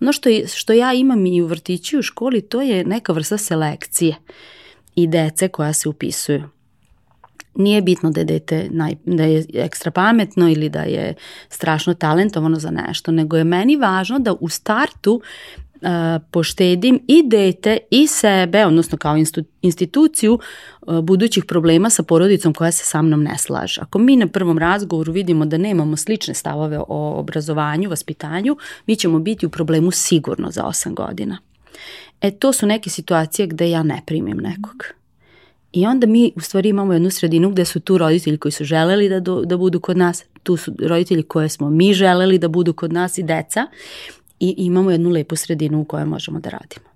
Ono 0.00 0.12
što, 0.12 0.30
što 0.54 0.72
ja 0.72 0.92
imam 0.92 1.26
i 1.26 1.42
u 1.42 1.46
vrtiću 1.46 1.96
i 1.96 1.98
u 1.98 2.02
školi, 2.02 2.40
to 2.40 2.60
je 2.60 2.84
neka 2.84 3.12
vrsta 3.12 3.38
selekcije 3.38 4.16
i 4.94 5.06
dece 5.06 5.48
koja 5.48 5.72
se 5.72 5.88
upisuju 5.88 6.42
nije 7.60 7.82
bitno 7.82 8.10
da 8.10 8.20
je 8.20 8.24
dete 8.24 8.68
naj, 8.70 8.94
da 9.04 9.24
je 9.24 9.44
ekstra 9.54 9.90
pametno 9.90 10.48
ili 10.50 10.68
da 10.68 10.82
je 10.82 11.14
strašno 11.48 11.94
talentovano 11.94 12.58
za 12.58 12.70
nešto, 12.70 13.12
nego 13.12 13.36
je 13.36 13.44
meni 13.44 13.76
važno 13.76 14.18
da 14.18 14.34
u 14.40 14.48
startu 14.48 15.22
uh, 15.80 15.88
poštedim 16.30 17.00
i 17.08 17.22
dete 17.26 17.78
i 17.90 18.06
sebe, 18.06 18.66
odnosno 18.66 18.98
kao 18.98 19.16
instituciju 19.62 20.38
uh, 20.80 21.00
budućih 21.00 21.44
problema 21.44 21.90
sa 21.90 22.02
porodicom 22.02 22.54
koja 22.54 22.72
se 22.72 22.84
sa 22.84 23.02
mnom 23.02 23.22
ne 23.22 23.38
slaže. 23.38 23.80
Ako 23.80 23.98
mi 23.98 24.16
na 24.16 24.26
prvom 24.26 24.58
razgovoru 24.58 25.12
vidimo 25.12 25.46
da 25.46 25.58
nemamo 25.58 25.96
slične 25.96 26.34
stavove 26.34 26.78
o 26.88 27.18
obrazovanju, 27.18 27.90
vaspitanju, 27.90 28.56
mi 28.86 28.96
ćemo 28.96 29.18
biti 29.18 29.46
u 29.46 29.50
problemu 29.50 29.90
sigurno 29.90 30.50
za 30.50 30.62
8 30.64 30.94
godina. 30.94 31.38
E 32.20 32.30
to 32.30 32.52
su 32.52 32.66
neke 32.66 32.90
situacije 32.90 33.46
gde 33.46 33.70
ja 33.70 33.82
ne 33.82 34.02
primim 34.06 34.36
nekog. 34.36 34.99
I 35.72 35.86
onda 35.86 36.06
mi 36.06 36.32
u 36.36 36.40
stvari 36.40 36.68
imamo 36.68 36.92
jednu 36.92 37.10
sredinu 37.10 37.50
gde 37.50 37.64
su 37.64 37.80
tu 37.80 37.98
roditelji 37.98 38.38
koji 38.38 38.52
su 38.52 38.64
želeli 38.64 39.08
da, 39.08 39.20
do, 39.20 39.44
da 39.44 39.56
budu 39.56 39.80
kod 39.80 39.96
nas, 39.96 40.24
tu 40.42 40.56
su 40.56 40.74
roditelji 40.88 41.22
koje 41.22 41.48
smo 41.48 41.70
mi 41.70 41.94
želeli 41.94 42.38
da 42.38 42.48
budu 42.48 42.72
kod 42.72 42.92
nas 42.92 43.18
i 43.18 43.22
deca 43.22 43.66
i 44.40 44.54
imamo 44.58 44.90
jednu 44.90 45.10
lepu 45.10 45.36
sredinu 45.36 45.80
u 45.80 45.84
kojoj 45.84 46.04
možemo 46.04 46.40
da 46.40 46.50
radimo. 46.50 46.90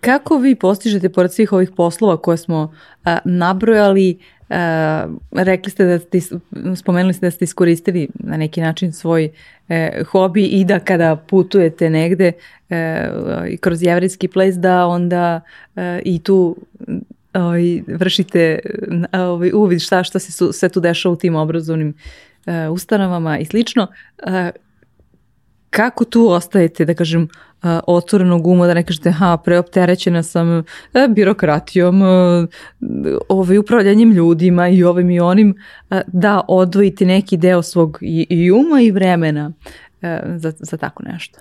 Kako 0.00 0.38
vi 0.38 0.54
postižete, 0.54 1.08
pored 1.08 1.32
svih 1.32 1.52
ovih 1.52 1.70
poslova 1.76 2.16
koje 2.16 2.36
smo 2.36 2.74
a, 3.04 3.18
nabrojali, 3.24 4.18
a, 4.48 5.06
rekli 5.32 5.70
ste 5.70 5.84
da 5.84 5.98
ste, 5.98 6.20
spomenuli 6.76 7.14
ste 7.14 7.26
da 7.26 7.30
ste 7.30 7.44
iskoristili 7.44 8.08
na 8.14 8.36
neki 8.36 8.60
način 8.60 8.92
svoj 8.92 9.30
e, 9.68 10.02
hobi 10.10 10.44
i 10.44 10.64
da 10.64 10.78
kada 10.78 11.16
putujete 11.16 11.90
negde 11.90 12.32
e, 12.70 13.10
kroz 13.60 13.82
jevrijski 13.82 14.28
ples 14.28 14.56
da 14.56 14.86
onda 14.86 15.40
e, 15.76 16.00
i 16.04 16.18
tu 16.18 16.56
ovaj, 17.34 17.82
vršite 17.86 18.58
ovaj, 19.12 19.50
uvid 19.54 19.80
šta, 19.80 20.04
šta 20.04 20.18
se 20.18 20.32
su, 20.32 20.52
sve 20.52 20.68
tu 20.68 20.80
dešava 20.80 21.12
u 21.12 21.16
tim 21.16 21.36
obrazovnim 21.36 21.94
uh, 22.46 22.54
ustanovama 22.72 23.38
i 23.38 23.44
slično. 23.44 23.86
Uh, 24.26 24.30
kako 25.70 26.04
tu 26.04 26.28
ostajete, 26.28 26.84
da 26.84 26.94
kažem, 26.94 27.22
uh, 27.22 27.70
otvorenog 27.86 28.46
uma, 28.46 28.66
da 28.66 28.74
ne 28.74 28.82
kažete, 28.86 29.10
ha, 29.10 29.36
preopterećena 29.36 30.22
sam 30.22 30.58
uh, 30.58 30.64
birokratijom, 31.08 32.02
uh, 32.02 32.48
ovaj, 33.28 33.58
upravljanjem 33.58 34.12
ljudima 34.12 34.68
i 34.68 34.84
ovim 34.84 35.10
i 35.10 35.20
onim, 35.20 35.54
uh, 35.90 35.98
da 36.06 36.40
odvojite 36.48 37.06
neki 37.06 37.36
deo 37.36 37.62
svog 37.62 37.98
i, 38.00 38.26
i 38.30 38.50
uma 38.50 38.80
i 38.80 38.90
vremena 38.90 39.52
uh, 40.02 40.08
za, 40.36 40.52
za 40.58 40.76
tako 40.76 41.02
nešto? 41.02 41.40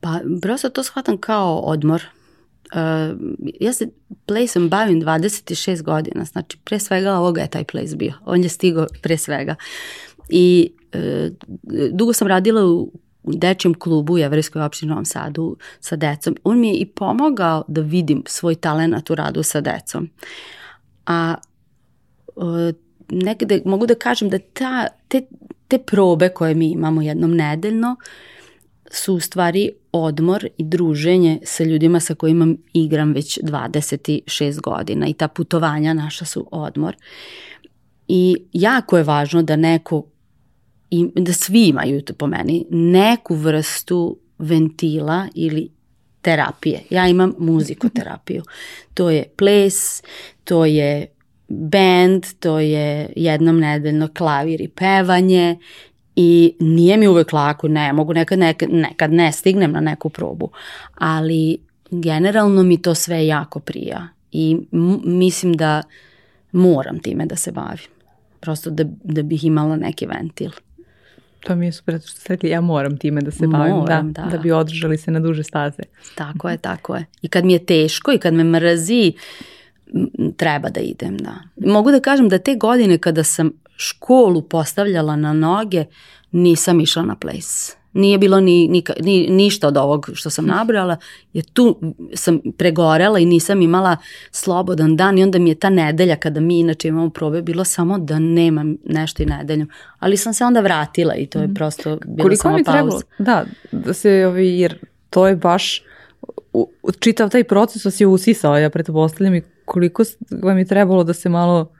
Pa, 0.00 0.20
prosto 0.42 0.68
to 0.68 0.82
shvatam 0.82 1.16
kao 1.16 1.58
odmor 1.58 2.02
ja 3.60 3.72
se 3.72 3.88
plejsom 4.26 4.68
bavim 4.68 5.02
26 5.02 5.82
godina, 5.82 6.24
znači 6.24 6.58
pre 6.64 6.78
svega 6.78 7.12
ovoga 7.12 7.40
je 7.40 7.50
taj 7.50 7.64
plejs 7.64 7.94
bio, 7.94 8.12
on 8.24 8.42
je 8.42 8.48
stigao 8.48 8.86
pre 9.02 9.16
svega. 9.16 9.54
I 10.28 10.72
uh, 10.94 11.90
dugo 11.92 12.12
sam 12.12 12.28
radila 12.28 12.66
u 12.66 12.92
u 13.22 13.32
dečijem 13.34 13.74
klubu 13.74 14.12
u 14.12 14.18
Jevrejskoj 14.18 14.62
opštini 14.62 14.90
Novom 14.90 15.04
Sadu 15.04 15.56
sa 15.80 15.96
decom. 15.96 16.36
On 16.44 16.60
mi 16.60 16.68
je 16.68 16.74
i 16.74 16.86
pomogao 16.86 17.64
da 17.68 17.80
vidim 17.80 18.22
svoj 18.26 18.54
talent 18.54 19.10
u 19.10 19.14
radu 19.14 19.42
sa 19.42 19.60
decom. 19.60 20.10
A 21.06 21.34
uh, 22.36 22.44
negde 23.08 23.62
mogu 23.64 23.86
da 23.86 23.94
kažem 23.94 24.30
da 24.30 24.38
ta, 24.38 24.86
te, 25.08 25.22
te 25.68 25.78
probe 25.78 26.28
koje 26.28 26.54
mi 26.54 26.70
imamo 26.70 27.02
jednom 27.02 27.34
nedeljno 27.34 27.96
su 28.92 29.14
u 29.14 29.20
stvari 29.20 29.70
odmor 29.92 30.48
i 30.56 30.64
druženje 30.64 31.38
sa 31.44 31.64
ljudima 31.64 32.00
sa 32.00 32.14
kojima 32.14 32.54
igram 32.72 33.12
već 33.12 33.38
26 33.42 34.60
godina 34.60 35.06
i 35.06 35.14
ta 35.14 35.28
putovanja 35.28 35.94
naša 35.94 36.24
su 36.24 36.48
odmor. 36.50 36.96
I 38.08 38.36
jako 38.52 38.96
je 38.96 39.04
važno 39.04 39.42
da 39.42 39.56
neko, 39.56 40.06
da 41.14 41.32
svi 41.32 41.68
imaju 41.68 42.02
to 42.02 42.14
po 42.14 42.26
meni, 42.26 42.66
neku 42.70 43.34
vrstu 43.34 44.18
ventila 44.38 45.28
ili 45.34 45.68
terapije. 46.22 46.80
Ja 46.90 47.08
imam 47.08 47.34
muzikoterapiju. 47.38 48.42
To 48.94 49.10
je 49.10 49.24
ples, 49.36 50.02
to 50.44 50.64
je 50.64 51.06
band, 51.48 52.26
to 52.40 52.58
je 52.58 53.12
jednom 53.16 53.60
nedeljno 53.60 54.08
klavir 54.14 54.60
i 54.60 54.68
pevanje 54.68 55.58
i 56.16 56.54
nije 56.60 56.96
mi 56.96 57.08
uvek 57.08 57.32
lako, 57.32 57.68
ne 57.68 57.92
mogu, 57.92 58.14
nekad, 58.14 58.38
nekad, 58.38 58.70
nekad 58.70 59.12
ne 59.12 59.32
stignem 59.32 59.72
na 59.72 59.80
neku 59.80 60.08
probu, 60.08 60.50
ali 60.94 61.58
generalno 61.90 62.62
mi 62.62 62.82
to 62.82 62.94
sve 62.94 63.26
jako 63.26 63.60
prija 63.60 64.08
i 64.32 64.58
mislim 65.04 65.52
da 65.52 65.82
moram 66.52 66.98
time 66.98 67.26
da 67.26 67.36
se 67.36 67.52
bavim, 67.52 67.90
prosto 68.40 68.70
da, 68.70 68.84
da 69.04 69.22
bih 69.22 69.44
imala 69.44 69.76
neki 69.76 70.06
ventil. 70.06 70.50
To 71.40 71.56
mi 71.56 71.66
je 71.66 71.72
super, 71.72 71.98
što 72.00 72.08
ste 72.08 72.34
rekli, 72.34 72.50
ja 72.50 72.60
moram 72.60 72.96
time 72.96 73.20
da 73.20 73.30
se 73.30 73.46
bavim, 73.46 73.76
moram, 73.76 74.12
da, 74.12 74.22
da, 74.22 74.30
da 74.30 74.38
bi 74.38 74.52
održali 74.52 74.98
se 74.98 75.10
na 75.10 75.20
duže 75.20 75.42
staze. 75.42 75.82
Tako 76.14 76.50
je, 76.50 76.56
tako 76.56 76.96
je. 76.96 77.04
I 77.22 77.28
kad 77.28 77.44
mi 77.44 77.52
je 77.52 77.66
teško 77.66 78.12
i 78.12 78.18
kad 78.18 78.34
me 78.34 78.44
mrazi, 78.44 79.12
treba 80.36 80.70
da 80.70 80.80
idem, 80.80 81.16
da. 81.16 81.34
Mogu 81.56 81.90
da 81.90 82.00
kažem 82.00 82.28
da 82.28 82.38
te 82.38 82.54
godine 82.54 82.98
kada 82.98 83.24
sam 83.24 83.50
školu 83.76 84.42
postavljala 84.42 85.16
na 85.16 85.32
noge, 85.32 85.84
nisam 86.32 86.80
išla 86.80 87.02
na 87.02 87.16
ples. 87.16 87.76
Nije 87.92 88.18
bilo 88.18 88.40
ni, 88.40 88.68
ni, 88.68 88.84
ni, 89.00 89.26
ništa 89.30 89.68
od 89.68 89.76
ovog 89.76 90.10
što 90.14 90.30
sam 90.30 90.46
nabrala, 90.46 90.96
jer 91.32 91.44
tu 91.44 91.80
sam 92.14 92.40
pregorela 92.58 93.18
i 93.18 93.26
nisam 93.26 93.62
imala 93.62 93.96
slobodan 94.30 94.96
dan 94.96 95.18
i 95.18 95.22
onda 95.22 95.38
mi 95.38 95.50
je 95.50 95.54
ta 95.54 95.70
nedelja 95.70 96.16
kada 96.16 96.40
mi 96.40 96.58
inače 96.58 96.88
imamo 96.88 97.10
probe 97.10 97.42
bilo 97.42 97.64
samo 97.64 97.98
da 97.98 98.18
nemam 98.18 98.76
nešto 98.84 99.22
i 99.22 99.26
nedeljom. 99.26 99.70
Ali 99.98 100.16
sam 100.16 100.34
se 100.34 100.44
onda 100.44 100.60
vratila 100.60 101.14
i 101.14 101.26
to 101.26 101.38
je 101.38 101.44
mhm. 101.44 101.54
prosto 101.54 101.98
bilo 102.06 102.24
Koliko 102.24 102.42
samo 102.42 102.58
pauza. 102.64 102.72
Trebalo, 102.72 103.00
da, 103.18 103.44
da 103.72 103.94
se, 103.94 104.26
ovi, 104.26 104.58
jer 104.58 104.78
to 105.10 105.28
je 105.28 105.36
baš 105.36 105.82
u, 106.52 106.68
čitav 107.00 107.30
taj 107.30 107.44
proces 107.44 107.84
vas 107.84 108.00
je 108.00 108.06
usisao, 108.06 108.58
ja 108.58 108.70
pretpostavljam 108.70 109.34
i 109.34 109.42
koliko 109.64 110.02
vam 110.42 110.58
je 110.58 110.64
trebalo 110.64 111.04
da 111.04 111.12
se 111.12 111.28
malo 111.28 111.72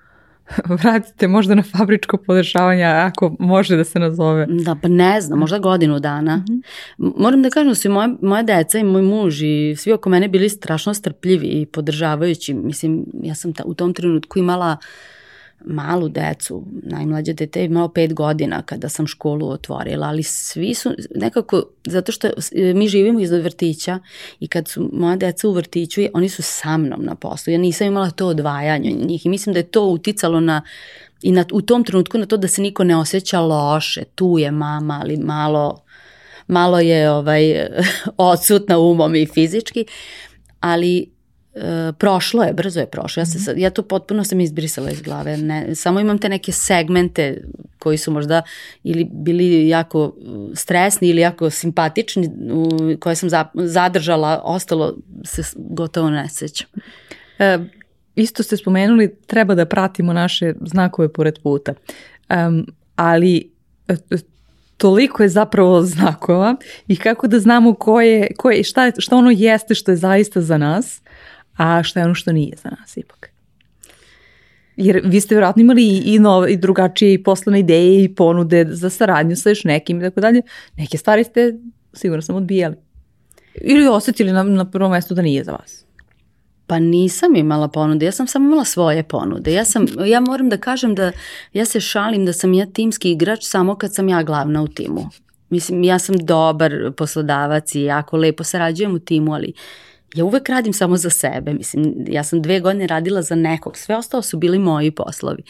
vratite 0.82 1.28
možda 1.28 1.54
na 1.54 1.62
fabričko 1.62 2.16
podešavanje, 2.16 2.84
ako 2.84 3.36
može 3.38 3.76
da 3.76 3.84
se 3.84 3.98
nazove. 3.98 4.46
Da, 4.50 4.76
pa 4.82 4.88
ne 4.88 5.20
znam, 5.20 5.38
možda 5.38 5.58
godinu 5.58 6.00
dana. 6.00 6.36
Mm 6.36 6.62
-hmm. 6.98 7.12
Moram 7.16 7.42
da 7.42 7.50
kažem 7.50 7.68
da 7.68 7.74
su 7.74 7.90
moje, 7.90 8.08
moje 8.22 8.42
deca 8.42 8.78
i 8.78 8.84
moj 8.84 9.02
muž 9.02 9.42
i 9.42 9.74
svi 9.78 9.92
oko 9.92 10.10
mene 10.10 10.28
bili 10.28 10.48
strašno 10.48 10.94
strpljivi 10.94 11.46
i 11.46 11.66
podržavajući. 11.66 12.54
Mislim, 12.54 13.04
ja 13.22 13.34
sam 13.34 13.52
ta, 13.52 13.62
u 13.66 13.74
tom 13.74 13.94
trenutku 13.94 14.38
imala 14.38 14.76
uh, 14.80 15.11
malu 15.64 16.08
decu, 16.08 16.64
najmlađe 16.82 17.32
dete 17.32 17.60
je 17.60 17.66
imao 17.66 17.88
pet 17.88 18.14
godina 18.14 18.62
kada 18.62 18.88
sam 18.88 19.06
školu 19.06 19.48
otvorila, 19.48 20.06
ali 20.06 20.22
svi 20.22 20.74
su 20.74 20.90
nekako, 21.14 21.62
zato 21.86 22.12
što 22.12 22.28
mi 22.74 22.88
živimo 22.88 23.20
iz 23.20 23.30
vrtića 23.30 23.98
i 24.40 24.48
kad 24.48 24.68
su 24.68 24.90
moja 24.92 25.16
deca 25.16 25.48
u 25.48 25.52
vrtiću, 25.52 26.00
oni 26.14 26.28
su 26.28 26.42
sa 26.42 26.76
mnom 26.76 27.04
na 27.04 27.14
poslu, 27.14 27.52
ja 27.52 27.58
nisam 27.58 27.86
imala 27.86 28.10
to 28.10 28.26
odvajanje 28.26 28.90
njih 28.90 29.26
i 29.26 29.28
mislim 29.28 29.52
da 29.52 29.58
je 29.58 29.70
to 29.70 29.86
uticalo 29.86 30.40
na 30.40 30.62
i 31.22 31.32
na, 31.32 31.44
u 31.52 31.62
tom 31.62 31.84
trenutku 31.84 32.18
na 32.18 32.26
to 32.26 32.36
da 32.36 32.48
se 32.48 32.62
niko 32.62 32.84
ne 32.84 32.96
osjeća 32.96 33.40
loše, 33.40 34.04
tu 34.04 34.36
je 34.38 34.50
mama, 34.50 35.00
ali 35.02 35.16
malo, 35.16 35.82
malo 36.46 36.80
je 36.80 37.10
ovaj, 37.10 37.66
odsutna 38.16 38.78
umom 38.78 39.14
i 39.14 39.26
fizički, 39.26 39.84
ali 40.60 41.12
E, 41.54 41.92
prošlo 41.98 42.42
je, 42.42 42.52
brzo 42.52 42.80
je 42.80 42.86
prošlo. 42.86 43.20
Ja, 43.20 43.26
se 43.26 43.52
mhm. 43.52 43.60
ja 43.60 43.70
to 43.70 43.82
potpuno 43.82 44.24
sam 44.24 44.40
izbrisala 44.40 44.90
iz 44.90 45.02
glave. 45.02 45.36
Ne, 45.36 45.74
samo 45.74 46.00
imam 46.00 46.18
te 46.18 46.28
neke 46.28 46.52
segmente 46.52 47.44
koji 47.78 47.98
su 47.98 48.10
možda 48.10 48.42
ili 48.82 49.08
bili 49.12 49.68
jako 49.68 50.14
stresni 50.54 51.08
ili 51.08 51.20
jako 51.20 51.50
simpatični, 51.50 52.30
koje 53.00 53.16
sam 53.16 53.30
za, 53.30 53.46
zadržala, 53.54 54.40
ostalo 54.44 54.96
se 55.24 55.42
gotovo 55.56 56.10
ne 56.10 56.28
sećam. 56.28 56.68
E, 57.38 57.58
isto 58.16 58.42
ste 58.42 58.56
spomenuli, 58.56 59.14
treba 59.26 59.54
da 59.54 59.66
pratimo 59.66 60.12
naše 60.12 60.54
znakove 60.60 61.08
pored 61.08 61.38
puta. 61.42 61.74
Um, 62.30 62.66
ali 62.96 63.50
e, 63.88 63.96
toliko 64.76 65.22
je 65.22 65.28
zapravo 65.28 65.82
znakova 65.94 66.56
i 66.88 66.96
kako 66.96 67.26
da 67.26 67.38
znamo 67.38 67.74
ko 67.74 68.00
je, 68.00 68.28
ko 68.38 68.50
je, 68.50 68.64
šta, 68.64 68.92
šta 68.98 69.16
ono 69.16 69.30
jeste 69.30 69.74
što 69.74 69.90
je 69.90 69.96
zaista 69.96 70.40
za 70.40 70.58
nas, 70.58 71.02
a 71.56 71.82
šta 71.82 72.00
je 72.00 72.04
ono 72.04 72.14
što 72.14 72.32
nije 72.32 72.56
za 72.62 72.70
nas 72.80 72.96
ipak. 72.96 73.32
Jer 74.76 75.00
vi 75.04 75.20
ste 75.20 75.34
vjerojatno 75.34 75.60
imali 75.60 75.82
i, 75.82 76.14
i, 76.14 76.18
nove, 76.18 76.52
i 76.52 76.56
drugačije 76.56 77.14
i 77.14 77.22
poslane 77.22 77.60
ideje 77.60 78.04
i 78.04 78.14
ponude 78.14 78.66
za 78.70 78.90
saradnju 78.90 79.36
sa 79.36 79.48
još 79.48 79.64
nekim 79.64 80.00
i 80.00 80.02
tako 80.02 80.20
dalje. 80.20 80.42
Neke 80.76 80.98
stvari 80.98 81.24
ste 81.24 81.54
sigurno 81.92 82.22
sam 82.22 82.36
odbijali. 82.36 82.76
Ili 83.54 83.88
osetili 83.88 84.32
na, 84.32 84.42
na 84.42 84.70
prvom 84.70 84.90
mestu 84.90 85.14
da 85.14 85.22
nije 85.22 85.44
za 85.44 85.52
vas. 85.52 85.84
Pa 86.66 86.78
nisam 86.78 87.36
imala 87.36 87.68
ponude, 87.68 88.06
ja 88.06 88.12
sam 88.12 88.26
samo 88.26 88.46
imala 88.46 88.64
svoje 88.64 89.02
ponude. 89.02 89.52
Ja, 89.52 89.64
sam, 89.64 89.86
ja 90.06 90.20
moram 90.20 90.48
da 90.48 90.56
kažem 90.56 90.94
da 90.94 91.12
ja 91.52 91.64
se 91.64 91.80
šalim 91.80 92.26
da 92.26 92.32
sam 92.32 92.54
ja 92.54 92.66
timski 92.66 93.10
igrač 93.10 93.40
samo 93.42 93.74
kad 93.74 93.94
sam 93.94 94.08
ja 94.08 94.22
glavna 94.22 94.62
u 94.62 94.68
timu. 94.68 95.08
Mislim, 95.50 95.84
ja 95.84 95.98
sam 95.98 96.16
dobar 96.16 96.92
poslodavac 96.96 97.74
i 97.74 97.82
jako 97.82 98.16
lepo 98.16 98.44
sarađujem 98.44 98.94
u 98.94 98.98
timu, 98.98 99.34
ali 99.34 99.52
ja 100.14 100.24
uvek 100.24 100.48
radim 100.48 100.72
samo 100.72 100.96
za 100.96 101.10
sebe. 101.10 101.54
Mislim, 101.54 101.94
ja 102.08 102.24
sam 102.24 102.42
dve 102.42 102.60
godine 102.60 102.86
radila 102.86 103.22
za 103.22 103.34
nekog, 103.34 103.76
sve 103.76 103.96
ostalo 103.96 104.22
su 104.22 104.38
bili 104.38 104.58
moji 104.58 104.90
poslovi. 104.90 105.42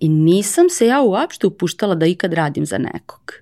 I 0.00 0.08
nisam 0.08 0.68
se 0.70 0.86
ja 0.86 1.02
uopšte 1.02 1.46
upuštala 1.46 1.94
da 1.94 2.06
ikad 2.06 2.32
radim 2.32 2.66
za 2.66 2.78
nekog. 2.78 3.32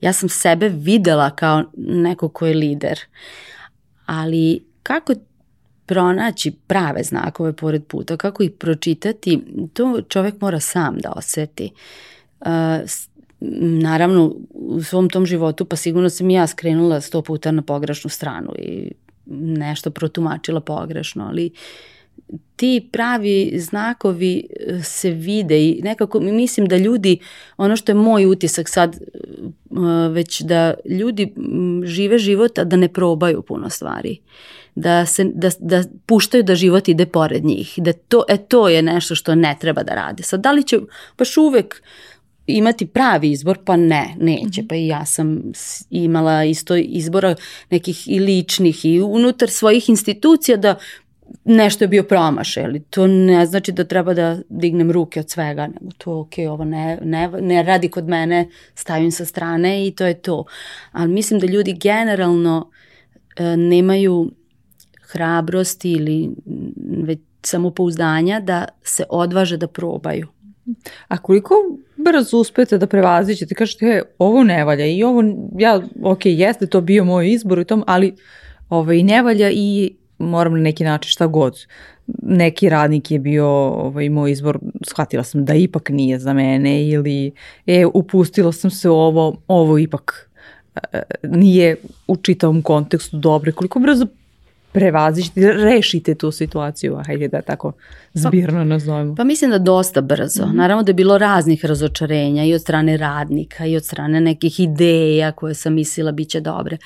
Ja 0.00 0.12
sam 0.12 0.28
sebe 0.28 0.68
videla 0.68 1.30
kao 1.30 1.64
neko 1.76 2.28
ko 2.28 2.46
je 2.46 2.54
lider. 2.54 3.00
Ali 4.06 4.64
kako 4.82 5.12
pronaći 5.86 6.52
prave 6.66 7.02
znakove 7.02 7.52
pored 7.52 7.84
puta, 7.84 8.16
kako 8.16 8.42
ih 8.42 8.50
pročitati, 8.50 9.40
to 9.72 10.02
čovek 10.08 10.40
mora 10.40 10.60
sam 10.60 10.98
da 10.98 11.12
oseti. 11.16 11.70
Uh, 12.40 12.46
naravno, 13.60 14.34
u 14.50 14.82
svom 14.82 15.08
tom 15.08 15.26
životu, 15.26 15.64
pa 15.64 15.76
sigurno 15.76 16.10
sam 16.10 16.30
i 16.30 16.34
ja 16.34 16.46
skrenula 16.46 17.00
sto 17.00 17.22
puta 17.22 17.50
na 17.50 17.62
pogrešnu 17.62 18.10
stranu 18.10 18.52
i 18.58 18.92
nešto 19.26 19.90
protumačila 19.90 20.60
pogrešno, 20.60 21.24
ali 21.24 21.50
ti 22.56 22.88
pravi 22.92 23.52
znakovi 23.58 24.46
e, 24.60 24.82
se 24.82 25.10
vide 25.10 25.64
i 25.64 25.80
nekako 25.82 26.20
mislim 26.20 26.66
da 26.66 26.76
ljudi, 26.76 27.18
ono 27.56 27.76
što 27.76 27.92
je 27.92 27.96
moj 27.96 28.26
utisak 28.26 28.68
sad, 28.68 28.94
e, 28.94 28.98
već 30.10 30.40
da 30.40 30.74
ljudi 30.84 31.34
žive 31.84 32.18
život, 32.18 32.58
a 32.58 32.64
da 32.64 32.76
ne 32.76 32.88
probaju 32.88 33.42
puno 33.42 33.70
stvari. 33.70 34.18
Da, 34.74 35.06
se, 35.06 35.24
da, 35.34 35.50
da 35.58 35.82
puštaju 36.06 36.42
da 36.42 36.54
život 36.54 36.88
ide 36.88 37.06
pored 37.06 37.44
njih. 37.44 37.74
Da 37.76 37.92
to, 37.92 38.24
e, 38.28 38.36
to 38.36 38.68
je 38.68 38.82
nešto 38.82 39.14
što 39.14 39.34
ne 39.34 39.56
treba 39.60 39.82
da 39.82 39.94
rade. 39.94 40.22
Sad, 40.22 40.40
da 40.40 40.52
li 40.52 40.64
će 40.64 40.78
baš 41.18 41.36
uvek 41.36 41.82
imati 42.46 42.86
pravi 42.86 43.30
izbor, 43.30 43.58
pa 43.64 43.76
ne, 43.76 44.14
neće. 44.18 44.60
Mhm. 44.60 44.68
Pa 44.68 44.74
i 44.74 44.86
ja 44.86 45.04
sam 45.04 45.42
imala 45.90 46.44
isto 46.44 46.76
izbora 46.76 47.34
nekih 47.70 48.08
i 48.08 48.20
ličnih 48.20 48.84
i 48.84 49.00
unutar 49.00 49.50
svojih 49.50 49.88
institucija 49.88 50.56
da 50.56 50.74
nešto 51.44 51.84
je 51.84 51.88
bio 51.88 52.02
promašaj, 52.02 52.64
ali 52.64 52.82
to 52.82 53.06
ne 53.06 53.46
znači 53.46 53.72
da 53.72 53.84
treba 53.84 54.14
da 54.14 54.38
dignem 54.48 54.90
ruke 54.90 55.20
od 55.20 55.30
svega, 55.30 55.66
nego 55.66 55.92
to 55.98 56.20
ok, 56.20 56.32
ovo 56.50 56.64
ne, 56.64 56.98
ne, 57.02 57.30
ne 57.40 57.62
radi 57.62 57.88
kod 57.88 58.08
mene, 58.08 58.48
stavim 58.74 59.10
sa 59.10 59.24
strane 59.24 59.86
i 59.86 59.90
to 59.90 60.06
je 60.06 60.14
to. 60.14 60.44
Ali 60.92 61.12
mislim 61.12 61.40
da 61.40 61.46
ljudi 61.46 61.72
generalno 61.72 62.70
e, 63.36 63.56
nemaju 63.56 64.30
hrabrosti 65.02 65.92
ili 65.92 66.30
već 67.02 67.18
samopouzdanja 67.42 68.40
da 68.40 68.68
se 68.82 69.04
odvaže 69.08 69.56
da 69.56 69.66
probaju. 69.66 70.28
A 71.08 71.18
koliko 71.18 71.54
brzo 72.04 72.38
uspete 72.38 72.78
da 72.78 72.86
prevazićete, 72.86 73.54
kažete 73.54 73.86
e, 73.86 74.02
ovo 74.18 74.44
ne 74.44 74.64
valja 74.64 74.86
i 74.86 75.02
ovo, 75.02 75.22
ja, 75.58 75.80
ok, 76.02 76.20
jeste 76.24 76.66
to 76.66 76.80
bio 76.80 77.04
moj 77.04 77.32
izbor 77.32 77.58
i 77.58 77.64
tom, 77.64 77.84
ali 77.86 78.14
ovaj, 78.68 79.02
ne 79.02 79.22
valja 79.22 79.50
i 79.50 79.94
moram 80.18 80.52
na 80.52 80.60
neki 80.60 80.84
način 80.84 81.10
šta 81.10 81.26
god. 81.26 81.66
Neki 82.22 82.68
radnik 82.68 83.10
je 83.10 83.18
bio 83.18 83.46
ovaj, 83.46 84.08
moj 84.08 84.32
izbor, 84.32 84.58
shvatila 84.86 85.24
sam 85.24 85.44
da 85.44 85.54
ipak 85.54 85.88
nije 85.90 86.18
za 86.18 86.32
mene 86.32 86.86
ili 86.88 87.32
e, 87.66 87.86
upustila 87.94 88.52
sam 88.52 88.70
se 88.70 88.90
ovo, 88.90 89.36
ovo 89.48 89.78
ipak 89.78 90.30
e, 90.92 91.02
nije 91.22 91.76
u 92.08 92.16
čitavom 92.16 92.62
kontekstu 92.62 93.16
dobro. 93.16 93.52
Koliko 93.52 93.78
brzo 93.78 94.06
prevazićete, 94.74 95.52
rešite 95.52 96.14
tu 96.14 96.30
situaciju, 96.30 96.98
hajde 97.06 97.28
da 97.28 97.42
tako 97.42 97.72
zbirno 98.14 98.60
pa, 98.60 98.64
nazovemo. 98.64 99.14
Pa 99.14 99.24
mislim 99.24 99.50
da 99.50 99.58
dosta 99.58 100.00
brzo. 100.00 100.42
-hmm. 100.44 100.54
Naravno 100.54 100.82
da 100.82 100.90
je 100.90 100.94
bilo 100.94 101.18
raznih 101.18 101.64
razočarenja 101.64 102.44
i 102.44 102.54
od 102.54 102.60
strane 102.60 102.96
radnika 102.96 103.66
i 103.66 103.76
od 103.76 103.84
strane 103.84 104.20
nekih 104.20 104.60
ideja 104.60 105.32
koje 105.32 105.54
sam 105.54 105.74
mislila 105.74 106.12
bit 106.12 106.28
će 106.28 106.40
dobre. 106.40 106.78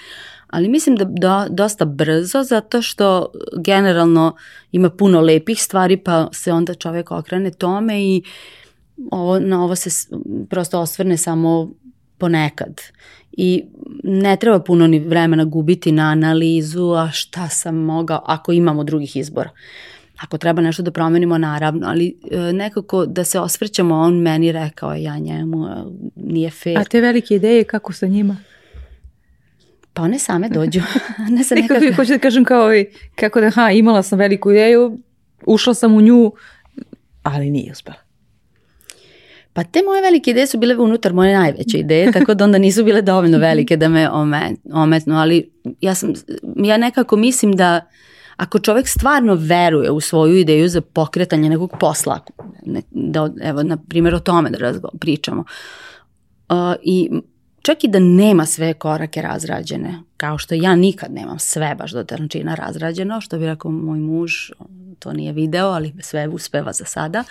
Ali 0.46 0.68
mislim 0.68 0.96
da 0.96 1.04
do, 1.04 1.46
dosta 1.50 1.84
brzo 1.84 2.42
zato 2.42 2.82
što 2.82 3.32
generalno 3.64 4.36
ima 4.72 4.90
puno 4.90 5.20
lepih 5.20 5.62
stvari 5.62 5.96
pa 5.96 6.28
se 6.32 6.52
onda 6.52 6.74
čovek 6.74 7.10
okrene 7.10 7.50
tome 7.50 8.02
i 8.02 8.22
ovo, 9.10 9.38
na 9.38 9.64
ovo 9.64 9.74
se 9.74 9.90
prosto 10.50 10.80
osvrne 10.80 11.16
samo 11.16 11.70
ponekad. 12.18 12.80
I 13.32 13.64
ne 14.02 14.36
treba 14.36 14.60
puno 14.60 14.86
ni 14.86 14.98
vremena 14.98 15.44
gubiti 15.44 15.92
na 15.92 16.02
analizu, 16.02 16.92
a 16.92 17.10
šta 17.10 17.48
sam 17.48 17.74
mogao, 17.76 18.22
ako 18.26 18.52
imamo 18.52 18.84
drugih 18.84 19.16
izbora. 19.16 19.50
Ako 20.20 20.38
treba 20.38 20.62
nešto 20.62 20.82
da 20.82 20.90
promenimo, 20.90 21.38
naravno, 21.38 21.86
ali 21.86 22.16
e, 22.30 22.52
nekako 22.52 23.06
da 23.06 23.24
se 23.24 23.40
osvrćamo, 23.40 23.94
on 23.94 24.18
meni 24.18 24.52
rekao, 24.52 24.94
ja 24.94 25.18
njemu, 25.18 25.68
nije 26.16 26.50
fair. 26.50 26.78
A 26.78 26.84
te 26.84 27.00
velike 27.00 27.34
ideje, 27.34 27.64
kako 27.64 27.92
sa 27.92 28.06
njima? 28.06 28.36
Pa 29.92 30.02
one 30.02 30.18
same 30.18 30.48
dođu. 30.54 30.80
ne 31.36 31.44
sa 31.44 31.54
nekako... 31.54 31.74
Nekako 31.80 31.96
hoću 31.96 32.12
da 32.12 32.18
kažem 32.18 32.44
kao, 32.44 32.68
kako 33.14 33.40
da, 33.40 33.50
ha, 33.50 33.70
imala 33.70 34.02
sam 34.02 34.18
veliku 34.18 34.50
ideju, 34.50 34.98
ušla 35.46 35.74
sam 35.74 35.94
u 35.94 36.00
nju, 36.00 36.32
ali 37.22 37.50
nije 37.50 37.72
uspela. 37.72 38.07
Pa 39.58 39.64
te 39.64 39.82
moje 39.86 40.02
velike 40.02 40.30
ideje 40.30 40.46
su 40.46 40.58
bile 40.58 40.76
unutar 40.76 41.12
moje 41.12 41.38
najveće 41.38 41.78
ideje, 41.78 42.12
tako 42.18 42.34
da 42.34 42.44
onda 42.44 42.58
nisu 42.58 42.84
bile 42.84 43.02
dovoljno 43.02 43.38
velike 43.38 43.76
da 43.76 43.88
me 43.88 44.08
ometnu, 44.72 45.16
ali 45.16 45.50
ja, 45.80 45.94
sam, 45.94 46.12
ja 46.56 46.76
nekako 46.76 47.16
mislim 47.16 47.52
da 47.52 47.80
ako 48.36 48.58
čovek 48.58 48.88
stvarno 48.88 49.34
veruje 49.34 49.90
u 49.90 50.00
svoju 50.00 50.36
ideju 50.36 50.68
za 50.68 50.80
pokretanje 50.80 51.48
nekog 51.48 51.76
posla, 51.80 52.20
da, 52.90 53.30
evo, 53.42 53.62
na 53.62 53.76
primjer 53.76 54.14
o 54.14 54.20
tome 54.20 54.50
da 54.50 54.58
razgo, 54.58 54.88
pričamo, 55.00 55.44
uh, 56.48 56.56
i 56.82 57.10
čak 57.62 57.84
i 57.84 57.88
da 57.88 57.98
nema 57.98 58.46
sve 58.46 58.74
korake 58.74 59.22
razrađene, 59.22 60.02
kao 60.18 60.38
što 60.38 60.54
ja 60.54 60.76
nikad 60.76 61.12
nemam 61.12 61.38
sve 61.38 61.74
baš 61.74 61.92
do 61.92 62.04
tančina 62.04 62.54
razrađeno, 62.54 63.20
što 63.20 63.38
bi 63.38 63.46
rekao 63.46 63.70
moj 63.70 63.98
muž, 63.98 64.32
to 64.98 65.12
nije 65.12 65.32
video, 65.32 65.66
ali 65.66 65.94
sve 66.00 66.28
uspeva 66.28 66.72
za 66.72 66.84
sada. 66.84 67.24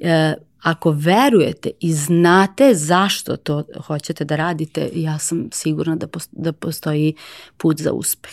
E, 0.00 0.34
ako 0.62 0.90
verujete 0.90 1.70
i 1.80 1.92
znate 1.92 2.74
zašto 2.74 3.36
to 3.36 3.64
hoćete 3.86 4.24
da 4.24 4.36
radite, 4.36 4.90
ja 4.94 5.18
sam 5.18 5.48
sigurna 5.52 5.96
da, 5.96 6.06
da 6.32 6.52
postoji 6.52 7.14
put 7.56 7.80
za 7.80 7.92
uspeh. 7.92 8.32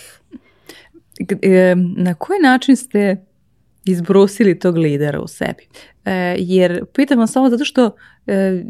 E, 1.42 1.76
na 1.98 2.14
koji 2.14 2.40
način 2.40 2.76
ste 2.76 3.26
izbrusili 3.86 4.60
tog 4.60 4.78
lidera 4.78 5.20
u 5.20 5.28
sebi? 5.28 5.68
E, 6.06 6.36
jer 6.40 6.86
pitam 6.94 7.18
vam 7.18 7.28
samo 7.28 7.50
zato 7.50 7.66
što 7.66 7.96
e, 8.28 8.64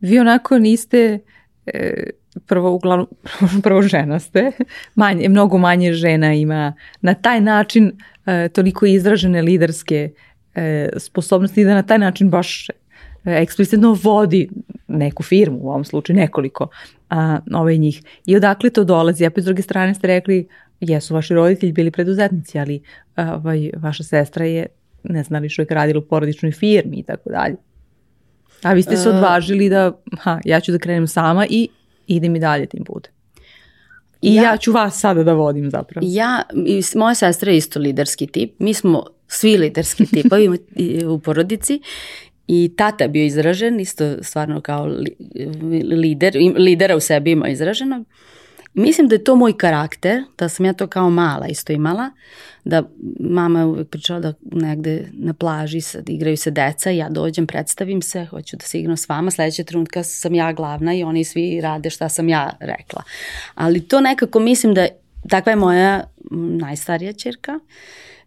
vi 0.00 0.18
onako 0.18 0.58
niste 0.58 1.18
e, 1.66 2.10
prvo 2.46 2.70
uglavnom, 2.70 3.06
prvo 3.62 3.82
žena 3.82 4.18
ste, 4.18 4.52
manje, 4.94 5.28
mnogo 5.28 5.58
manje 5.58 5.92
žena 5.92 6.34
ima 6.34 6.74
na 7.00 7.14
taj 7.14 7.40
način 7.40 7.92
e, 8.26 8.48
toliko 8.48 8.86
izražene 8.86 9.42
liderske 9.42 10.10
e, 10.54 10.88
sposobnosti 10.96 11.64
da 11.64 11.74
na 11.74 11.82
taj 11.82 11.98
način 11.98 12.30
baš 12.30 12.66
eksplicitno 13.24 13.98
vodi 14.02 14.48
neku 14.88 15.22
firmu, 15.22 15.58
u 15.60 15.68
ovom 15.68 15.84
slučaju 15.84 16.16
nekoliko 16.16 16.68
a, 17.10 17.38
ove 17.54 17.76
njih. 17.76 18.02
I 18.26 18.36
odakle 18.36 18.70
to 18.70 18.84
dolazi? 18.84 19.26
A 19.26 19.30
s 19.36 19.44
druge 19.44 19.62
strane 19.62 19.94
ste 19.94 20.06
rekli, 20.06 20.48
jesu 20.80 21.14
vaši 21.14 21.34
roditelji 21.34 21.72
bili 21.72 21.90
preduzetnici, 21.90 22.58
ali 22.58 22.82
ovaj, 23.16 23.70
vaša 23.76 24.04
sestra 24.04 24.44
je, 24.44 24.66
ne 25.02 25.22
znam 25.22 25.42
li 25.42 25.48
što 25.48 25.62
je 25.62 25.66
radila 25.70 25.98
u 25.98 26.08
porodičnoj 26.08 26.52
firmi 26.52 26.96
i 26.96 27.02
tako 27.02 27.30
dalje. 27.30 27.56
A 28.62 28.72
vi 28.72 28.82
ste 28.82 28.96
se 28.96 29.08
odvažili 29.08 29.68
da, 29.68 29.92
ha, 30.18 30.40
ja 30.44 30.60
ću 30.60 30.72
da 30.72 30.78
krenem 30.78 31.06
sama 31.06 31.46
i 31.50 31.68
idem 32.06 32.36
i 32.36 32.40
dalje 32.40 32.66
tim 32.66 32.84
putem. 32.84 33.12
I 34.22 34.34
ja, 34.34 34.42
ja 34.42 34.56
ću 34.56 34.72
vas 34.72 35.00
sada 35.00 35.24
da 35.24 35.32
vodim 35.32 35.70
zapravo. 35.70 36.06
Ja, 36.10 36.42
i 36.66 36.82
moja 36.94 37.14
sestra 37.14 37.50
je 37.50 37.56
isto 37.56 37.80
liderski 37.80 38.26
tip. 38.26 38.54
Mi 38.58 38.74
smo 38.74 39.04
svi 39.28 39.56
liderski 39.56 40.06
tipovi 40.14 40.58
u 41.08 41.18
porodici 41.18 41.80
i 42.46 42.72
tata 42.76 43.08
bio 43.08 43.24
izražen, 43.24 43.80
isto 43.80 44.22
stvarno 44.22 44.60
kao 44.60 44.86
lider, 45.94 46.36
lidera 46.56 46.96
u 46.96 47.00
sebi 47.00 47.30
ima 47.30 47.48
izraženo. 47.48 48.04
Mislim 48.74 49.08
da 49.08 49.14
je 49.14 49.24
to 49.24 49.36
moj 49.36 49.56
karakter, 49.56 50.24
da 50.38 50.48
sam 50.48 50.66
ja 50.66 50.72
to 50.72 50.86
kao 50.86 51.10
mala 51.10 51.46
isto 51.46 51.72
imala, 51.72 52.10
da 52.64 52.82
mama 53.20 53.58
je 53.58 53.64
uvek 53.64 53.88
pričala 53.88 54.20
da 54.20 54.32
negde 54.52 55.08
na 55.12 55.34
plaži 55.34 55.80
sad 55.80 56.08
igraju 56.08 56.36
se 56.36 56.50
deca 56.50 56.90
ja 56.90 57.08
dođem, 57.08 57.46
predstavim 57.46 58.02
se, 58.02 58.24
hoću 58.24 58.56
da 58.56 58.64
se 58.64 58.80
igram 58.80 58.96
s 58.96 59.08
vama, 59.08 59.30
sledeće 59.30 59.64
trenutka 59.64 60.02
sam 60.02 60.34
ja 60.34 60.52
glavna 60.52 60.94
i 60.94 61.04
oni 61.04 61.24
svi 61.24 61.60
rade 61.60 61.90
šta 61.90 62.08
sam 62.08 62.28
ja 62.28 62.56
rekla. 62.60 63.02
Ali 63.54 63.88
to 63.88 64.00
nekako 64.00 64.40
mislim 64.40 64.74
da 64.74 64.86
takva 65.28 65.52
je 65.52 65.56
moja 65.56 66.04
najstarija 66.30 67.12
čerka. 67.12 67.58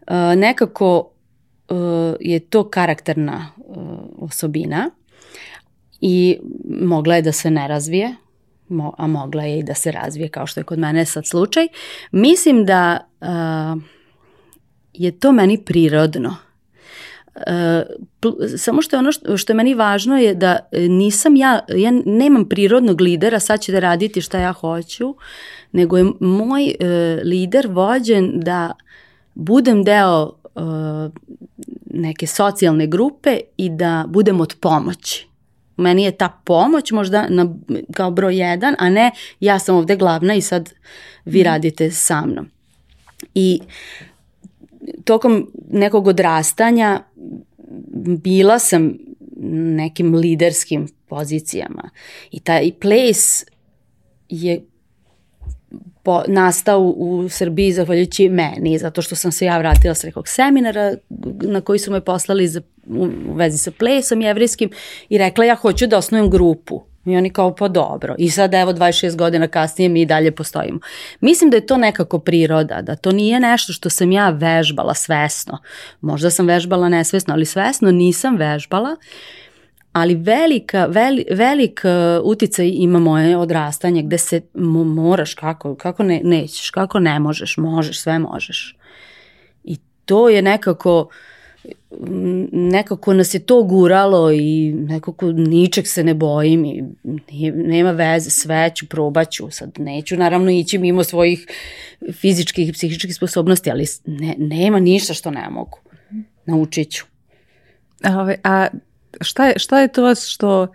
Uh, 0.08 0.14
nekako 0.36 1.12
uh, 1.70 1.78
je 2.20 2.40
to 2.40 2.70
karakterna 2.70 3.52
uh, 3.58 3.76
osobina 4.18 4.90
i 6.02 6.40
mogla 6.82 7.16
je 7.16 7.22
da 7.22 7.32
se 7.32 7.52
ne 7.52 7.68
razvije, 7.68 8.16
a 8.98 9.08
mogla 9.08 9.44
je 9.44 9.60
i 9.60 9.64
da 9.64 9.74
se 9.74 9.92
razvije 9.92 10.30
kao 10.30 10.48
što 10.48 10.60
je 10.60 10.64
kod 10.64 10.80
mene 10.80 11.06
sad 11.06 11.28
slučaj. 11.28 11.68
Mislim 12.12 12.66
da 12.66 13.08
uh, 13.22 13.82
je 14.94 15.20
to 15.20 15.32
meni 15.32 15.64
prirodno. 15.66 16.36
Uh, 17.36 17.44
samo 18.58 18.82
što 18.82 18.96
je 18.96 19.00
ono 19.00 19.12
što, 19.12 19.38
što 19.38 19.54
je 19.54 19.58
meni 19.58 19.74
važno 19.74 20.18
je 20.18 20.36
da 20.36 20.60
nisam 20.72 21.36
ja, 21.36 21.60
ja 21.76 21.92
nemam 22.06 22.50
prirodnog 22.50 23.02
lidera, 23.02 23.40
sad 23.40 23.62
će 23.62 23.72
da 23.72 23.80
raditi 23.80 24.22
šta 24.22 24.40
ja 24.40 24.52
hoću, 24.54 25.16
nego 25.72 25.98
je 25.98 26.06
moj 26.20 26.64
uh, 26.80 26.88
lider 27.24 27.68
vođen 27.68 28.32
da 28.36 28.72
budem 29.34 29.84
deo 29.84 30.32
uh, 30.56 31.12
neke 31.86 32.28
socijalne 32.28 32.88
grupe 32.88 33.40
i 33.58 33.70
da 33.70 34.06
budem 34.08 34.42
od 34.42 34.56
pomoći. 34.60 35.27
Meni 35.78 36.04
je 36.04 36.12
ta 36.12 36.42
pomoć 36.44 36.92
možda 36.92 37.28
na, 37.30 37.56
kao 37.94 38.12
broj 38.12 38.38
jedan, 38.38 38.76
a 38.80 38.90
ne 38.90 39.12
ja 39.40 39.60
sam 39.60 39.76
ovde 39.76 39.96
glavna 39.96 40.36
i 40.36 40.42
sad 40.42 40.74
vi 41.26 41.40
mhm. 41.40 41.46
radite 41.46 41.92
sa 41.92 42.26
mnom. 42.26 42.50
I 43.34 43.60
tokom 45.04 45.52
nekog 45.72 46.08
odrastanja 46.08 47.04
bila 48.24 48.60
sam 48.60 48.98
nekim 49.76 50.16
liderskim 50.16 50.88
pozicijama 51.08 51.90
i 52.32 52.40
taj 52.40 52.72
place 52.82 53.46
je 54.30 54.66
po, 56.08 56.24
nastao 56.28 56.82
u 56.82 57.30
Srbiji 57.30 57.74
zahvaljujući 57.74 58.30
meni, 58.30 58.78
zato 58.78 59.02
što 59.02 59.16
sam 59.16 59.32
se 59.32 59.46
ja 59.46 59.58
vratila 59.58 59.96
s 59.96 60.04
nekog 60.04 60.28
seminara 60.28 60.94
na 61.42 61.62
koji 61.62 61.80
su 61.80 61.92
me 61.92 62.02
poslali 62.02 62.48
za, 62.48 62.62
u, 62.86 63.08
u 63.30 63.34
vezi 63.34 63.58
sa 63.58 63.72
plesom 63.72 64.22
jevrijskim 64.22 64.70
i 65.10 65.18
rekla 65.18 65.46
ja 65.46 65.56
hoću 65.56 65.88
da 65.88 65.98
osnovim 65.98 66.30
grupu. 66.30 66.84
I 67.06 67.18
oni 67.18 67.30
kao 67.30 67.56
pa 67.56 67.68
dobro. 67.68 68.16
I 68.18 68.30
sad 68.30 68.54
evo 68.54 68.74
26 68.74 69.16
godina 69.16 69.48
kasnije 69.48 69.90
mi 69.90 70.02
i 70.02 70.06
dalje 70.06 70.32
postojimo. 70.32 70.80
Mislim 71.22 71.50
da 71.50 71.58
je 71.58 71.66
to 71.66 71.78
nekako 71.78 72.20
priroda, 72.20 72.82
da 72.82 72.96
to 72.96 73.12
nije 73.12 73.40
nešto 73.40 73.74
što 73.74 73.90
sam 73.90 74.12
ja 74.12 74.30
vežbala 74.30 74.94
svesno. 74.94 75.58
Možda 76.02 76.30
sam 76.30 76.48
vežbala 76.48 76.90
nesvesno, 76.90 77.34
ali 77.34 77.46
svesno 77.46 77.92
nisam 77.92 78.36
vežbala. 78.36 78.90
Uh, 78.92 79.47
ali 80.02 80.16
velika, 80.16 80.86
veli, 80.86 81.26
velik 81.32 81.82
uh, 81.84 82.26
uticaj 82.26 82.72
ima 82.74 83.00
moje 83.00 83.38
odrastanje 83.38 84.04
gde 84.04 84.18
se 84.18 84.42
moraš 84.86 85.34
kako, 85.34 85.76
kako 85.76 86.04
ne, 86.04 86.22
nećeš, 86.24 86.70
kako 86.70 87.00
ne 87.00 87.20
možeš, 87.20 87.58
možeš, 87.58 88.02
sve 88.02 88.20
možeš. 88.20 88.78
I 89.64 89.78
to 90.06 90.30
je 90.30 90.42
nekako, 90.42 91.10
nekako 92.52 93.14
nas 93.14 93.34
je 93.34 93.40
to 93.40 93.64
guralo 93.64 94.32
i 94.32 94.74
nekako 94.74 95.32
ničeg 95.32 95.88
se 95.88 96.04
ne 96.04 96.14
bojim 96.14 96.66
i 96.66 96.84
nema 97.52 97.92
veze, 97.92 98.30
sve 98.30 98.72
ću, 98.76 98.88
probaću, 98.88 99.52
sad 99.52 99.72
neću 99.78 100.18
naravno 100.18 100.52
ići 100.52 100.78
mimo 100.78 101.04
svojih 101.04 101.48
fizičkih 102.12 102.70
i 102.70 102.74
psihičkih 102.74 103.16
sposobnosti, 103.16 103.72
ali 103.72 103.86
ne, 104.06 104.36
nema 104.38 104.80
ništa 104.80 105.14
što 105.14 105.32
ne 105.32 105.50
mogu. 105.50 105.80
Naučit 106.46 106.92
ću. 106.92 107.06
A, 108.04 108.34
a 108.44 108.68
šta 109.22 109.48
je, 109.48 109.60
šta 109.60 109.80
je 109.80 109.88
to 109.88 110.04
vas 110.04 110.28
što 110.28 110.68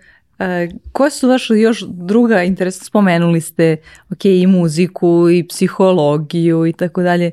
E, 0.42 0.68
koje 0.92 1.10
su 1.10 1.28
vaše 1.28 1.54
još 1.54 1.84
druga 1.88 2.42
interesa? 2.42 2.84
Spomenuli 2.84 3.40
ste 3.40 3.76
ok, 4.10 4.24
i 4.24 4.46
muziku 4.46 5.30
i 5.30 5.48
psihologiju 5.48 6.66
i 6.66 6.72
tako 6.72 7.02
dalje. 7.02 7.30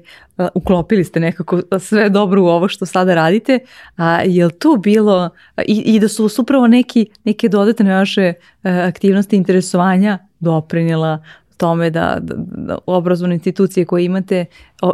Uklopili 0.53 1.03
ste 1.03 1.20
nekako 1.20 1.62
sve 1.80 2.10
dobro 2.10 2.43
u 2.43 2.47
ovo 2.47 2.68
što 2.68 2.86
sada 2.86 3.16
radite. 3.16 3.60
A 3.95 4.22
je 4.22 4.45
li 4.45 4.51
tu 4.51 4.78
bilo 4.78 5.30
i, 5.66 5.95
i 5.95 5.99
da 5.99 6.07
su 6.07 6.30
upravo 6.39 6.68
neki, 6.68 7.05
neke 7.24 7.49
dodatne 7.49 7.95
vaše 7.95 8.22
e, 8.24 8.34
aktivnosti 8.64 9.36
interesovanja 9.36 10.18
doprinjela 10.39 11.24
tome 11.60 11.89
da, 11.89 12.18
da, 12.22 12.36
da 12.38 12.78
obrazovne 12.86 13.36
institucije 13.36 13.86
koje 13.86 14.05
imate, 14.05 14.45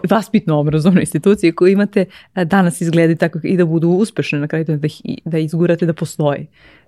vaspitno 0.10 0.60
obrazovne 0.60 1.02
institucije 1.02 1.52
koje 1.52 1.72
imate 1.72 2.06
e, 2.36 2.46
danas 2.46 2.82
izgledi 2.82 3.16
tako 3.16 3.40
i 3.44 3.58
da 3.58 3.66
budu 3.66 3.90
uspešne 3.90 4.40
na 4.40 4.48
kraju 4.48 4.66
da, 4.66 4.78
da 5.26 5.38
izgurate 5.38 5.86
da 5.86 5.94
postoje 5.94 6.48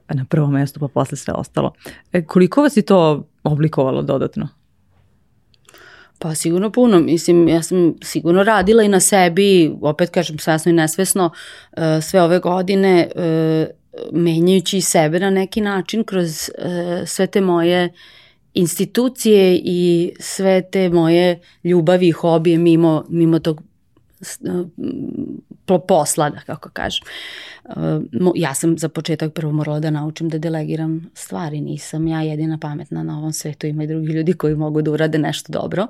na 0.10 0.26
prvom 0.26 0.54
mestu 0.54 0.80
pa 0.80 0.88
posle 0.88 1.18
sve 1.18 1.34
ostalo. 1.34 1.74
E, 2.14 2.26
koliko 2.26 2.62
vas 2.62 2.78
je 2.78 2.82
to 2.82 3.28
oblikovalo 3.44 4.02
dodatno? 4.02 4.48
Pa 6.20 6.36
sigurno 6.36 6.72
puno, 6.72 7.00
mislim, 7.00 7.48
ja 7.48 7.62
sam 7.62 7.94
sigurno 8.02 8.44
radila 8.44 8.84
i 8.84 8.88
na 8.88 9.00
sebi, 9.00 9.76
opet 9.82 10.10
kažem 10.10 10.40
svesno 10.40 10.70
i 10.70 10.76
nesvesno, 10.76 11.32
e, 11.78 12.02
sve 12.02 12.22
ove 12.22 12.40
godine 12.40 13.12
menjajući 14.12 14.82
sebe 14.82 15.20
na 15.20 15.30
neki 15.30 15.62
način 15.62 16.04
kroz 16.04 16.50
sve 17.06 17.28
te 17.28 17.42
moje 17.42 17.90
institucije 18.54 19.62
i 19.64 20.12
sve 20.20 20.62
te 20.72 20.90
moje 20.90 21.40
ljubavi 21.64 22.08
i 22.08 22.12
hobije 22.12 22.58
mimo, 22.58 23.06
mimo 23.10 23.40
tog 23.40 23.62
posla, 25.88 26.30
da 26.30 26.40
kako 26.40 26.70
kažem. 26.70 27.06
Ja 28.36 28.54
sam 28.54 28.78
za 28.78 28.90
početak 28.90 29.34
prvo 29.34 29.52
morala 29.52 29.80
da 29.80 29.92
naučim 29.92 30.30
da 30.30 30.38
delegiram 30.38 31.10
stvari, 31.14 31.62
nisam 31.62 32.08
ja 32.08 32.22
jedina 32.22 32.58
pametna 32.58 33.04
na 33.04 33.18
ovom 33.18 33.34
svetu, 33.34 33.68
ima 33.68 33.84
i 33.84 33.88
drugi 33.88 34.08
ljudi 34.08 34.34
koji 34.34 34.56
mogu 34.56 34.82
da 34.82 34.92
urade 34.92 35.18
nešto 35.18 35.54
dobro. 35.54 35.88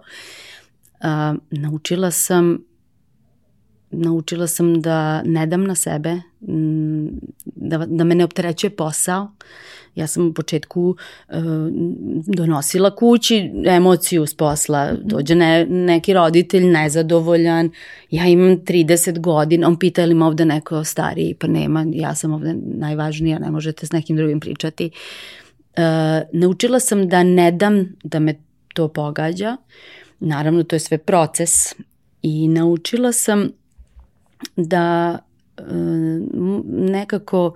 Naučila 1.52 2.12
sam 2.12 2.67
naučila 3.92 4.48
sam 4.48 4.82
da 4.82 5.22
ne 5.22 5.46
dam 5.46 5.64
na 5.64 5.76
sebe, 5.76 6.22
da, 7.46 7.86
da 7.86 8.04
me 8.04 8.16
ne 8.16 8.24
opterećuje 8.24 8.70
posao, 8.70 9.32
Ja 9.98 10.08
sam 10.08 10.28
u 10.28 10.34
početku 10.34 10.96
uh, 11.30 11.36
donosila 12.26 12.96
kući 12.96 13.52
emociju 13.66 14.26
s 14.26 14.34
posla, 14.34 14.94
dođe 15.04 15.36
ne, 15.36 15.66
neki 15.66 16.14
roditelj 16.14 16.66
nezadovoljan, 16.66 17.72
ja 18.12 18.26
imam 18.26 18.58
30 18.58 19.20
godina, 19.20 19.68
on 19.68 19.80
pita 19.80 20.04
ili 20.04 20.12
ima 20.12 20.28
ovde 20.28 20.46
neko 20.46 20.84
stariji, 20.84 21.34
pa 21.40 21.48
nema, 21.48 21.86
ja 21.94 22.16
sam 22.16 22.34
ovde 22.34 22.56
najvažnija, 22.64 23.40
ne 23.40 23.52
možete 23.52 23.86
s 23.86 23.92
nekim 23.92 24.18
drugim 24.18 24.40
pričati. 24.40 24.90
Uh, 25.78 25.84
naučila 26.34 26.80
sam 26.80 27.10
da 27.10 27.24
ne 27.24 27.52
dam 27.52 27.96
da 28.04 28.20
me 28.20 28.36
to 28.74 28.88
pogađa, 28.88 29.58
naravno 30.20 30.64
to 30.64 30.76
je 30.76 30.80
sve 30.80 30.98
proces. 30.98 31.76
I 32.22 32.48
naučila 32.48 33.12
sam 33.12 33.50
da 34.56 35.18
uh, 35.58 35.66
nekako 36.66 37.56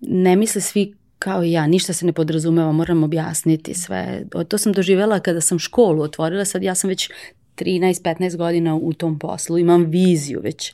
ne 0.00 0.36
misle 0.36 0.60
svi 0.60 0.94
kao 1.18 1.44
i 1.44 1.52
ja, 1.52 1.66
ništa 1.66 1.92
se 1.92 2.06
ne 2.06 2.12
podrazumeva, 2.12 2.72
moram 2.72 3.02
objasniti 3.02 3.74
sve. 3.74 4.24
To 4.48 4.58
sam 4.58 4.72
doživjela 4.72 5.20
kada 5.20 5.40
sam 5.40 5.58
školu 5.58 6.02
otvorila, 6.02 6.44
sad 6.44 6.62
ja 6.62 6.74
sam 6.74 6.88
već 6.88 7.10
13-15 7.56 8.36
godina 8.36 8.74
u 8.76 8.92
tom 8.92 9.18
poslu, 9.18 9.58
imam 9.58 9.84
viziju 9.84 10.40
već 10.42 10.72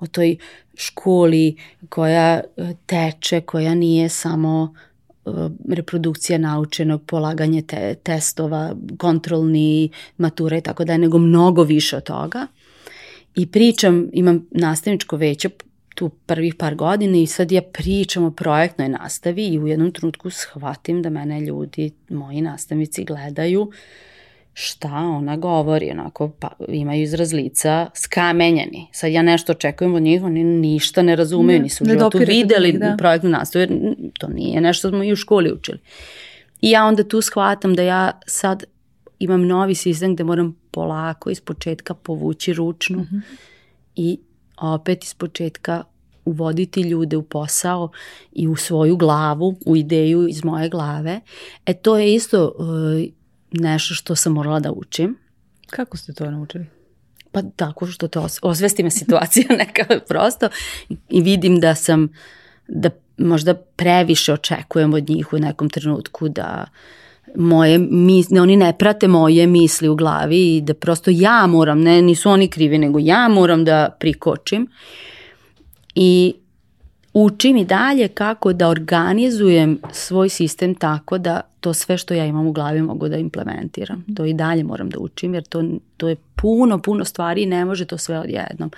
o 0.00 0.06
toj 0.06 0.36
školi 0.74 1.56
koja 1.88 2.40
e, 2.56 2.74
teče, 2.86 3.40
koja 3.40 3.74
nije 3.74 4.08
samo 4.08 4.74
e, 5.26 5.30
reprodukcija 5.68 6.38
naučenog, 6.38 7.02
polaganje 7.06 7.62
te, 7.62 7.94
testova, 7.94 8.74
kontrolni 8.98 9.90
matura 10.16 10.56
i 10.56 10.60
tako 10.60 10.84
da, 10.84 10.96
nego 10.96 11.18
mnogo 11.18 11.62
više 11.62 11.96
od 11.96 12.02
toga. 12.02 12.46
I 13.34 13.46
pričam, 13.46 14.08
imam 14.12 14.46
nastavničko 14.50 15.16
veće 15.16 15.48
tu 15.94 16.08
prvih 16.26 16.54
par 16.54 16.74
godina 16.74 17.18
i 17.18 17.26
sad 17.26 17.52
ja 17.52 17.62
pričam 17.62 18.24
o 18.24 18.30
projektnoj 18.30 18.88
nastavi 18.88 19.46
i 19.46 19.58
u 19.58 19.66
jednom 19.66 19.92
trenutku 19.92 20.30
shvatim 20.30 21.02
da 21.02 21.10
mene 21.10 21.40
ljudi, 21.40 21.90
moji 22.08 22.40
nastavnici 22.40 23.04
gledaju 23.04 23.70
šta 24.52 24.92
ona 24.92 25.36
govori, 25.36 25.90
onako 25.90 26.28
pa, 26.28 26.48
imaju 26.68 27.02
izraz 27.02 27.32
lica 27.32 27.90
skamenjeni. 27.94 28.86
Sad 28.92 29.12
ja 29.12 29.22
nešto 29.22 29.52
očekujem 29.52 29.94
od 29.94 30.02
njih, 30.02 30.22
oni 30.22 30.44
ništa 30.44 31.02
ne 31.02 31.16
razumeju, 31.16 31.62
nisu 31.62 31.84
u 31.84 31.86
životu 31.86 32.18
videli 32.18 32.72
da. 32.72 32.94
projektnu 32.98 33.30
nastavu, 33.30 33.60
jer 33.60 33.94
to 34.18 34.28
nije 34.28 34.60
nešto 34.60 34.88
smo 34.88 35.04
i 35.04 35.12
u 35.12 35.16
školi 35.16 35.52
učili. 35.52 35.78
I 36.60 36.70
ja 36.70 36.84
onda 36.84 37.08
tu 37.08 37.20
shvatam 37.20 37.74
da 37.74 37.82
ja 37.82 38.20
sad 38.26 38.64
imam 39.18 39.46
novi 39.46 39.74
sistem 39.74 40.14
gde 40.14 40.24
moram 40.24 40.63
polako 40.74 41.30
iz 41.30 41.40
početka 41.40 41.94
povući 41.94 42.52
ručnu 42.52 42.98
mm 42.98 43.08
-hmm. 43.12 43.20
i 43.96 44.18
opet 44.56 45.04
iz 45.04 45.14
početka 45.14 45.84
uvoditi 46.24 46.80
ljude 46.80 47.16
u 47.16 47.22
posao 47.22 47.90
i 48.32 48.48
u 48.48 48.56
svoju 48.56 48.96
glavu, 48.96 49.56
u 49.66 49.76
ideju 49.76 50.28
iz 50.28 50.44
moje 50.44 50.68
glave. 50.68 51.20
E 51.66 51.74
to 51.74 51.98
je 51.98 52.14
isto 52.14 52.54
uh, 52.58 52.64
nešto 53.52 53.94
što 53.94 54.16
sam 54.16 54.32
morala 54.32 54.60
da 54.60 54.72
učim. 54.72 55.18
Kako 55.70 55.96
ste 55.96 56.12
to 56.12 56.30
naučili? 56.30 56.66
Pa 57.32 57.42
tako 57.56 57.86
što 57.86 58.08
to 58.08 58.28
osvesti 58.42 58.82
me 58.82 58.90
situacija 58.90 59.46
neka 59.66 60.00
prosto 60.08 60.48
i 61.08 61.20
vidim 61.20 61.60
da 61.60 61.74
sam, 61.74 62.08
da 62.68 62.90
možda 63.18 63.54
previše 63.54 64.32
očekujem 64.32 64.94
od 64.94 65.08
njih 65.08 65.32
u 65.32 65.38
nekom 65.38 65.70
trenutku 65.70 66.28
da 66.28 66.66
moje 67.34 67.78
misli, 67.78 68.38
oni 68.38 68.56
ne 68.56 68.72
prate 68.78 69.08
moje 69.08 69.46
misli 69.46 69.88
u 69.88 69.96
glavi 69.96 70.56
i 70.56 70.60
da 70.60 70.74
prosto 70.74 71.10
ja 71.10 71.46
moram, 71.46 71.80
ne, 71.80 72.02
nisu 72.02 72.30
oni 72.30 72.48
krivi, 72.48 72.78
nego 72.78 72.98
ja 72.98 73.28
moram 73.28 73.64
da 73.64 73.96
prikočim 74.00 74.66
i 75.94 76.34
učim 77.12 77.56
i 77.56 77.64
dalje 77.64 78.08
kako 78.08 78.52
da 78.52 78.68
organizujem 78.68 79.78
svoj 79.92 80.28
sistem 80.28 80.74
tako 80.74 81.18
da 81.18 81.40
to 81.60 81.74
sve 81.74 81.98
što 81.98 82.14
ja 82.14 82.24
imam 82.24 82.46
u 82.46 82.52
glavi 82.52 82.82
mogu 82.82 83.08
da 83.08 83.16
implementiram. 83.16 84.04
To 84.16 84.24
i 84.24 84.34
dalje 84.34 84.64
moram 84.64 84.90
da 84.90 84.98
učim 84.98 85.34
jer 85.34 85.44
to, 85.44 85.64
to 85.96 86.08
je 86.08 86.16
puno, 86.34 86.78
puno 86.78 87.04
stvari 87.04 87.42
i 87.42 87.46
ne 87.46 87.64
može 87.64 87.84
to 87.84 87.98
sve 87.98 88.18
odjednom. 88.18 88.70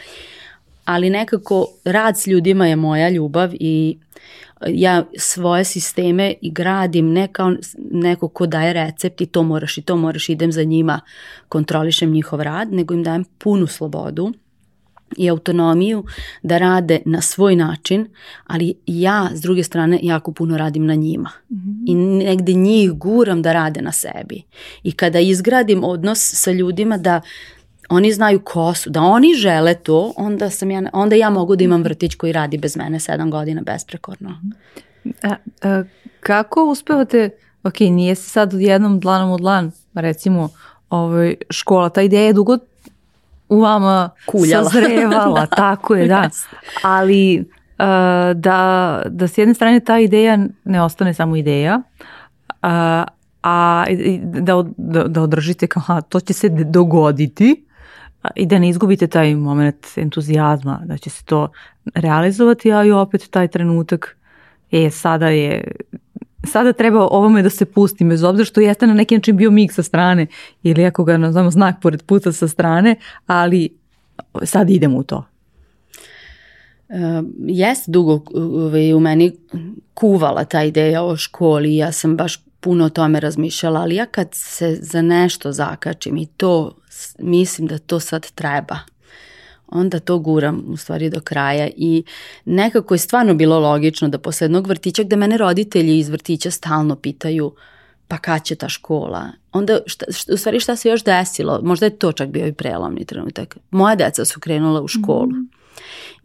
Ali 0.87 1.11
nekako 1.11 1.67
rad 1.85 2.19
s 2.19 2.27
ljudima 2.27 2.67
je 2.67 2.77
moja 2.77 3.09
ljubav 3.09 3.51
i 3.55 3.99
ja 4.67 5.05
svoje 5.19 5.65
sisteme 5.65 6.35
i 6.43 6.51
gradim 6.51 7.13
ne 7.13 7.29
kao 7.33 7.53
neko 7.91 8.29
ko 8.29 8.47
daje 8.47 8.73
recept 8.73 9.21
i 9.21 9.27
to 9.27 9.43
moraš 9.43 9.79
i 9.79 9.83
to 9.83 9.97
moraš, 9.97 10.29
idem 10.29 10.53
za 10.53 10.63
njima, 10.65 11.01
kontrolišem 11.49 12.11
njihov 12.11 12.41
rad, 12.41 12.73
nego 12.73 12.95
im 12.95 13.03
dajem 13.03 13.25
punu 13.39 13.67
slobodu 13.67 14.33
i 15.17 15.31
autonomiju 15.31 16.05
da 16.43 16.59
rade 16.59 17.01
na 17.05 17.21
svoj 17.21 17.57
način, 17.57 18.09
ali 18.47 18.75
ja 18.87 19.31
s 19.35 19.41
druge 19.41 19.63
strane 19.63 19.99
jako 20.03 20.33
puno 20.33 20.57
radim 20.57 20.87
na 20.87 20.95
njima. 20.95 21.31
Mm 21.51 21.57
-hmm. 21.57 21.85
I 21.87 21.95
negde 21.95 22.53
njih 22.53 22.93
guram 22.93 23.43
da 23.43 23.53
rade 23.53 23.83
na 23.83 23.93
sebi. 23.93 24.43
I 24.83 24.93
kada 24.93 25.21
izgradim 25.21 25.85
odnos 25.85 26.31
sa 26.35 26.53
ljudima 26.53 26.97
da 26.97 27.21
oni 27.89 28.13
znaju 28.13 28.41
ko 28.41 28.75
su, 28.75 28.91
da 28.91 29.03
oni 29.03 29.35
žele 29.35 29.75
to, 29.75 30.13
onda, 30.17 30.51
sam 30.51 30.71
ja, 30.71 30.83
onda 30.93 31.15
ja 31.15 31.31
mogu 31.31 31.57
da 31.57 31.65
imam 31.65 31.83
vrtić 31.83 32.15
koji 32.15 32.33
radi 32.33 32.59
bez 32.59 32.77
mene 32.77 33.01
sedam 33.01 33.31
godina 33.31 33.63
besprekorno. 33.63 34.41
A, 35.23 35.35
a, 35.63 35.83
kako 36.21 36.65
uspevate, 36.65 37.31
ok, 37.63 37.81
nije 37.81 38.15
se 38.15 38.31
sad 38.31 38.53
jednom 38.53 39.01
dlanom 39.01 39.31
od 39.31 39.41
dlan, 39.41 39.73
recimo, 39.95 40.49
ovaj, 40.91 41.35
škola, 41.51 41.89
ta 41.89 42.03
ideja 42.03 42.23
je 42.23 42.33
dugo 42.33 42.59
u 43.49 43.61
vama 43.61 44.11
Kuljala. 44.27 44.71
sazrevala, 44.71 45.47
tako 45.57 45.95
je, 45.95 46.09
da. 46.09 46.31
Ali 46.83 47.39
uh, 47.41 47.47
da, 48.35 49.03
da 49.07 49.29
s 49.29 49.39
jedne 49.39 49.55
strane 49.55 49.81
ta 49.81 49.99
ideja 49.99 50.39
ne 50.65 50.83
ostane 50.83 51.15
samo 51.15 51.37
ideja, 51.37 51.81
uh, 52.63 53.05
a 53.43 53.85
da, 54.23 54.65
da, 54.77 55.05
da 55.05 55.23
održite 55.23 55.67
kao, 55.67 55.83
a, 55.87 56.01
to 56.01 56.21
će 56.21 56.33
se 56.33 56.49
dogoditi 56.49 57.66
i 58.35 58.47
da 58.47 58.59
ne 58.59 58.69
izgubite 58.69 59.07
taj 59.07 59.35
moment 59.35 59.87
entuzijazma 59.97 60.83
da 60.85 60.99
će 60.99 61.11
se 61.11 61.25
to 61.25 61.49
realizovati, 61.95 62.73
a 62.73 62.85
i 62.85 62.91
opet 62.91 63.31
taj 63.31 63.49
trenutak 63.49 64.17
e, 64.73 64.91
sada 64.91 65.29
je 65.29 65.65
sada 66.47 66.73
treba 66.73 67.09
ovome 67.11 67.43
da 67.43 67.51
se 67.51 67.65
pusti, 67.65 68.05
bez 68.05 68.23
obzira 68.23 68.45
što 68.45 68.61
jeste 68.61 68.87
na 68.87 68.95
neki 68.95 69.15
način 69.15 69.37
bio 69.37 69.51
mig 69.51 69.73
sa 69.73 69.83
strane 69.83 70.27
ili 70.63 70.85
ako 70.85 71.05
ga 71.05 71.17
nazvamo 71.17 71.51
znak 71.51 71.77
pored 71.83 72.03
puta 72.03 72.33
sa 72.33 72.49
strane, 72.49 72.97
ali 73.27 73.69
sad 74.43 74.71
idemo 74.71 74.99
u 74.99 75.03
to. 75.03 75.25
Uh, 76.89 77.25
jeste 77.47 77.91
dugo 77.91 78.21
ovaj, 78.35 78.95
u 78.95 79.01
meni 79.01 79.33
kuvala 79.95 80.45
ta 80.45 80.63
ideja 80.63 81.03
o 81.03 81.17
školi, 81.17 81.77
ja 81.77 81.93
sam 81.93 82.17
baš 82.17 82.46
puno 82.61 82.85
o 82.85 82.89
tome 82.89 83.21
razmišljala, 83.21 83.81
ali 83.81 83.95
ja 83.95 84.07
kad 84.07 84.29
se 84.33 84.79
za 84.81 85.03
nešto 85.03 85.53
zakačim 85.53 86.17
i 86.17 86.27
to 86.27 86.77
mislim 87.19 87.69
da 87.69 87.79
to 87.79 88.01
sad 88.01 88.31
treba, 88.31 88.79
onda 89.67 90.01
to 90.01 90.19
guram 90.19 90.65
u 90.69 90.77
stvari 90.77 91.11
do 91.11 91.21
kraja 91.21 91.69
i 91.77 92.05
nekako 92.45 92.95
je 92.95 92.99
stvarno 92.99 93.35
bilo 93.35 93.59
logično 93.59 94.09
da 94.09 94.19
posle 94.19 94.45
jednog 94.45 94.67
vrtića 94.67 95.03
gde 95.03 95.17
mene 95.17 95.37
roditelji 95.39 95.99
iz 95.99 96.09
vrtića 96.09 96.51
stalno 96.51 96.97
pitaju 96.97 97.55
pa 98.09 98.19
kad 98.19 98.45
će 98.45 98.55
ta 98.55 98.69
škola? 98.69 99.29
Onda, 99.53 99.79
šta, 99.87 100.07
šta, 100.13 100.35
u 100.35 100.37
stvari 100.37 100.61
šta 100.61 100.77
se 100.77 100.89
još 100.89 101.05
desilo? 101.05 101.61
Možda 101.63 101.87
je 101.87 101.99
to 101.99 102.13
čak 102.13 102.29
bio 102.29 102.47
i 102.47 102.53
prelomni 102.53 103.05
trenutak. 103.05 103.57
Moja 103.71 103.95
deca 103.95 104.25
su 104.25 104.41
krenula 104.41 104.81
u 104.81 104.89
školu. 104.89 105.27
Mm. 105.27 105.56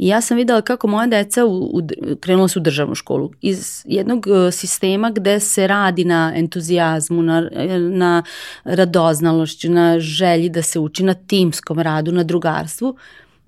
I 0.01 0.07
ja 0.07 0.21
sam 0.21 0.37
videla 0.37 0.61
kako 0.61 0.87
moja 0.87 1.07
deca 1.07 1.45
u, 1.45 1.63
u, 1.63 1.81
krenula 2.19 2.47
su 2.47 2.59
u 2.59 2.63
državnu 2.63 2.95
školu. 2.95 3.31
Iz 3.41 3.83
jednog 3.85 4.27
uh, 4.27 4.53
sistema 4.53 5.11
gde 5.11 5.39
se 5.39 5.67
radi 5.67 6.05
na 6.05 6.33
entuzijazmu, 6.35 7.21
na, 7.21 7.49
na 7.91 8.23
radoznalošću, 8.63 9.71
na 9.71 9.99
želji 9.99 10.49
da 10.49 10.61
se 10.61 10.79
uči, 10.79 11.03
na 11.03 11.13
timskom 11.13 11.79
radu, 11.79 12.11
na 12.11 12.23
drugarstvu, 12.23 12.95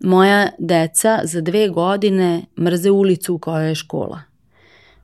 Moja 0.04 0.50
deca 0.60 1.20
za 1.24 1.42
dve 1.42 1.70
godine 1.70 2.46
mrze 2.60 2.92
ulicu 2.92 3.36
u 3.36 3.40
kojoj 3.40 3.68
je 3.68 3.76
škola. 3.76 4.22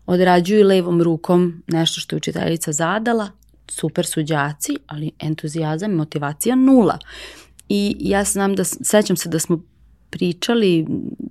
Odrađuju 0.06 0.68
levom 0.68 1.02
rukom 1.02 1.64
nešto 1.68 2.02
što 2.02 2.16
je 2.16 2.18
učiteljica 2.18 2.72
zadala, 2.72 3.30
super 3.68 4.06
su 4.06 4.24
đaci, 4.24 4.78
ali 4.88 5.12
entuzijazam 5.20 5.92
i 5.92 5.96
motivacija 5.96 6.56
nula. 6.56 6.98
I 7.70 7.96
ja 8.00 8.24
znam 8.24 8.56
da, 8.56 8.64
sećam 8.64 9.18
se 9.18 9.30
da 9.30 9.40
smo 9.40 9.62
pričali 10.10 10.88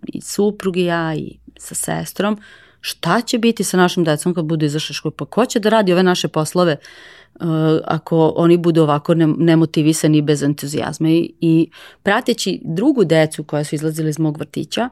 i 0.07 0.21
suprug 0.21 0.77
i 0.77 0.85
ja 0.85 1.15
i 1.15 1.37
sa 1.59 1.75
sestrom, 1.75 2.39
šta 2.81 3.21
će 3.21 3.39
biti 3.39 3.65
sa 3.65 3.77
našim 3.77 4.05
decom 4.05 4.35
kad 4.35 4.45
budu 4.45 4.67
izašli 4.67 4.95
školu, 4.95 5.13
pa 5.13 5.25
ko 5.25 5.47
će 5.47 5.61
da 5.61 5.69
radi 5.69 5.93
ove 5.93 6.03
naše 6.03 6.29
poslove 6.29 6.77
uh, 7.35 7.47
ako 7.85 8.33
oni 8.37 8.57
budu 8.57 8.83
ovako 8.83 9.15
nemotivisani 9.15 10.23
bez 10.23 10.43
entuzijazma? 10.43 11.09
I, 11.11 11.33
i 11.41 11.71
prateći 12.03 12.61
drugu 12.65 13.05
decu 13.05 13.45
koja 13.45 13.65
su 13.65 13.75
izlazila 13.75 14.09
iz 14.09 14.19
mog 14.19 14.39
vrtića, 14.39 14.89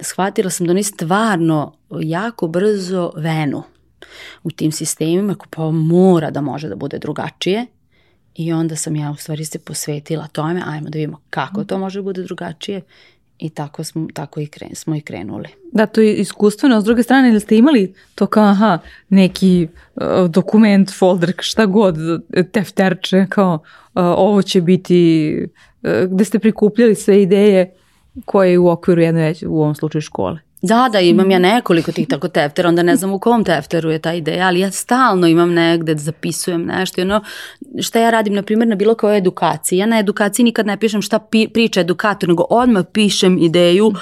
shvatila 0.00 0.50
sam 0.50 0.66
da 0.66 0.70
oni 0.70 0.82
stvarno 0.82 1.72
jako 2.00 2.48
brzo 2.48 3.12
venu 3.16 3.62
u 4.42 4.50
tim 4.50 4.72
sistemima, 4.72 5.36
pa 5.50 5.70
mora 5.70 6.30
da 6.30 6.40
može 6.40 6.68
da 6.68 6.76
bude 6.76 6.98
drugačije. 6.98 7.66
I 8.34 8.52
onda 8.52 8.76
sam 8.76 8.96
ja 8.96 9.10
u 9.10 9.16
stvari 9.16 9.44
se 9.44 9.58
posvetila 9.58 10.26
tome, 10.26 10.62
ajmo 10.66 10.88
da 10.90 10.98
vidimo 10.98 11.20
kako 11.30 11.64
to 11.64 11.78
može 11.78 11.98
da 11.98 12.02
bude 12.02 12.22
drugačije 12.22 12.82
i 13.42 13.50
tako 13.50 13.84
smo, 13.84 14.08
tako 14.14 14.40
i 14.40 14.46
kren, 14.46 14.74
smo 14.74 14.96
i 14.96 15.00
krenuli. 15.00 15.48
Da, 15.72 15.86
to 15.86 16.00
je 16.00 16.14
iskustveno. 16.14 16.80
S 16.80 16.84
druge 16.84 17.02
strane, 17.02 17.28
ili 17.28 17.40
ste 17.40 17.56
imali 17.56 17.94
to 18.14 18.26
kao, 18.26 18.44
aha, 18.44 18.78
neki 19.08 19.68
uh, 19.94 20.30
dokument, 20.30 20.90
folder, 20.98 21.32
šta 21.38 21.66
god, 21.66 21.96
tefterče, 22.52 23.26
kao 23.28 23.54
uh, 23.54 23.60
ovo 23.94 24.42
će 24.42 24.60
biti, 24.60 25.38
uh, 25.82 25.90
gde 26.10 26.24
ste 26.24 26.38
prikupljali 26.38 26.94
sve 26.94 27.22
ideje 27.22 27.72
koje 28.24 28.50
je 28.50 28.58
u 28.58 28.68
okviru 28.68 29.00
jedne, 29.00 29.34
u 29.46 29.62
ovom 29.62 29.74
slučaju 29.74 30.02
škole? 30.02 30.38
Da, 30.62 30.88
da, 30.92 31.00
imam 31.00 31.30
ja 31.30 31.38
nekoliko 31.38 31.92
tih 31.92 32.08
tako 32.08 32.28
teftera, 32.28 32.68
onda 32.68 32.82
ne 32.82 32.96
znam 32.96 33.12
u 33.12 33.18
kom 33.18 33.44
tefteru 33.44 33.90
je 33.90 33.98
ta 33.98 34.12
ideja, 34.12 34.46
ali 34.46 34.60
ja 34.60 34.70
stalno 34.70 35.26
imam 35.26 35.52
negde 35.52 35.94
da 35.94 36.00
zapisujem 36.00 36.64
nešto 36.64 37.00
i 37.00 37.04
ono 37.04 37.22
šta 37.80 38.00
ja 38.00 38.10
radim, 38.10 38.34
na 38.34 38.42
primjer, 38.42 38.68
na 38.68 38.74
bilo 38.74 38.94
kojoj 38.94 39.18
edukaciji. 39.18 39.78
Ja 39.78 39.86
na 39.86 39.98
edukaciji 39.98 40.44
nikad 40.44 40.66
ne 40.66 40.76
pišem 40.76 41.02
šta 41.02 41.18
pi, 41.18 41.48
priča 41.48 41.80
edukator, 41.80 42.28
nego 42.28 42.44
odmah 42.50 42.84
pišem 42.92 43.38
ideju 43.38 43.92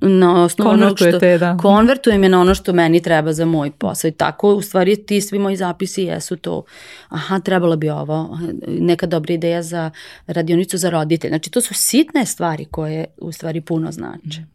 na 0.00 0.42
osnovu 0.44 0.70
onog 0.70 0.98
što 0.98 1.18
da. 1.38 1.56
konvertujem 1.56 2.22
je 2.22 2.28
na 2.28 2.40
ono 2.40 2.54
što 2.54 2.72
meni 2.72 3.02
treba 3.02 3.32
za 3.32 3.44
moj 3.44 3.70
posao. 3.70 4.08
I 4.08 4.12
tako 4.12 4.54
u 4.54 4.62
stvari 4.62 4.96
ti 4.96 5.20
svi 5.20 5.38
moji 5.38 5.56
zapisi 5.56 6.02
jesu 6.02 6.36
to. 6.36 6.62
Aha 7.08 7.38
trebalo 7.38 7.76
bi 7.76 7.90
ovo 7.90 8.38
neka 8.66 9.06
dobra 9.06 9.34
ideja 9.34 9.62
za 9.62 9.90
radionicu 10.26 10.78
za 10.78 10.90
roditelje. 10.90 11.30
Znači 11.30 11.50
to 11.50 11.60
su 11.60 11.74
sitne 11.74 12.26
stvari 12.26 12.64
koje 12.64 13.04
u 13.18 13.32
stvari 13.32 13.60
puno 13.60 13.92
znače 13.92 14.53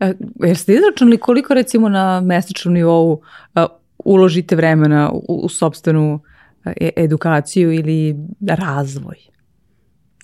E, 0.00 0.14
jer 0.44 0.56
ste 0.56 0.74
izračunali 0.74 1.18
koliko 1.18 1.54
recimo 1.54 1.88
na 1.88 2.20
mesečnom 2.20 2.74
nivou 2.74 3.20
e, 3.54 3.64
uložite 4.04 4.56
vremena 4.56 5.10
u, 5.12 5.40
u 5.44 5.48
sobstvenu 5.48 6.20
e, 6.64 6.90
edukaciju 6.96 7.72
ili 7.72 8.16
razvoj? 8.40 9.16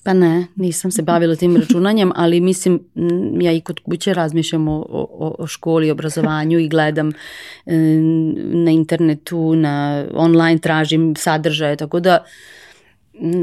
Pa 0.05 0.13
ne, 0.13 0.47
nisam 0.57 0.91
se 0.91 1.03
bavila 1.03 1.37
tim 1.37 1.57
računanjem, 1.57 2.13
ali 2.15 2.41
mislim, 2.41 2.81
ja 3.41 3.53
i 3.53 3.61
kod 3.61 3.81
kuće 3.81 4.15
razmišljam 4.15 4.69
o, 4.69 4.87
o, 4.89 5.35
o 5.39 5.47
školi, 5.47 5.91
obrazovanju 5.91 6.59
i 6.59 6.69
gledam 6.69 7.13
na 8.65 8.71
internetu, 8.71 9.57
na 9.57 10.05
online 10.15 10.59
tražim 10.59 11.15
sadržaje, 11.17 11.77
tako 11.77 12.01
da 12.01 12.25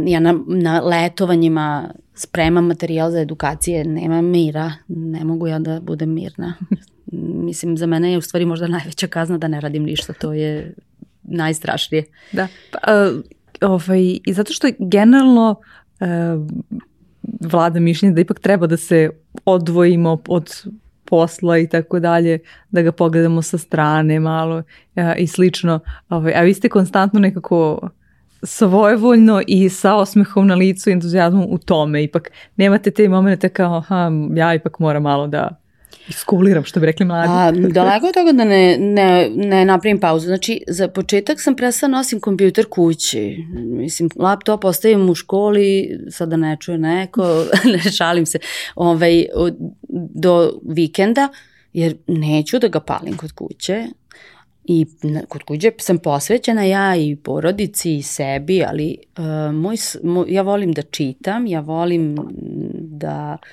ja 0.08 0.20
na, 0.20 0.40
na 0.48 0.80
letovanjima 0.80 1.94
spremam 2.14 2.66
materijal 2.66 3.12
za 3.12 3.20
edukacije, 3.20 3.86
nema 3.86 4.22
mira, 4.22 4.72
ne 4.88 5.24
mogu 5.24 5.48
ja 5.48 5.60
da 5.60 5.80
budem 5.80 6.14
mirna. 6.14 6.54
Mislim, 7.48 7.78
za 7.78 7.86
mene 7.86 8.12
je 8.12 8.18
u 8.18 8.22
stvari 8.22 8.46
možda 8.46 8.68
najveća 8.68 9.08
kazna 9.08 9.38
da 9.38 9.48
ne 9.48 9.62
radim 9.62 9.84
ništa, 9.84 10.14
to 10.14 10.34
je 10.34 10.74
najstrašnije. 11.24 12.04
Da, 12.32 12.48
pa, 12.72 13.12
ovaj, 13.62 14.02
i 14.26 14.34
zato 14.34 14.54
što 14.54 14.68
generalno 14.80 15.56
uh, 16.00 16.08
vlada 17.52 17.80
mišljenje 17.80 18.16
da 18.16 18.22
ipak 18.22 18.40
treba 18.40 18.68
da 18.68 18.78
se 18.78 19.10
odvojimo 19.46 20.22
od 20.28 20.64
posla 21.06 21.58
i 21.58 21.68
tako 21.68 22.00
dalje, 22.00 22.40
da 22.72 22.82
ga 22.82 22.92
pogledamo 22.92 23.42
sa 23.42 23.58
strane 23.58 24.20
malo 24.20 24.58
uh, 24.58 24.64
i 25.18 25.28
slično. 25.28 25.80
Ovaj, 26.10 26.34
a 26.34 26.42
vi 26.42 26.54
ste 26.54 26.70
konstantno 26.70 27.20
nekako 27.20 27.90
svojevoljno 28.44 29.42
i 29.48 29.70
sa 29.70 29.96
osmehom 29.96 30.48
na 30.48 30.56
licu 30.56 30.90
i 30.90 30.94
entuzijazmom 30.94 31.48
u 31.50 31.58
tome. 31.58 32.04
Ipak 32.04 32.32
nemate 32.56 32.92
te 32.92 33.10
momente 33.10 33.50
kao, 33.50 33.78
aha, 33.78 34.12
ja 34.36 34.54
ipak 34.54 34.80
moram 34.80 35.04
malo 35.04 35.28
da 35.28 35.62
iskuliram, 36.08 36.64
što 36.64 36.80
bi 36.80 36.86
rekli 36.86 37.06
mladi. 37.06 37.28
A, 37.32 37.52
daleko 37.52 38.08
od 38.08 38.14
toga 38.14 38.32
da 38.32 38.46
ne, 38.46 38.78
ne, 38.80 39.30
ne 39.36 39.66
napravim 39.66 40.00
pauzu. 40.00 40.26
Znači, 40.26 40.64
za 40.68 40.88
početak 40.88 41.42
sam 41.42 41.56
prestala 41.56 41.92
nosim 41.92 42.20
kompjuter 42.20 42.66
kući. 42.70 43.38
Mislim, 43.54 44.10
laptop 44.16 44.66
ostavim 44.66 45.10
u 45.10 45.16
školi, 45.16 46.00
sada 46.10 46.38
ne 46.38 46.58
čuje 46.60 46.78
neko, 46.78 47.46
ne 47.74 47.92
šalim 47.92 48.26
se, 48.26 48.40
ovaj, 48.76 49.26
do 50.14 50.60
vikenda, 50.70 51.30
jer 51.74 51.96
neću 52.08 52.60
da 52.60 52.68
ga 52.68 52.80
palim 52.80 53.18
kod 53.18 53.32
kuće 53.32 53.88
i 54.66 54.86
kod 55.28 55.44
kuće 55.44 55.72
sam 55.78 55.98
posvećena 55.98 56.64
ja 56.64 56.96
i 56.96 57.16
porodici 57.16 57.96
i 57.96 58.02
sebi, 58.02 58.64
ali 58.64 58.98
uh, 59.18 59.56
moj, 59.56 59.76
moj, 60.04 60.26
ja 60.30 60.42
volim 60.42 60.72
da 60.72 60.82
čitam, 60.82 61.48
ja 61.48 61.60
volim 61.60 62.18
da 62.76 63.38
uh, 63.42 63.48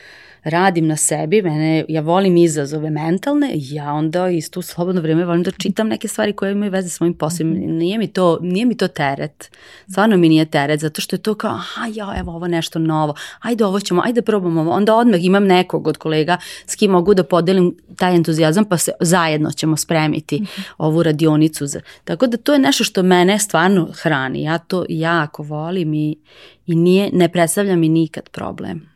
radim 0.48 0.86
na 0.86 0.96
sebi, 0.96 1.42
mene, 1.42 1.84
ja 1.88 2.00
volim 2.00 2.36
izazove 2.36 2.90
mentalne, 2.90 3.50
ja 3.54 3.92
onda 3.92 4.28
isto 4.28 4.60
u 4.60 4.62
slobodno 4.62 5.00
vreme 5.00 5.24
volim 5.24 5.42
da 5.42 5.50
čitam 5.50 5.88
neke 5.88 6.08
stvari 6.08 6.32
koje 6.32 6.52
imaju 6.52 6.72
veze 6.72 6.88
s 6.88 7.00
mojim 7.00 7.14
poslom. 7.14 7.50
Mhm. 7.50 7.76
Nije 7.76 7.98
mi 7.98 8.06
to, 8.06 8.38
nije 8.42 8.66
mi 8.66 8.76
to 8.76 8.88
teret. 8.88 9.50
Stvarno 9.90 10.16
mi 10.16 10.28
nije 10.28 10.44
teret, 10.44 10.80
zato 10.80 11.00
što 11.00 11.16
je 11.16 11.22
to 11.22 11.34
kao, 11.34 11.50
aha, 11.50 11.86
ja, 11.94 12.14
evo 12.18 12.32
ovo 12.32 12.48
nešto 12.48 12.78
novo, 12.78 13.14
ajde 13.40 13.64
ovo 13.64 13.80
ćemo, 13.80 14.02
ajde 14.04 14.22
probamo 14.22 14.60
ovo. 14.60 14.70
Onda 14.70 14.94
odmah 14.94 15.24
imam 15.24 15.44
nekog 15.44 15.86
od 15.86 15.96
kolega 15.96 16.36
s 16.66 16.76
kim 16.76 16.90
mogu 16.90 17.14
da 17.14 17.24
podelim 17.24 17.76
taj 17.96 18.16
entuzijazam, 18.16 18.64
pa 18.64 18.76
se 18.76 18.92
zajedno 19.00 19.50
ćemo 19.50 19.76
spremiti 19.76 20.40
mm 20.40 20.44
-hmm. 20.44 20.62
ovu 20.78 21.02
radionicu. 21.02 21.66
Za... 21.66 21.80
Tako 22.04 22.26
da 22.26 22.36
to 22.36 22.52
je 22.52 22.58
nešto 22.58 22.84
što 22.84 23.02
mene 23.02 23.38
stvarno 23.38 23.88
hrani. 24.02 24.42
Ja 24.42 24.58
to 24.58 24.84
jako 24.88 25.42
volim 25.42 25.94
i, 25.94 26.16
i 26.66 26.74
nije, 26.74 27.10
ne 27.12 27.28
predstavlja 27.28 27.76
mi 27.76 27.88
nikad 27.88 28.28
problem. 28.28 28.88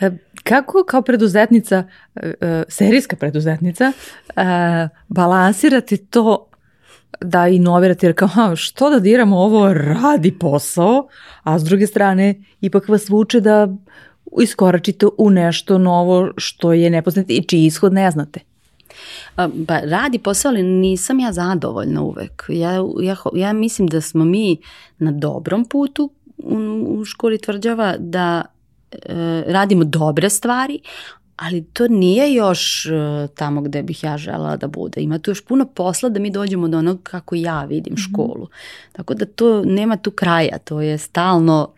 E, 0.00 0.10
kako 0.44 0.84
kao 0.88 0.95
preduzetnica, 1.02 1.84
e, 2.14 2.32
e, 2.40 2.64
serijska 2.68 3.16
preduzetnica, 3.16 3.92
balansirati 5.08 5.96
to 5.96 6.48
da 7.20 7.48
inovirate, 7.48 8.06
jer 8.06 8.14
kao, 8.14 8.56
što 8.56 8.90
da 8.90 8.98
diramo 8.98 9.38
ovo 9.38 9.74
radi 9.74 10.38
posao, 10.38 11.08
a 11.42 11.58
s 11.58 11.64
druge 11.64 11.86
strane 11.86 12.34
ipak 12.60 12.88
vas 12.88 13.08
vuče 13.08 13.40
da 13.40 13.68
iskoračite 14.42 15.06
u 15.18 15.30
nešto 15.30 15.78
novo 15.78 16.30
što 16.36 16.72
je 16.72 16.90
nepoznato 16.90 17.32
i 17.32 17.42
čiji 17.42 17.66
ishod 17.66 17.92
ne 17.92 18.10
znate. 18.10 18.40
Pa 19.66 19.80
radi 19.80 20.18
posao, 20.18 20.48
ali 20.50 20.62
nisam 20.62 21.20
ja 21.20 21.32
zadovoljna 21.32 22.02
uvek. 22.02 22.44
Ja, 22.48 22.72
ja, 23.02 23.16
ja 23.34 23.52
mislim 23.52 23.88
da 23.88 24.00
smo 24.00 24.24
mi 24.24 24.58
na 24.98 25.10
dobrom 25.10 25.64
putu 25.64 26.10
u, 26.38 27.04
školi 27.04 27.38
tvrđava 27.38 27.94
da 27.98 28.44
e, 28.92 29.44
radimo 29.46 29.84
dobre 29.84 30.30
stvari, 30.30 30.80
ali 31.36 31.64
to 31.64 31.88
nije 31.88 32.34
još 32.34 32.86
e, 32.86 33.28
tamo 33.34 33.60
gde 33.60 33.82
bih 33.82 34.04
ja 34.04 34.18
žela 34.18 34.56
da 34.56 34.66
bude. 34.68 35.00
Ima 35.00 35.18
tu 35.18 35.30
još 35.30 35.44
puno 35.44 35.66
posla 35.66 36.08
da 36.08 36.20
mi 36.20 36.30
dođemo 36.30 36.68
do 36.68 36.78
onog 36.78 37.00
kako 37.02 37.34
ja 37.34 37.64
vidim 37.64 37.92
mhm. 37.92 38.00
školu. 38.00 38.44
Mm 38.44 38.48
-hmm. 38.48 38.92
Tako 38.96 39.14
da 39.14 39.24
to 39.26 39.64
nema 39.64 39.96
tu 39.96 40.10
kraja, 40.10 40.58
to 40.58 40.80
je 40.80 40.98
stalno 40.98 41.72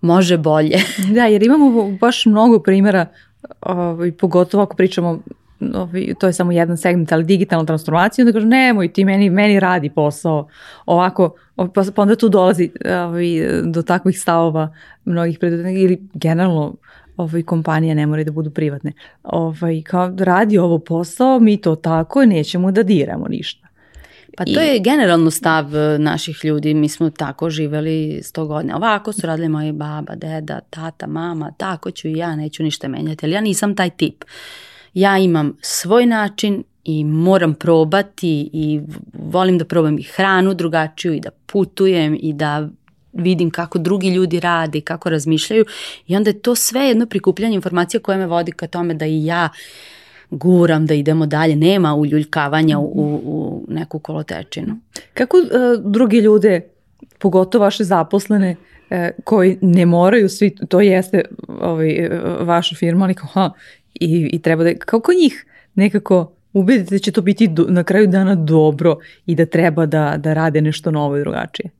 može 0.00 0.38
bolje. 0.38 0.78
da, 1.14 1.26
jer 1.26 1.42
imamo 1.42 1.90
baš 2.00 2.26
mnogo 2.26 2.58
primjera, 2.58 3.06
ovaj, 3.60 4.12
pogotovo 4.12 4.62
ako 4.62 4.76
pričamo 4.76 5.20
ovaj, 5.74 6.14
to 6.20 6.26
je 6.26 6.32
samo 6.32 6.52
jedan 6.52 6.76
segment, 6.76 7.12
ali 7.12 7.24
digitalna 7.24 7.66
transformacija, 7.66 8.22
onda 8.22 8.32
kaže 8.32 8.46
nemoj 8.46 8.92
ti 8.92 9.04
meni, 9.04 9.30
meni 9.30 9.60
radi 9.60 9.90
posao 9.90 10.48
ovako, 10.86 11.34
pa, 11.56 11.82
pa 11.94 12.02
onda 12.02 12.16
tu 12.16 12.28
dolazi 12.28 12.70
ovaj, 12.84 13.26
do 13.64 13.82
takvih 13.82 14.20
stavova 14.20 14.74
mnogih 15.04 15.38
preduzetnika 15.38 15.78
ili 15.78 16.08
generalno 16.14 16.74
ovaj, 17.16 17.42
kompanije 17.42 17.94
ne 17.94 18.06
moraju 18.06 18.24
da 18.24 18.32
budu 18.32 18.50
privatne. 18.50 18.92
Ovaj, 19.22 19.82
kao 19.82 20.14
radi 20.18 20.58
ovo 20.58 20.78
posao, 20.78 21.40
mi 21.40 21.56
to 21.56 21.76
tako 21.76 22.24
nećemo 22.24 22.72
da 22.72 22.82
diramo 22.82 23.28
ništa. 23.28 23.64
Pa 24.36 24.44
to 24.44 24.62
I... 24.62 24.66
je 24.66 24.78
generalno 24.78 25.30
stav 25.30 25.76
e, 25.76 25.98
naših 25.98 26.44
ljudi, 26.44 26.74
mi 26.74 26.88
smo 26.88 27.10
tako 27.10 27.50
živeli 27.50 28.20
sto 28.22 28.46
godina. 28.46 28.76
Ovako 28.76 29.12
su 29.12 29.26
radili 29.26 29.48
moji 29.48 29.72
baba, 29.72 30.14
deda, 30.14 30.60
tata, 30.70 31.06
mama, 31.06 31.52
tako 31.56 31.90
ću 31.90 32.08
i 32.08 32.16
ja, 32.16 32.36
neću 32.36 32.62
ništa 32.62 32.88
menjati, 32.88 33.26
ali 33.26 33.34
ja 33.34 33.40
nisam 33.40 33.76
taj 33.76 33.90
tip. 33.90 34.24
Ja 34.94 35.18
imam 35.18 35.56
svoj 35.60 36.06
način 36.06 36.64
i 36.84 37.04
moram 37.04 37.54
probati 37.54 38.50
i 38.52 38.80
volim 39.12 39.58
da 39.58 39.64
probam 39.64 39.98
i 39.98 40.02
hranu 40.02 40.54
drugačiju 40.54 41.14
i 41.14 41.20
da 41.20 41.30
putujem 41.46 42.18
i 42.20 42.32
da 42.32 42.68
vidim 43.12 43.50
kako 43.50 43.78
drugi 43.78 44.08
ljudi 44.08 44.40
rade 44.40 44.78
i 44.78 44.80
kako 44.82 45.10
razmišljaju 45.10 45.64
i 46.06 46.16
onda 46.16 46.30
je 46.30 46.38
to 46.38 46.54
sve 46.54 46.80
jedno 46.80 47.06
prikupljanje 47.06 47.54
informacija 47.54 48.00
koje 48.00 48.18
me 48.18 48.26
vodi 48.26 48.52
ka 48.52 48.66
tome 48.66 48.94
da 48.94 49.06
i 49.06 49.24
ja 49.24 49.48
guram 50.30 50.86
da 50.86 50.94
idemo 50.94 51.26
dalje, 51.26 51.56
nema 51.56 51.94
uljuljkavanja 51.94 52.78
u, 52.78 53.20
u 53.24 53.64
neku 53.68 53.98
kolotečinu. 53.98 54.76
Kako 55.14 55.36
uh, 55.36 55.44
drugi 55.92 56.18
ljude, 56.18 56.60
pogotovo 57.18 57.64
vaše 57.64 57.84
zaposlene, 57.84 58.56
uh, 58.90 58.96
koji 59.24 59.58
ne 59.60 59.86
moraju 59.86 60.28
svi, 60.28 60.56
to 60.68 60.80
jeste 60.80 61.22
ovaj, 61.48 62.08
vaša 62.40 62.76
firma, 62.76 63.04
ali 63.04 63.14
kao, 63.14 63.28
ha, 63.32 63.50
i, 63.94 64.30
i 64.32 64.42
treba 64.42 64.64
da, 64.64 64.74
kako 64.78 65.12
njih 65.12 65.46
nekako 65.74 66.32
ubedite 66.52 66.94
da 66.94 66.98
će 66.98 67.12
to 67.12 67.22
biti 67.22 67.48
do, 67.48 67.66
na 67.68 67.84
kraju 67.84 68.06
dana 68.06 68.34
dobro 68.34 68.96
i 69.26 69.34
da 69.34 69.46
treba 69.46 69.86
da, 69.86 70.14
da 70.18 70.34
rade 70.34 70.60
nešto 70.60 70.90
novo 70.90 71.16
i 71.16 71.20
drugačije? 71.20 71.70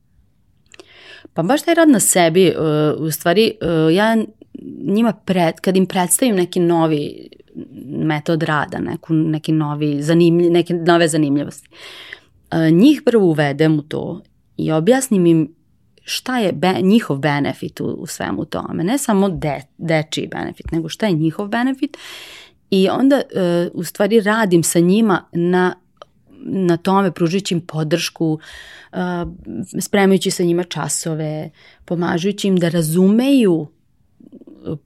Pa 1.34 1.42
baš 1.42 1.62
taj 1.62 1.74
rad 1.74 1.88
na 1.88 2.00
sebi, 2.00 2.52
uh, 2.56 3.06
u 3.06 3.10
stvari, 3.10 3.52
uh, 3.60 3.94
ja 3.94 4.16
njima 4.84 5.12
pred, 5.12 5.54
kad 5.60 5.76
im 5.76 5.86
predstavim 5.86 6.36
neki 6.36 6.60
novi 6.60 7.28
metod 7.86 8.42
rada, 8.42 8.78
neku, 8.78 9.14
neki 9.14 9.52
novi 9.52 10.02
zanimljiv, 10.02 10.52
neke 10.52 10.74
nove 10.74 11.08
zanimljivosti, 11.08 11.68
uh, 12.52 12.58
njih 12.72 13.02
prvo 13.04 13.26
uvedem 13.26 13.78
u 13.78 13.82
to 13.82 14.22
i 14.56 14.72
objasnim 14.72 15.26
im 15.26 15.54
šta 16.04 16.38
je 16.38 16.52
be, 16.52 16.74
njihov 16.82 17.18
benefit 17.18 17.80
u, 17.80 17.84
u 17.84 18.06
svemu 18.06 18.44
tome. 18.44 18.84
Ne 18.84 18.98
samo 18.98 19.28
de, 19.28 19.62
dečiji 19.78 20.28
benefit, 20.28 20.72
nego 20.72 20.88
šta 20.88 21.06
je 21.06 21.12
njihov 21.12 21.48
benefit. 21.48 21.96
I 22.70 22.88
onda 22.88 23.16
uh, 23.16 23.80
u 23.80 23.84
stvari 23.84 24.20
radim 24.20 24.62
sa 24.62 24.78
njima 24.78 25.24
na 25.32 25.74
na 26.46 26.76
tome 26.76 27.10
pružujući 27.10 27.54
im 27.54 27.60
podršku, 27.60 28.38
uh, 28.92 28.98
spremajući 29.80 30.30
sa 30.30 30.42
njima 30.42 30.64
časove, 30.64 31.50
pomažujući 31.84 32.48
im 32.48 32.56
da 32.56 32.68
razumeju 32.68 33.66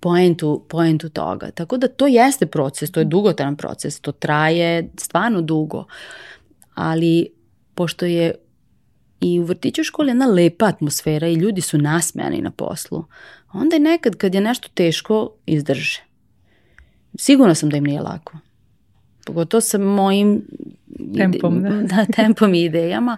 poentu, 0.01 0.65
poentu 0.69 1.09
toga. 1.09 1.51
Tako 1.51 1.77
da 1.77 1.89
to 1.89 2.07
jeste 2.07 2.47
proces, 2.47 2.91
to 2.91 3.01
je 3.01 3.05
dugotan 3.05 3.57
proces, 3.57 4.01
to 4.01 4.13
traje 4.13 4.91
stvarno 4.97 5.43
dugo, 5.43 5.85
ali 6.75 7.29
pošto 7.75 8.07
je 8.07 8.35
i 9.21 9.41
u 9.41 9.45
vrtiću 9.45 9.85
školi 9.85 10.11
jedna 10.11 10.27
lepa 10.27 10.67
atmosfera 10.67 11.29
i 11.29 11.35
ljudi 11.35 11.61
su 11.61 11.79
nasmejani 11.79 12.43
na 12.43 12.51
poslu, 12.51 13.05
onda 13.53 13.77
je 13.77 13.81
nekad 13.81 14.17
kad 14.17 14.35
je 14.35 14.41
nešto 14.41 14.69
teško 14.75 15.31
izdrže. 15.47 16.03
Sigurno 17.19 17.55
sam 17.55 17.71
da 17.71 17.77
im 17.77 17.85
nije 17.85 18.01
lako. 18.01 18.39
Pogotovo 19.25 19.61
sa 19.61 19.79
mojim 19.79 20.43
tempom, 21.17 21.63
da. 21.63 21.69
da, 21.97 22.05
tempom 22.13 22.55
i 22.55 22.65
idejama, 22.65 23.17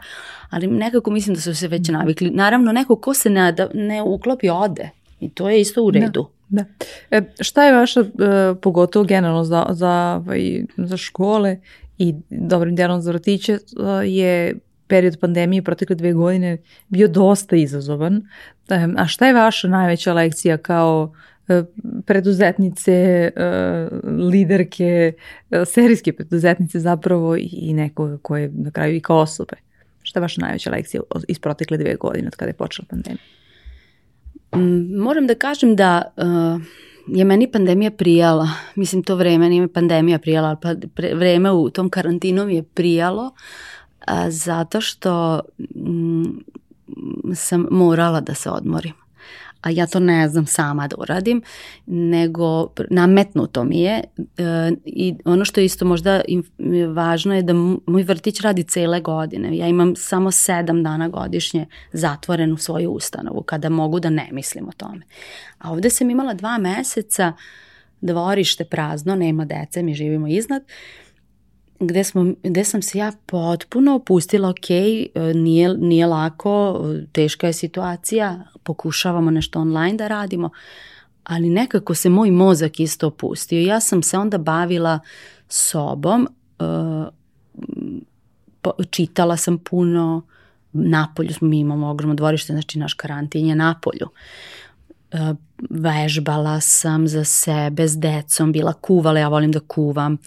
ali 0.51 0.67
nekako 0.67 1.11
mislim 1.11 1.35
da 1.35 1.41
su 1.41 1.55
se 1.55 1.69
već 1.69 1.89
navikli. 1.89 2.31
Naravno, 2.31 2.73
neko 2.73 2.97
ko 2.97 3.15
se 3.15 3.31
ne, 3.31 3.55
ne 3.75 4.03
uklopi 4.03 4.49
ode 4.49 4.91
i 5.21 5.29
to 5.31 5.51
je 5.51 5.61
isto 5.61 5.83
u 5.83 5.91
da, 5.91 5.99
redu. 5.99 6.27
Da. 6.49 6.65
da. 7.11 7.17
E, 7.17 7.23
šta 7.41 7.65
je 7.65 7.73
vaša, 7.73 8.01
e, 8.01 8.05
pogotovo 8.61 9.05
generalno 9.05 9.45
za, 9.45 9.67
za, 9.71 10.23
ovaj, 10.25 10.65
za 10.77 10.97
škole 10.97 11.61
i 11.99 12.15
dobrim 12.31 12.77
delom 12.77 13.01
za 13.01 13.11
vrtiće, 13.11 13.53
e, 13.53 13.59
je 14.07 14.59
period 14.91 15.19
pandemije 15.21 15.63
protekle 15.63 15.97
dve 15.97 16.13
godine 16.13 16.59
bio 16.89 17.09
dosta 17.09 17.57
izazovan. 17.57 18.17
E, 18.69 18.89
a 18.97 19.07
šta 19.07 19.27
je 19.27 19.35
vaša 19.35 19.69
najveća 19.69 20.13
lekcija 20.13 20.57
kao 20.57 21.15
e, 21.49 21.63
preduzetnice, 22.07 22.93
e, 22.93 23.89
liderke, 24.33 25.13
serijske 25.67 26.13
preduzetnice 26.13 26.81
zapravo 26.81 27.37
i 27.37 27.73
nekoga 27.75 28.19
koje 28.23 28.51
na 28.55 28.71
kraju 28.71 28.97
i 28.97 29.01
kao 29.01 29.19
osobe? 29.19 29.57
Šta 30.03 30.19
je 30.19 30.23
vaša 30.23 30.41
najveća 30.41 30.71
lekcija 30.71 31.03
iz 31.29 31.39
protekle 31.39 31.77
dve 31.77 31.95
godine 31.95 32.27
od 32.27 32.37
kada 32.37 32.51
je 32.51 32.55
počela 32.55 32.87
pandemija? 32.91 33.25
Mm, 34.57 35.03
moram 35.03 35.27
da 35.27 35.35
kažem 35.35 35.77
da 35.77 36.13
uh, 36.17 36.63
je 37.07 37.25
meni 37.25 37.53
pandemija 37.53 37.91
prijala. 37.91 38.49
Mislim, 38.75 39.03
to 39.03 39.17
vreme 39.17 39.49
nije 39.49 39.73
pandemija 39.73 40.19
prijala, 40.19 40.49
ali 40.49 40.59
pa 40.63 40.75
vreme 41.17 41.51
u 41.51 41.71
tom 41.71 41.91
karantinu 41.91 42.47
mi 42.47 42.55
je 42.55 42.63
prijalo. 42.63 43.31
A, 44.07 44.31
zato 44.31 44.81
što 44.81 45.41
m, 45.59 46.23
mm, 46.23 47.35
sam 47.35 47.67
morala 47.71 48.21
da 48.21 48.35
se 48.35 48.51
odmorim. 48.51 48.95
A 49.61 49.71
ja 49.71 49.87
to 49.87 50.01
ne 50.01 50.29
znam 50.29 50.47
sama 50.47 50.89
da 50.89 50.97
uradim, 50.99 51.43
nego 51.87 52.69
nametnuto 52.91 53.65
mi 53.65 53.81
je 53.81 54.05
e, 54.39 54.73
i 54.85 55.15
ono 55.25 55.45
što 55.45 55.61
je 55.61 55.65
isto 55.65 55.85
možda 55.85 56.21
važno 56.95 57.35
je 57.35 57.43
da 57.43 57.53
moj 57.87 58.03
vrtić 58.03 58.41
radi 58.41 58.63
cele 58.63 59.01
godine. 59.01 59.57
Ja 59.57 59.69
imam 59.69 59.97
samo 59.97 60.31
sedam 60.31 60.83
dana 60.83 61.09
godišnje 61.09 61.67
zatvorenu 61.93 62.57
svoju 62.57 62.91
ustanovu 62.91 63.43
kada 63.43 63.69
mogu 63.69 64.01
da 64.01 64.11
ne 64.11 64.29
mislim 64.33 64.69
o 64.69 64.73
tome. 64.73 65.03
A 65.59 65.73
ovde 65.73 65.91
sam 65.91 66.11
imala 66.11 66.35
dva 66.35 66.59
meseca 66.59 67.33
dvorište 68.01 68.65
prazno, 68.65 69.15
nema 69.15 69.45
dece, 69.45 69.83
mi 69.83 69.95
živimo 69.95 70.27
iznad. 70.29 70.63
Uh, 70.63 71.10
gde, 71.81 72.05
smo, 72.05 72.35
gde 72.43 72.65
sam 72.65 72.83
se 72.83 72.99
ja 72.99 73.13
potpuno 73.27 73.95
opustila, 73.95 74.49
ok, 74.49 74.71
e, 74.71 75.11
nije, 75.35 75.77
nije 75.77 76.07
lako, 76.07 76.85
teška 77.13 77.47
je 77.47 77.53
situacija, 77.53 78.45
pokušavamo 78.63 79.31
nešto 79.31 79.61
online 79.61 79.97
da 79.97 80.09
radimo, 80.09 80.51
ali 81.25 81.51
nekako 81.51 81.95
se 81.95 82.09
moj 82.09 82.31
mozak 82.31 82.81
isto 82.81 83.07
opustio. 83.07 83.61
Ja 83.61 83.81
sam 83.81 84.03
se 84.03 84.19
onda 84.19 84.39
bavila 84.39 85.01
sobom, 85.49 86.29
uh, 86.59 87.09
čitala 88.91 89.37
sam 89.37 89.59
puno, 89.59 90.23
napolju 90.73 91.35
mi 91.41 91.59
imamo 91.59 91.91
ogromno 91.91 92.15
dvorište, 92.15 92.53
znači 92.53 92.79
naš 92.79 92.95
karantin 92.95 93.47
je 93.47 93.55
napolju. 93.55 94.09
Vežbala 95.71 96.61
sam 96.61 97.09
za 97.09 97.25
sebe 97.25 97.89
s 97.89 97.99
decom, 97.99 98.53
bila 98.53 98.73
kuvala, 98.73 99.19
ja 99.19 99.29
volim 99.29 99.53
da 99.53 99.61
kuvam. 99.61 100.19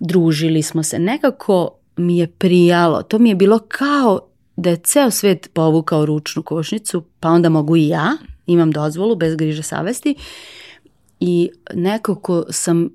Uh, 0.00 0.06
družili 0.06 0.62
smo 0.62 0.82
se, 0.82 0.98
nekako 0.98 1.70
mi 1.96 2.18
je 2.18 2.26
prijalo, 2.26 3.02
to 3.02 3.18
mi 3.18 3.28
je 3.28 3.34
bilo 3.34 3.58
kao 3.58 4.20
da 4.56 4.70
je 4.70 4.76
ceo 4.76 5.10
svet 5.10 5.50
povukao 5.52 6.06
ručnu 6.06 6.42
košnicu, 6.42 7.04
pa 7.20 7.28
onda 7.28 7.48
mogu 7.48 7.76
i 7.76 7.88
ja, 7.88 8.12
imam 8.46 8.70
dozvolu 8.70 9.16
bez 9.16 9.36
griže 9.36 9.62
savesti. 9.62 10.14
I 11.20 11.50
nekako 11.74 12.44
sam 12.50 12.90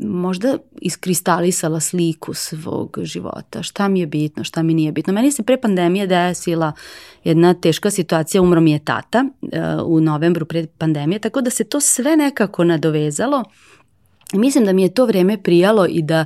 možda 0.00 0.58
iskristalisala 0.80 1.80
sliku 1.80 2.34
svog 2.34 2.98
života, 3.02 3.62
šta 3.62 3.88
mi 3.88 4.00
je 4.00 4.06
bitno, 4.06 4.44
šta 4.44 4.62
mi 4.62 4.74
nije 4.74 4.92
bitno. 4.92 5.12
Meni 5.12 5.32
se 5.32 5.42
pre 5.42 5.60
pandemije 5.60 6.06
desila 6.06 6.72
jedna 7.24 7.54
teška 7.54 7.90
situacija, 7.90 8.42
umro 8.42 8.60
mi 8.60 8.72
je 8.72 8.78
tata 8.78 9.24
uh, 9.42 9.48
u 9.86 10.00
novembru 10.00 10.46
pre 10.46 10.66
pandemije, 10.78 11.18
tako 11.18 11.40
da 11.40 11.50
se 11.50 11.64
to 11.64 11.80
sve 11.80 12.16
nekako 12.16 12.64
nadovezalo 12.64 13.44
Mislim 14.32 14.64
da 14.64 14.72
mi 14.72 14.82
je 14.82 14.94
to 14.94 15.06
vreme 15.06 15.42
prijalo 15.42 15.86
i 15.86 16.02
da 16.02 16.24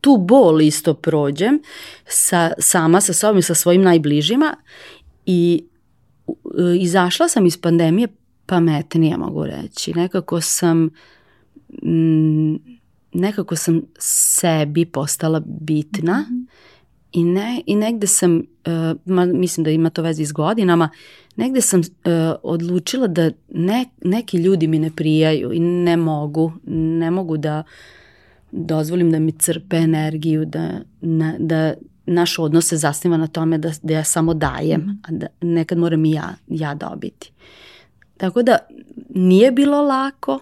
tu 0.00 0.16
bol 0.16 0.60
isto 0.62 0.94
prođem 0.94 1.62
sa, 2.06 2.52
sama 2.58 3.00
sa 3.00 3.12
sobom 3.12 3.38
i 3.38 3.42
sa 3.42 3.54
svojim 3.54 3.82
najbližima 3.82 4.56
i 5.26 5.64
izašla 6.80 7.28
sam 7.28 7.46
iz 7.46 7.60
pandemije 7.60 8.08
pametnija 8.46 9.16
mogu 9.16 9.44
reći. 9.46 9.92
Nekako 9.94 10.40
sam 10.40 10.90
m, 11.82 12.58
nekako 13.12 13.56
sam 13.56 13.82
sebi 13.98 14.84
postala 14.84 15.42
bitna 15.46 16.26
mm 16.30 16.34
-hmm. 16.34 16.46
I, 17.14 17.24
ne, 17.24 17.62
i 17.66 17.76
negde 17.76 18.06
sam, 18.06 18.36
uh, 18.36 19.00
ma, 19.04 19.24
mislim 19.24 19.64
da 19.64 19.70
ima 19.70 19.90
to 19.90 20.02
veze 20.02 20.24
s 20.24 20.32
godinama, 20.32 20.88
negde 21.36 21.60
sam 21.60 21.80
uh, 21.80 21.84
odlučila 22.42 23.06
da 23.06 23.30
ne, 23.48 23.84
neki 24.04 24.36
ljudi 24.36 24.66
mi 24.66 24.78
ne 24.78 24.90
prijaju 24.96 25.52
i 25.52 25.60
ne 25.60 25.96
mogu, 25.96 26.52
ne 26.66 27.10
mogu 27.10 27.36
da 27.36 27.62
dozvolim 28.50 29.10
da 29.10 29.18
mi 29.18 29.32
crpe 29.32 29.76
energiju, 29.76 30.44
da, 30.44 30.80
na, 31.00 31.34
da 31.38 31.74
naš 32.06 32.38
odnos 32.38 32.68
se 32.68 32.76
zasniva 32.76 33.16
na 33.16 33.26
tome 33.26 33.58
da, 33.58 33.70
da 33.82 33.94
ja 33.94 34.04
samo 34.04 34.34
dajem, 34.34 34.80
-hmm. 34.80 34.96
a 35.02 35.12
da 35.12 35.26
nekad 35.40 35.78
moram 35.78 36.04
i 36.04 36.10
ja, 36.10 36.34
ja 36.48 36.74
dobiti. 36.74 37.32
Tako 38.16 38.42
da 38.42 38.58
nije 39.08 39.52
bilo 39.52 39.82
lako, 39.82 40.40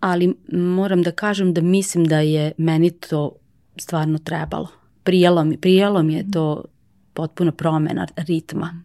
ali 0.00 0.34
moram 0.52 1.02
da 1.02 1.12
kažem 1.12 1.54
da 1.54 1.60
mislim 1.60 2.04
da 2.04 2.20
je 2.20 2.52
meni 2.56 2.90
to 2.90 3.32
stvarno 3.76 4.18
trebalo. 4.18 4.77
Prijelo 5.08 5.44
mi, 5.44 5.56
prijelo 5.56 6.02
mi 6.02 6.14
je 6.14 6.30
to 6.30 6.64
potpuno 7.14 7.52
promena 7.52 8.06
ritma. 8.16 8.82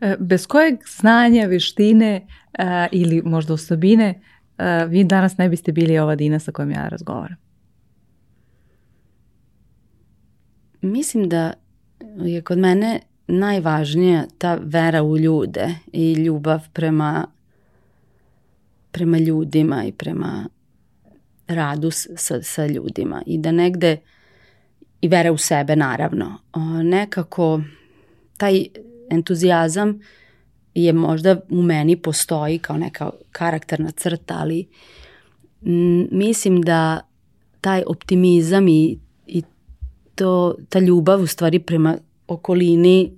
E, 0.00 0.16
bez 0.18 0.46
kojeg 0.46 0.74
znanja, 1.00 1.46
veštine 1.46 2.26
uh, 2.58 2.64
ili 2.92 3.22
možda 3.24 3.54
osobine 3.54 4.14
uh, 4.58 4.90
vi 4.90 5.04
danas 5.04 5.36
ne 5.38 5.48
biste 5.48 5.72
bili 5.72 5.98
ova 5.98 6.14
Dina 6.16 6.38
sa 6.38 6.52
kojom 6.52 6.70
ja 6.70 6.88
razgovaram? 6.88 7.36
Mislim 10.80 11.28
da 11.28 11.52
je 12.16 12.42
kod 12.42 12.58
mene 12.58 13.00
najvažnija 13.26 14.24
ta 14.38 14.58
vera 14.62 15.02
u 15.02 15.18
ljude 15.18 15.74
i 15.92 16.12
ljubav 16.12 16.68
prema 16.72 17.26
prema 18.90 19.18
ljudima 19.18 19.84
i 19.84 19.92
prema 19.92 20.48
radu 21.48 21.90
sa, 21.90 22.42
sa 22.42 22.66
ljudima 22.66 23.22
i 23.26 23.38
da 23.38 23.52
negde 23.52 23.96
i 25.00 25.08
vera 25.08 25.32
u 25.32 25.38
sebe 25.38 25.76
naravno. 25.76 26.38
Nekako 26.84 27.60
taj 28.36 28.64
entuzijazam 29.10 30.00
je 30.74 30.92
možda 30.92 31.40
u 31.50 31.62
meni 31.62 31.96
postoji 31.96 32.58
kao 32.58 32.76
neka 32.76 33.10
karakterna 33.32 33.90
crta, 33.90 34.34
ali 34.38 34.66
mislim 36.10 36.62
da 36.62 37.00
taj 37.60 37.82
optimizam 37.86 38.68
i, 38.68 38.98
i 39.26 39.42
to, 40.14 40.54
ta 40.68 40.78
ljubav 40.78 41.22
u 41.22 41.26
stvari 41.26 41.58
prema 41.58 41.98
okolini 42.28 43.12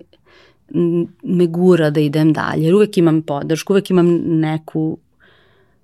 me 1.23 1.47
gura 1.47 1.91
da 1.91 2.01
idem 2.01 2.33
dalje. 2.33 2.65
Jer 2.65 2.75
uvek 2.75 2.99
imam 2.99 3.23
podršku, 3.23 3.73
uvek 3.73 3.91
imam 3.91 4.07
neku 4.25 4.99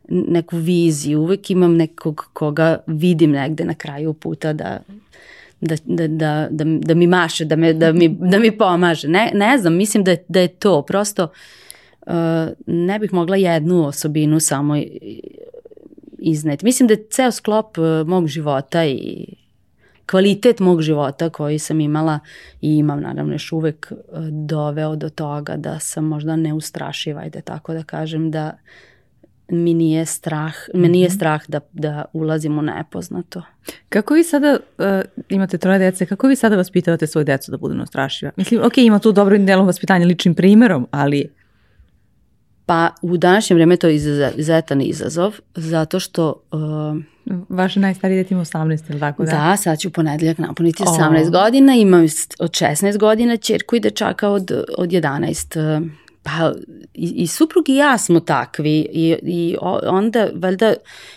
neku 0.09 0.57
viziju, 0.57 1.21
uvek 1.21 1.51
imam 1.51 1.77
nekog 1.77 2.29
koga 2.33 2.79
vidim 2.87 3.31
negde 3.31 3.65
na 3.65 3.75
kraju 3.75 4.13
puta 4.15 4.53
da 4.53 4.79
da, 5.61 5.77
da, 5.85 6.07
da, 6.07 6.49
da, 6.51 6.65
da 6.65 6.95
mi 6.95 7.07
maše, 7.07 7.45
da, 7.45 7.57
me, 7.57 7.73
da, 7.73 7.93
mi, 7.93 8.09
da 8.09 8.39
mi 8.39 8.59
pomaže. 8.59 9.09
Ne, 9.09 9.31
ne 9.35 9.59
znam, 9.59 9.77
mislim 9.77 10.05
da 10.05 10.17
da 10.29 10.41
je 10.41 10.49
to. 10.49 10.83
Prosto 10.83 11.29
uh, 12.07 12.13
ne 12.67 12.99
bih 12.99 13.13
mogla 13.13 13.37
jednu 13.37 13.87
osobinu 13.87 14.41
samo 14.41 14.75
izneti. 16.19 16.65
Mislim 16.65 16.87
da 16.87 16.95
je 16.95 17.07
ceo 17.11 17.31
sklop 17.31 17.79
uh, 17.79 17.85
mog 18.07 18.27
života 18.27 18.85
i 18.85 19.27
kvalitet 20.11 20.61
mog 20.61 20.83
života 20.83 21.31
koji 21.31 21.59
sam 21.59 21.81
imala 21.81 22.19
i 22.61 22.77
imam 22.77 23.01
naravno 23.01 23.35
još 23.35 23.53
uvek 23.53 23.93
uh, 23.93 24.25
doveo 24.29 24.97
do 24.97 25.09
toga 25.09 25.57
da 25.57 25.79
sam 25.79 26.05
možda 26.05 26.37
neustrašiva, 26.37 27.21
ajde 27.21 27.41
tako 27.41 27.75
da 27.75 27.83
kažem, 27.83 28.31
da 28.31 28.59
mi 29.49 29.75
nije 29.75 30.07
strah, 30.07 30.55
mm 30.55 30.77
-hmm. 30.77 30.83
me 30.83 30.89
nije 30.89 31.09
mhm. 31.09 31.15
strah 31.15 31.43
da, 31.49 31.61
da 31.73 32.05
ulazim 32.13 32.59
u 32.59 32.63
nepoznato. 32.63 33.43
Kako 33.89 34.15
vi 34.15 34.25
sada, 34.25 34.59
uh, 34.79 34.85
imate 35.29 35.59
troje 35.59 35.79
dece, 35.79 36.07
kako 36.07 36.27
vi 36.27 36.37
sada 36.37 36.57
vaspitavate 36.57 37.07
svoje 37.07 37.25
decu 37.25 37.51
da 37.51 37.57
budu 37.57 37.75
neustrašiva? 37.75 38.33
Mislim, 38.37 38.61
ok, 38.65 38.79
ima 38.79 38.99
tu 38.99 39.13
dobro 39.13 39.39
delom 39.39 39.67
vaspitanja 39.67 40.07
ličnim 40.07 40.35
primerom, 40.35 40.87
ali... 40.91 41.31
Pa 42.67 42.91
u 43.03 43.17
današnje 43.17 43.55
vreme 43.55 43.77
to 43.77 43.89
je 43.89 43.95
izuzetan 43.95 44.81
izazov, 44.81 45.35
zato 45.55 46.01
što... 46.01 46.43
Uh, 46.53 47.03
Vaše 47.49 47.81
najstariji 47.81 48.23
dete 48.23 48.35
ima 48.35 48.45
18, 48.45 48.91
ili 48.91 49.01
tako 49.01 49.25
da? 49.25 49.31
Da, 49.31 49.57
sad 49.57 49.79
ću 49.79 49.91
ponedeljak 49.91 50.39
napuniti 50.39 50.83
18 50.83 51.27
oh. 51.27 51.31
godina, 51.31 51.75
imam 51.75 52.05
od 52.39 52.51
16 52.51 52.99
godina 52.99 53.37
čerku 53.37 53.77
i 53.77 53.81
dečaka 53.81 54.29
od, 54.29 54.65
od 54.79 54.89
11. 54.89 55.79
Uh, 55.79 55.89
pa 56.29 56.53
i, 56.95 57.13
i 57.17 57.27
suprug 57.27 57.69
i 57.69 57.75
ja 57.75 57.99
smo 57.99 58.21
takvi 58.21 58.89
i, 58.93 59.17
i 59.23 59.57
onda 59.87 60.29
valjda 60.35 60.75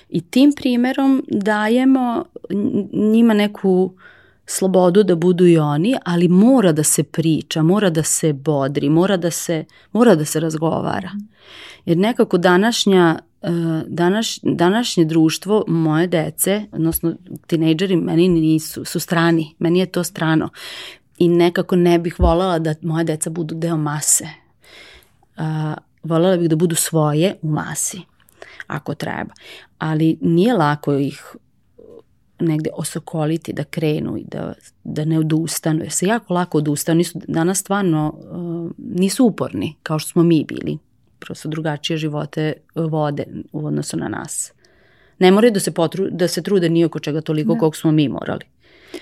i 0.09 0.21
tim 0.21 0.53
primerom 0.55 1.25
dajemo 1.27 2.25
njima 2.93 3.33
neku 3.33 3.93
slobodu 4.45 5.03
da 5.03 5.15
budu 5.15 5.45
i 5.47 5.57
oni, 5.57 5.95
ali 6.05 6.27
mora 6.27 6.71
da 6.71 6.83
se 6.83 7.03
priča, 7.03 7.63
mora 7.63 7.89
da 7.89 8.03
se 8.03 8.33
bodri, 8.33 8.89
mora 8.89 9.17
da 9.17 9.31
se, 9.31 9.65
mora 9.91 10.15
da 10.15 10.25
se 10.25 10.39
razgovara. 10.39 11.11
Jer 11.85 11.97
nekako 11.97 12.37
današnja 12.37 13.19
e, 13.41 13.49
Današ, 13.87 14.39
današnje 14.41 15.05
društvo, 15.05 15.63
moje 15.67 16.07
dece, 16.07 16.65
odnosno 16.71 17.13
tinejdžeri, 17.47 17.95
meni 17.95 18.27
nisu, 18.29 18.85
su 18.85 18.99
strani, 18.99 19.55
meni 19.59 19.79
je 19.79 19.85
to 19.85 20.03
strano. 20.03 20.49
I 21.17 21.27
nekako 21.27 21.75
ne 21.75 21.99
bih 21.99 22.19
voljela 22.19 22.59
da 22.59 22.75
moje 22.81 23.03
deca 23.03 23.29
budu 23.29 23.55
deo 23.55 23.77
mase 23.77 24.40
a, 25.41 25.73
voljela 26.03 26.37
bih 26.37 26.49
da 26.49 26.55
budu 26.55 26.75
svoje 26.75 27.35
u 27.41 27.49
masi, 27.49 28.01
ako 28.67 28.95
treba. 28.95 29.33
Ali 29.77 30.17
nije 30.21 30.53
lako 30.53 30.93
ih 30.93 31.35
negde 32.39 32.69
osokoliti 32.73 33.53
da 33.53 33.63
krenu 33.63 34.17
i 34.17 34.23
da, 34.23 34.53
da 34.83 35.05
ne 35.05 35.19
odustanu, 35.19 35.79
jer 35.79 35.91
se 35.91 36.05
jako 36.05 36.33
lako 36.33 36.57
odustanu, 36.57 36.97
nisu, 36.97 37.19
danas 37.27 37.59
stvarno 37.59 38.13
uh, 38.15 38.71
nisu 38.77 39.25
uporni 39.25 39.75
kao 39.83 39.99
što 39.99 40.11
smo 40.11 40.23
mi 40.23 40.43
bili, 40.43 40.77
prosto 41.19 41.49
drugačije 41.49 41.97
živote 41.97 42.53
vode 42.75 43.23
u 43.51 43.65
odnosu 43.65 43.97
na 43.97 44.07
nas. 44.07 44.53
Ne 45.19 45.31
moraju 45.31 45.51
da 45.51 45.59
se, 45.59 45.71
potru, 45.71 46.07
da 46.11 46.27
se 46.27 46.41
trude 46.41 46.69
ni 46.69 46.85
oko 46.85 46.99
čega 46.99 47.21
toliko 47.21 47.53
ne. 47.53 47.59
kog 47.59 47.75
smo 47.75 47.91
mi 47.91 48.09
morali. 48.09 48.45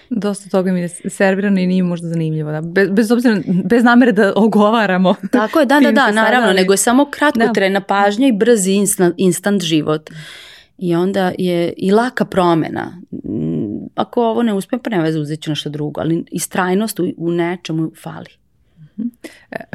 Dosta 0.09 0.49
toga 0.49 0.71
mi 0.71 0.79
je 0.79 0.89
servirano 0.89 1.59
i 1.59 1.67
nije 1.67 1.83
možda 1.83 2.07
zanimljivo. 2.07 2.51
Da. 2.51 2.61
Bez, 2.61 2.89
bez 2.89 3.11
obzira, 3.11 3.41
bez 3.65 3.83
namere 3.83 4.11
da 4.11 4.33
ogovaramo. 4.35 5.15
Tako 5.31 5.59
je, 5.59 5.65
da, 5.65 5.79
da, 5.79 5.91
da, 5.91 6.11
naravno, 6.11 6.47
ali... 6.47 6.55
nego 6.55 6.73
je 6.73 6.77
samo 6.77 7.05
kratkotrena 7.11 7.79
da. 7.79 7.85
pažnja 7.85 8.27
i 8.27 8.31
brzi 8.31 8.71
instant, 8.71 9.15
instant 9.17 9.61
život. 9.61 10.09
I 10.77 10.95
onda 10.95 11.31
je 11.37 11.73
i 11.77 11.91
laka 11.91 12.25
promena. 12.25 13.01
Ako 13.95 14.23
ovo 14.23 14.43
ne 14.43 14.53
uspe, 14.53 14.77
pa 14.83 14.89
ne 14.89 15.01
veze, 15.01 15.19
uzet 15.19 15.41
ću 15.41 15.49
nešto 15.49 15.69
drugo, 15.69 16.01
ali 16.01 16.25
istrajnost 16.31 16.99
u, 16.99 17.13
u 17.17 17.31
nečemu 17.31 17.91
fali. 18.03 18.38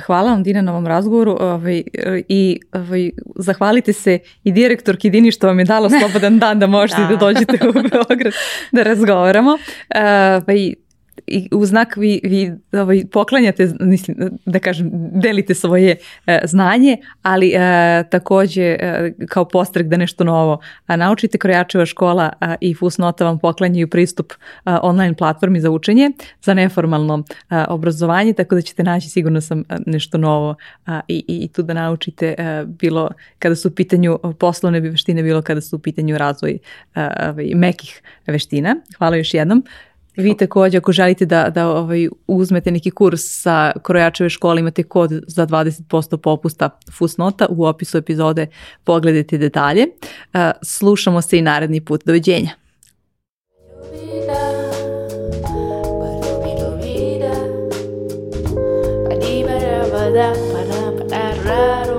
Hvala 0.06 0.30
vam 0.30 0.42
Dina 0.42 0.62
na 0.62 0.72
ovom 0.72 0.86
razgovoru. 0.86 1.36
Ovaj, 1.40 1.82
i 2.28 2.60
ovaj, 2.72 3.10
zahvalite 3.36 3.92
se 3.92 4.18
i 4.44 4.52
direktorki 4.52 5.10
Dini 5.10 5.30
što 5.30 5.46
vam 5.46 5.58
je 5.58 5.64
dalo 5.64 5.90
slobodan 6.00 6.38
dan 6.38 6.58
da 6.58 6.66
možete 6.66 7.00
da, 7.02 7.08
da. 7.08 7.16
dođete 7.16 7.68
u 7.68 7.72
Beograd 7.72 8.32
da 8.72 8.82
razgovaramo. 8.82 9.58
Ovaj, 9.94 10.74
i 11.26 11.48
u 11.52 11.66
znak 11.66 11.96
vi, 11.96 12.20
vi 12.24 12.52
ovaj, 12.72 13.04
poklanjate, 13.12 13.72
mislim, 13.80 14.16
da 14.46 14.58
kažem, 14.58 14.90
delite 14.92 15.54
svoje 15.54 15.96
e, 16.26 16.40
znanje, 16.44 16.96
ali 17.22 17.52
e, 17.54 18.04
takođe 18.10 18.62
e, 18.62 19.12
kao 19.28 19.44
postrek 19.44 19.86
da 19.86 19.96
nešto 19.96 20.24
novo 20.24 20.60
a, 20.86 20.96
naučite. 20.96 21.38
Krojačeva 21.38 21.86
škola 21.86 22.32
a, 22.40 22.54
i 22.60 22.74
Fusnota 22.74 23.24
vam 23.24 23.38
poklanjaju 23.38 23.88
pristup 23.88 24.32
a, 24.64 24.80
online 24.82 25.14
platformi 25.14 25.60
za 25.60 25.70
učenje, 25.70 26.10
za 26.42 26.54
neformalno 26.54 27.24
a, 27.48 27.64
obrazovanje, 27.68 28.32
tako 28.32 28.54
da 28.54 28.60
ćete 28.60 28.82
naći 28.82 29.08
sigurno 29.08 29.40
sam 29.40 29.64
nešto 29.86 30.18
novo 30.18 30.54
a, 30.86 31.00
i, 31.08 31.24
i 31.28 31.48
tu 31.48 31.62
da 31.62 31.74
naučite 31.74 32.34
a, 32.38 32.64
bilo 32.64 33.10
kada 33.38 33.56
su 33.56 33.68
u 33.68 33.72
pitanju 33.72 34.18
poslovne 34.38 34.80
veštine, 34.80 35.22
bilo 35.22 35.42
kada 35.42 35.60
su 35.60 35.76
u 35.76 35.78
pitanju 35.78 36.18
razvoj 36.18 36.58
a, 36.94 37.10
a, 37.16 37.34
mekih 37.54 38.02
veština. 38.26 38.76
Hvala 38.98 39.16
još 39.16 39.34
jednom. 39.34 39.64
Vi 40.16 40.36
takođe 40.36 40.78
ako 40.78 40.92
želite 40.92 41.26
da, 41.26 41.50
da 41.50 41.68
ovaj, 41.68 42.08
uzmete 42.26 42.70
neki 42.70 42.90
kurs 42.90 43.20
sa 43.24 43.72
krojačeve 43.82 44.30
škole 44.30 44.60
imate 44.60 44.82
kod 44.82 45.10
za 45.26 45.46
20% 45.46 46.16
popusta 46.16 46.70
Fusnota 46.92 47.46
u 47.50 47.64
opisu 47.64 47.98
epizode 47.98 48.46
pogledajte 48.84 49.38
detalje. 49.38 49.86
Uh, 49.86 50.40
slušamo 50.62 51.22
se 51.22 51.38
i 51.38 51.42
naredni 51.42 51.80
put. 51.80 52.04
Doviđenja. 52.04 52.50
Da 60.14 61.93